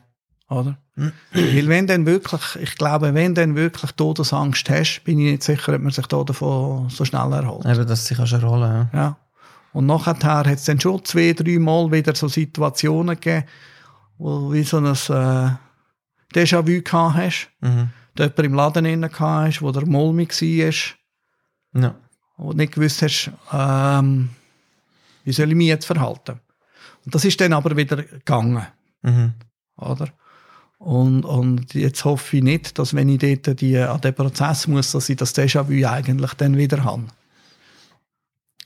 [0.49, 0.79] Oder?
[0.95, 5.75] Weil wenn dann wirklich, ich glaube, wenn dann wirklich Todesangst hast, bin ich nicht sicher,
[5.75, 7.67] ob man sich da davon so schnell erholt.
[7.67, 8.99] Eben, dass sich erholen ja.
[8.99, 9.17] Ja.
[9.73, 13.47] Und nachher hat es dann schon zwei, drei Mal wieder so Situationen gegeben,
[14.19, 15.51] wo du wie so ein äh,
[16.35, 17.49] Déjà-vu gehabt hast.
[17.61, 17.89] Mhm.
[18.15, 21.95] Da jemand im Laden gehabt hast, wo der mulmig war, Ja.
[22.37, 24.29] und nicht gewusst hast, ähm,
[25.25, 26.41] wie soll ich mich jetzt verhalten.
[27.05, 28.67] Und das ist dann aber wieder gegangen,
[29.03, 29.35] Mhm.
[29.77, 30.09] oder?
[30.79, 34.93] Und, und jetzt hoffe ich nicht, dass wenn ich dort die, an den Prozess muss,
[34.93, 37.05] dass ich das Déjà-vu eigentlich dann wieder habe.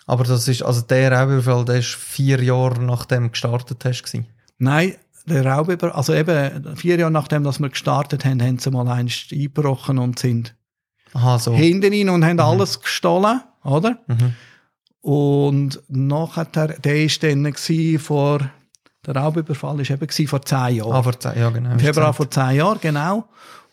[0.07, 4.03] Aber das ist, also der Raubüberfall, der ist vier Jahre nachdem du gestartet hast.
[4.05, 4.27] Gewesen.
[4.59, 4.95] Nein,
[5.27, 9.27] der Raubüber, also eben vier Jahre nachdem, dass wir gestartet haben, haben sie mal eins
[9.31, 10.55] eingebrochen und sind
[11.13, 11.55] Aha, so.
[11.55, 13.99] hinten rein und haben alles gestohlen, oder?
[14.07, 14.35] Mhm.
[15.01, 17.53] Und nachher, der ist dann
[17.99, 18.51] vor,
[19.07, 20.93] der Raubüberfall ist eben vor zehn Jahren.
[20.93, 21.79] Ah, vor zehn, ja genau.
[21.79, 23.29] Februar vor zehn Jahren, genau.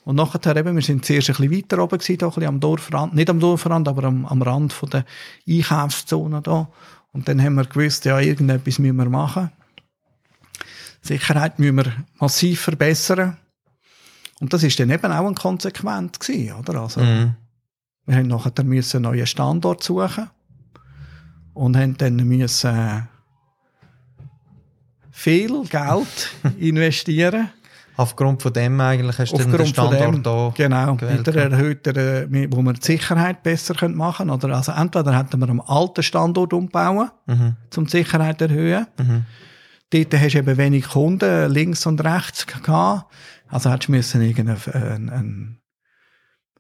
[0.06, 2.60] Und nachher eben, wir sind zuerst ein bisschen weiter oben gewesen, da, ein bisschen am
[2.60, 5.06] Dorfrand, nicht am Dorfrand, aber am, am Rand von der
[5.48, 6.70] Einkaufszone da.
[7.14, 9.52] Und dann haben wir gewusst, ja, irgendetwas müssen wir machen.
[11.02, 13.38] Sicherheit müssen wir massiv verbessern.
[14.40, 16.82] Und das ist dann eben auch ein Konsequent gewesen, oder?
[16.82, 17.36] Also, Mhm.
[18.06, 20.30] wir haben nachher müssen einen neuen Standort suchen.
[21.54, 23.08] Und haben dann müssen
[25.12, 27.52] viel Geld investieren.
[27.96, 30.52] Aufgrund von dem eigentlich hast du den von Standort dem, da.
[30.56, 34.32] genau, mit der erhöhten, äh, wo wir die Sicherheit besser können machen können.
[34.32, 37.56] Oder also entweder hätten wir am alten Standort umbauen, Mhm.
[37.78, 38.88] um die Sicherheit zu erhöhen.
[38.98, 39.26] Mhm.
[39.92, 43.12] Dort hast du eben wenig Kunden links und rechts gehabt.
[43.48, 45.12] Also hättest du müssen irgendeine eine, eine,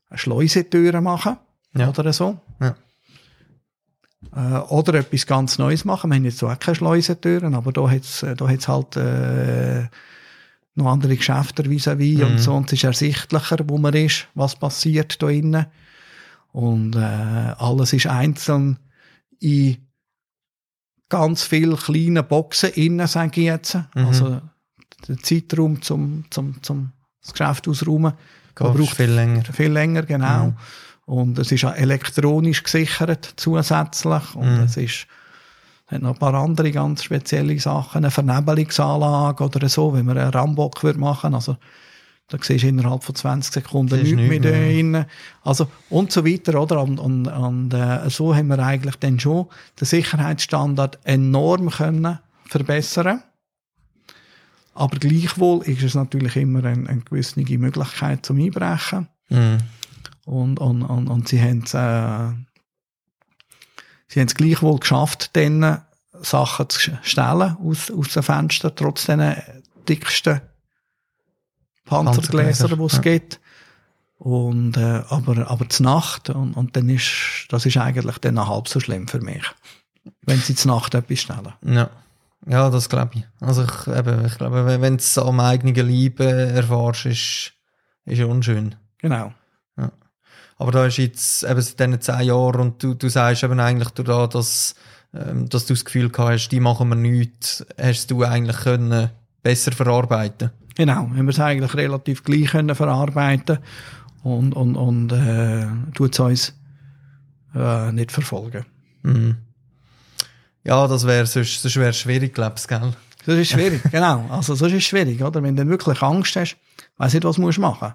[0.10, 1.38] eine Schleusetür machen.
[1.76, 1.90] Ja.
[1.90, 2.40] Oder so.
[2.62, 2.76] Ja.
[4.36, 6.12] Äh, oder etwas ganz Neues machen.
[6.12, 9.88] Wir haben jetzt so auch keine Schleusentüren, aber da hat es da hat's halt äh,
[10.76, 12.24] noch andere Geschäfte vis-à-vis Mhm.
[12.26, 12.54] und so.
[12.54, 15.66] Und es ist ersichtlicher, wo man ist, was passiert da innen.
[16.52, 18.80] Und äh, alles ist einzeln
[19.40, 19.78] in
[21.10, 23.76] ganz viele kleine Boxen innen, sage ich jetzt.
[23.96, 24.06] Mhm.
[24.06, 24.42] Also
[25.08, 26.92] der Zeitraum zum, zum, zum
[27.22, 28.14] das Geschäft ausräumen
[28.56, 29.44] braucht viel länger.
[29.46, 30.48] viel länger, genau.
[30.48, 30.56] Mhm.
[31.06, 34.36] Und es ist auch elektronisch gesichert zusätzlich.
[34.36, 34.64] Und Mhm.
[34.64, 35.08] es ist,
[36.00, 40.84] noch ein paar andere ganz spezielle Sachen, eine Vernebelungsanlage oder so, wenn man einen Rambock
[40.84, 41.36] würde machen.
[41.36, 41.58] Also,
[42.30, 44.52] da siehst du innerhalb von 20 Sekunden nichts mehr nichts mehr.
[44.52, 45.06] drin.
[45.44, 46.82] Also, und so weiter, oder?
[46.82, 49.48] Und, und, und äh, so haben wir eigentlich dann schon
[49.80, 53.24] den Sicherheitsstandard enorm können verbessern.
[54.74, 59.08] Aber gleichwohl ist es natürlich immer eine, eine gewisse Möglichkeit zum Einbrechen.
[59.30, 59.58] Mhm.
[60.26, 62.34] Und, und, und, und sie haben es äh,
[64.08, 65.82] sie haben es gleichwohl geschafft, dann
[66.22, 69.36] Sachen zu stellen aus, aus den Fenstern, trotz den
[69.88, 70.42] dicksten
[71.86, 73.02] Panzergläser, die es ja.
[73.02, 73.40] gibt.
[74.18, 78.48] Und, äh, aber, aber zur Nacht, und, und dann ist, das ist eigentlich dann noch
[78.48, 79.44] halb so schlimm für mich.
[80.22, 81.54] Wenn sie zur Nacht etwas stellen.
[81.66, 81.90] Ja.
[82.46, 83.24] Ja, das glaube ich.
[83.40, 87.54] Also ich, eben, ich glaube, wenn du es am eigenen Leib äh, erfährst, ist,
[88.06, 88.76] ist unschön.
[88.98, 89.34] Genau.
[90.58, 93.90] Aber da ist jetzt eben seit diesen zehn Jahren und du, du sagst eben eigentlich
[93.90, 94.76] da, dass,
[95.14, 99.10] ähm, dass du das Gefühl gehabt hast, die machen wir nichts, hast du eigentlich können
[99.42, 103.60] besser verarbeiten Genau, wenn wir es eigentlich relativ gleich können verarbeiten
[104.24, 106.54] und, und, und äh, tut es uns
[107.54, 108.66] äh, nicht verfolgen.
[109.04, 109.36] Mhm.
[110.64, 112.94] Ja, das wäre sonst, sonst wär schwierig, glaubst du, gell?
[113.26, 114.26] Das ist schwierig, genau.
[114.30, 115.44] Also, das ist schwierig, oder?
[115.44, 116.58] Wenn du wirklich Angst hast,
[116.98, 117.94] weiss nicht, was du musst machen.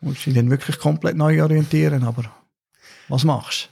[0.00, 2.24] Musst dich dann wirklich komplett neu orientieren, aber
[3.08, 3.70] was machst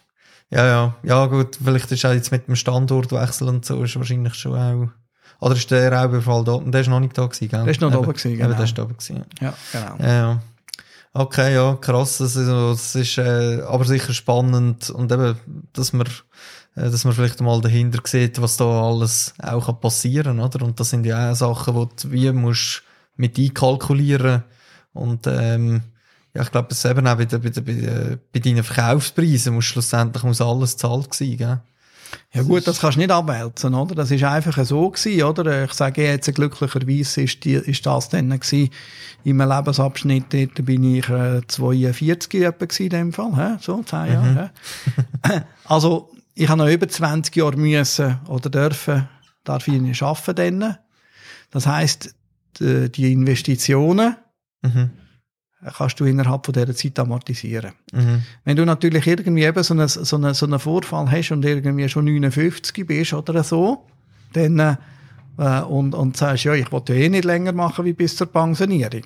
[0.50, 0.56] du?
[0.56, 0.94] Ja, ja.
[1.02, 4.88] Ja, gut, vielleicht ist auch jetzt mit dem Standortwechsel und so, ist wahrscheinlich schon auch,
[5.40, 6.52] oder ist der Raubüberfall da?
[6.52, 7.64] Und der ist noch nicht da gewesen, gell?
[7.64, 8.44] Der ist noch da oben gewesen, genau.
[8.48, 9.24] Eben, der ist da oben gewesen.
[9.40, 9.96] Ja, genau.
[9.98, 10.42] Ja, ja.
[11.12, 12.18] Okay, ja, krass.
[12.18, 15.36] Das ist, das ist äh, aber sicher spannend und eben,
[15.72, 16.06] dass man,
[16.74, 20.64] äh, dass man vielleicht mal dahinter sieht, was da alles auch passieren kann, oder?
[20.64, 22.82] Und das sind ja auch Sachen, die du wie musst
[23.16, 24.42] mit einkalkulieren
[24.92, 25.82] und ähm,
[26.34, 30.24] ja, ich glaube, es eben auch bei, der, bei, der, bei, deinen Verkaufspreisen muss schlussendlich
[30.24, 31.60] muss alles zahlt sein, gell?
[32.32, 33.94] Ja gut, das kannst du nicht abwälzen, oder?
[33.94, 35.64] Das ist einfach so gewesen, oder?
[35.64, 38.70] Ich sage jetzt, glücklicherweise ist, die, ist das dann gewesen.
[39.24, 43.56] In meinem Lebensabschnitt, dort bin ich äh, 42 etwa gewesen, in dem Fall, hä?
[43.60, 44.50] so, 10 Jahre.
[45.24, 45.42] Mhm.
[45.64, 49.08] also, ich habe noch über 20 Jahre müssen oder dürfen,
[49.44, 50.78] darf ich nicht arbeiten dann.
[51.50, 52.14] Das heisst,
[52.58, 54.16] die, die Investitionen,
[54.62, 54.90] mhm
[55.76, 57.72] kannst du innerhalb von dieser Zeit amortisieren.
[57.92, 58.22] Mhm.
[58.44, 61.88] Wenn du natürlich irgendwie eben so einen, so, einen, so einen Vorfall hast und irgendwie
[61.88, 63.86] schon 59 bist oder so,
[64.32, 64.58] dann,
[65.38, 68.26] äh, und, und sagst, ja, ich wollte ja eh nicht länger machen wie bis zur
[68.26, 69.04] Pensionierung.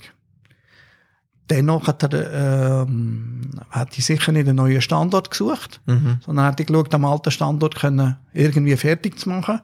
[1.50, 6.18] Dennoch hat er, ähm, hat ich sicher nicht einen neuen Standort gesucht, mhm.
[6.24, 9.60] sondern hat ich geschaut, am alten Standort können irgendwie fertig zu machen.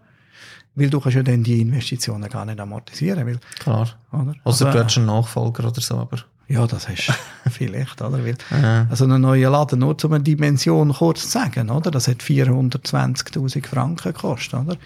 [0.76, 3.26] Weil du kannst ja dann die Investitionen gar nicht amortisieren.
[3.26, 3.90] Weil, Klar.
[4.12, 4.34] Oder?
[4.44, 6.18] Also, also du hättest einen Nachfolger oder so, aber...
[6.48, 8.24] Ja, das hast du vielleicht, oder?
[8.24, 8.86] Weil, ja.
[8.90, 11.90] Also ein neuer Laden, nur um eine Dimension kurz zu sagen, oder?
[11.90, 14.76] Das hat 420.000 Franken gekostet, oder?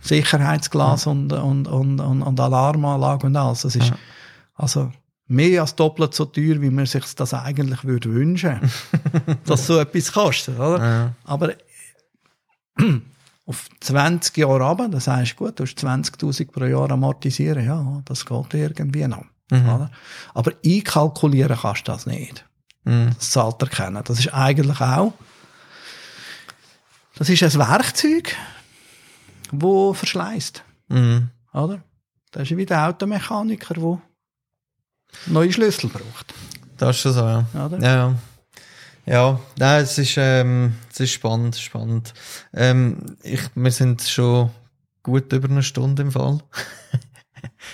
[0.00, 1.12] Sicherheitsglas ja.
[1.12, 3.62] und, und, und, und, Alarmanlage und alles.
[3.62, 3.96] Das ist, ja.
[4.54, 4.90] also,
[5.26, 8.58] mehr als doppelt so teuer, wie man sich das eigentlich würde wünschen,
[9.44, 11.14] dass so etwas kostet, oder?
[11.24, 11.52] Aber
[13.46, 18.24] auf 20 Jahre runter, das heißt gut, du hast 20.000 pro Jahr amortisieren, ja, das
[18.24, 19.24] geht irgendwie noch.
[19.50, 19.88] Mhm.
[20.34, 22.44] Aber einkalkulieren kannst du das nicht.
[22.84, 23.10] Mhm.
[23.16, 24.02] Das zahlt erkennen.
[24.04, 25.14] Das ist eigentlich auch,
[27.16, 28.36] das ist ein Werkzeug,
[29.50, 30.62] das verschleißt.
[30.88, 31.30] Mhm.
[31.52, 31.82] Oder?
[32.30, 33.98] Das ist wie der Automechaniker, der
[35.26, 36.34] neue Schlüssel braucht.
[36.76, 37.46] Das ist schon so, ja.
[37.54, 37.80] Oder?
[37.80, 38.14] Ja, ja.
[39.06, 42.12] Ja, nein, es ist, ähm, es ist spannend, spannend.
[42.52, 44.50] Ähm, ich, wir sind schon
[45.02, 46.40] gut über eine Stunde im Fall.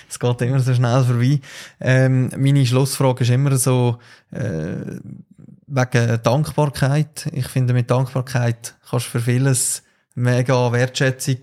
[0.09, 1.39] es geht immer so schnell vorbei.
[1.79, 3.97] Ähm, meine Schlussfrage ist immer so,
[4.31, 4.99] äh,
[5.67, 7.27] wegen Dankbarkeit.
[7.31, 11.39] Ich finde, mit Dankbarkeit kannst du für vieles mega Wertschätzung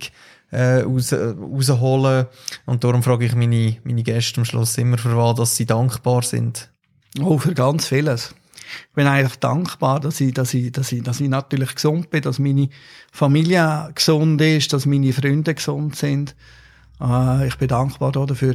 [0.51, 2.27] äh, raus, rausholen.
[2.67, 6.23] Und darum frage ich meine, meine Gäste am Schluss immer, für was dass sie dankbar
[6.23, 6.71] sind.
[7.21, 8.35] Oh, für ganz vieles.
[8.89, 12.23] Ich bin eigentlich dankbar, dass ich, dass ich, dass ich, dass ich natürlich gesund bin,
[12.23, 12.71] dass meine
[13.11, 16.35] Familie gesund ist, dass meine Freunde gesund sind
[17.01, 18.55] äh, ich bin dankbar dafür,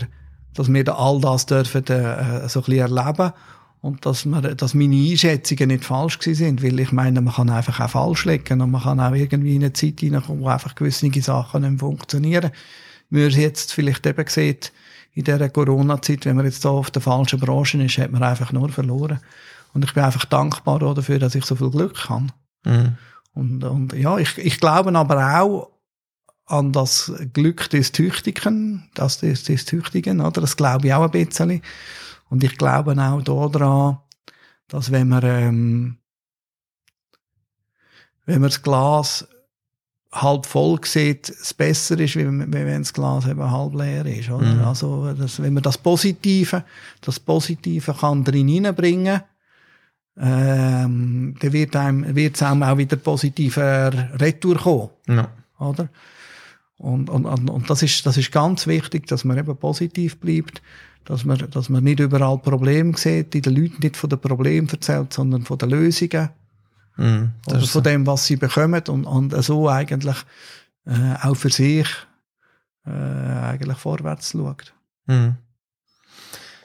[0.53, 3.33] dass wir da all das dürfen äh, so ein bisschen erleben
[3.81, 7.79] und dass, wir, dass meine Einschätzungen nicht falsch sind, weil ich meine, man kann einfach
[7.79, 11.09] auch falsch legen und man kann auch irgendwie in eine Zeit hineinkommen, wo einfach gewisse
[11.21, 12.51] Sachen nicht funktionieren.
[13.09, 14.73] Wie man jetzt vielleicht eben sieht,
[15.13, 18.51] in dieser Corona-Zeit, wenn man jetzt da auf der falschen Branche ist, hat man einfach
[18.51, 19.19] nur verloren.
[19.73, 22.27] Und ich bin einfach dankbar dafür, dass ich so viel Glück habe.
[22.65, 22.97] Mhm.
[23.33, 25.69] Und, und ja, ich, ich glaube aber auch,
[26.47, 30.41] an das Glück des Tüchtigen, das des, des Tüchtigen, oder?
[30.41, 31.61] Das glaube ich auch ein bisschen.
[32.29, 33.97] Und ich glaube auch daran,
[34.67, 35.97] dass wenn man, ähm,
[38.25, 39.27] wenn man das Glas
[40.11, 44.29] halb voll sieht, es besser ist, wie wenn, wenn das Glas eben halb leer ist,
[44.29, 44.55] oder?
[44.55, 44.63] Mhm.
[44.63, 46.63] Also, dass, wenn man das Positive,
[47.01, 49.21] das Positive kann drin hineinbringen,
[50.19, 54.89] ähm, dann wird einem, wird es einem auch wieder positiver Retour kommen.
[55.07, 55.29] Ja.
[55.59, 55.89] Oder?
[56.77, 60.61] Und, und, und das, ist, das ist ganz wichtig, dass man eben positiv bleibt,
[61.05, 64.69] dass man, dass man nicht überall Probleme sieht, die den Leuten nicht von den Problemen
[64.69, 66.29] erzählt, sondern von den Lösungen.
[66.97, 70.17] Mm, oder von dem, was sie bekommen und, und so eigentlich
[70.85, 71.87] äh, auch für sich
[72.85, 74.73] äh, eigentlich vorwärts schaut.
[75.07, 75.29] Mm.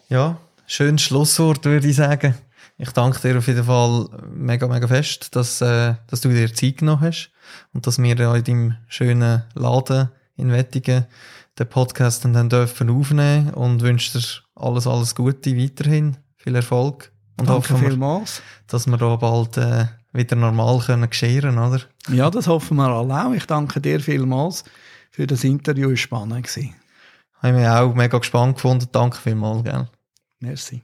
[0.09, 2.35] Ja, schönes Schlusswort, würde ich sagen.
[2.77, 6.79] Ich danke dir auf jeden Fall mega, mega fest, dass, äh, dass du dir Zeit
[6.79, 7.32] genommen hast
[7.73, 11.07] und dass wir in deinem schönen Laden in Wettigen
[11.59, 14.25] den Podcast dann dürfen aufnehmen und wünsche dir
[14.55, 16.17] alles, alles Gute weiterhin.
[16.37, 17.13] Viel Erfolg.
[17.39, 18.25] Und Danke hoffen wir,
[18.67, 21.81] dass wir da bald äh, wieder normal können gescheren, oder?
[22.09, 23.33] Ja, das hoffen wir alle auch.
[23.33, 24.65] Ich danke dir vielmals
[25.11, 25.89] für das Interview.
[25.91, 26.47] Es war spannend.
[26.47, 26.75] gewesen.
[27.43, 28.89] Haben wir auch mega gespannt gefunden.
[28.93, 29.89] Danke vielmals, gell?
[30.41, 30.83] Merci.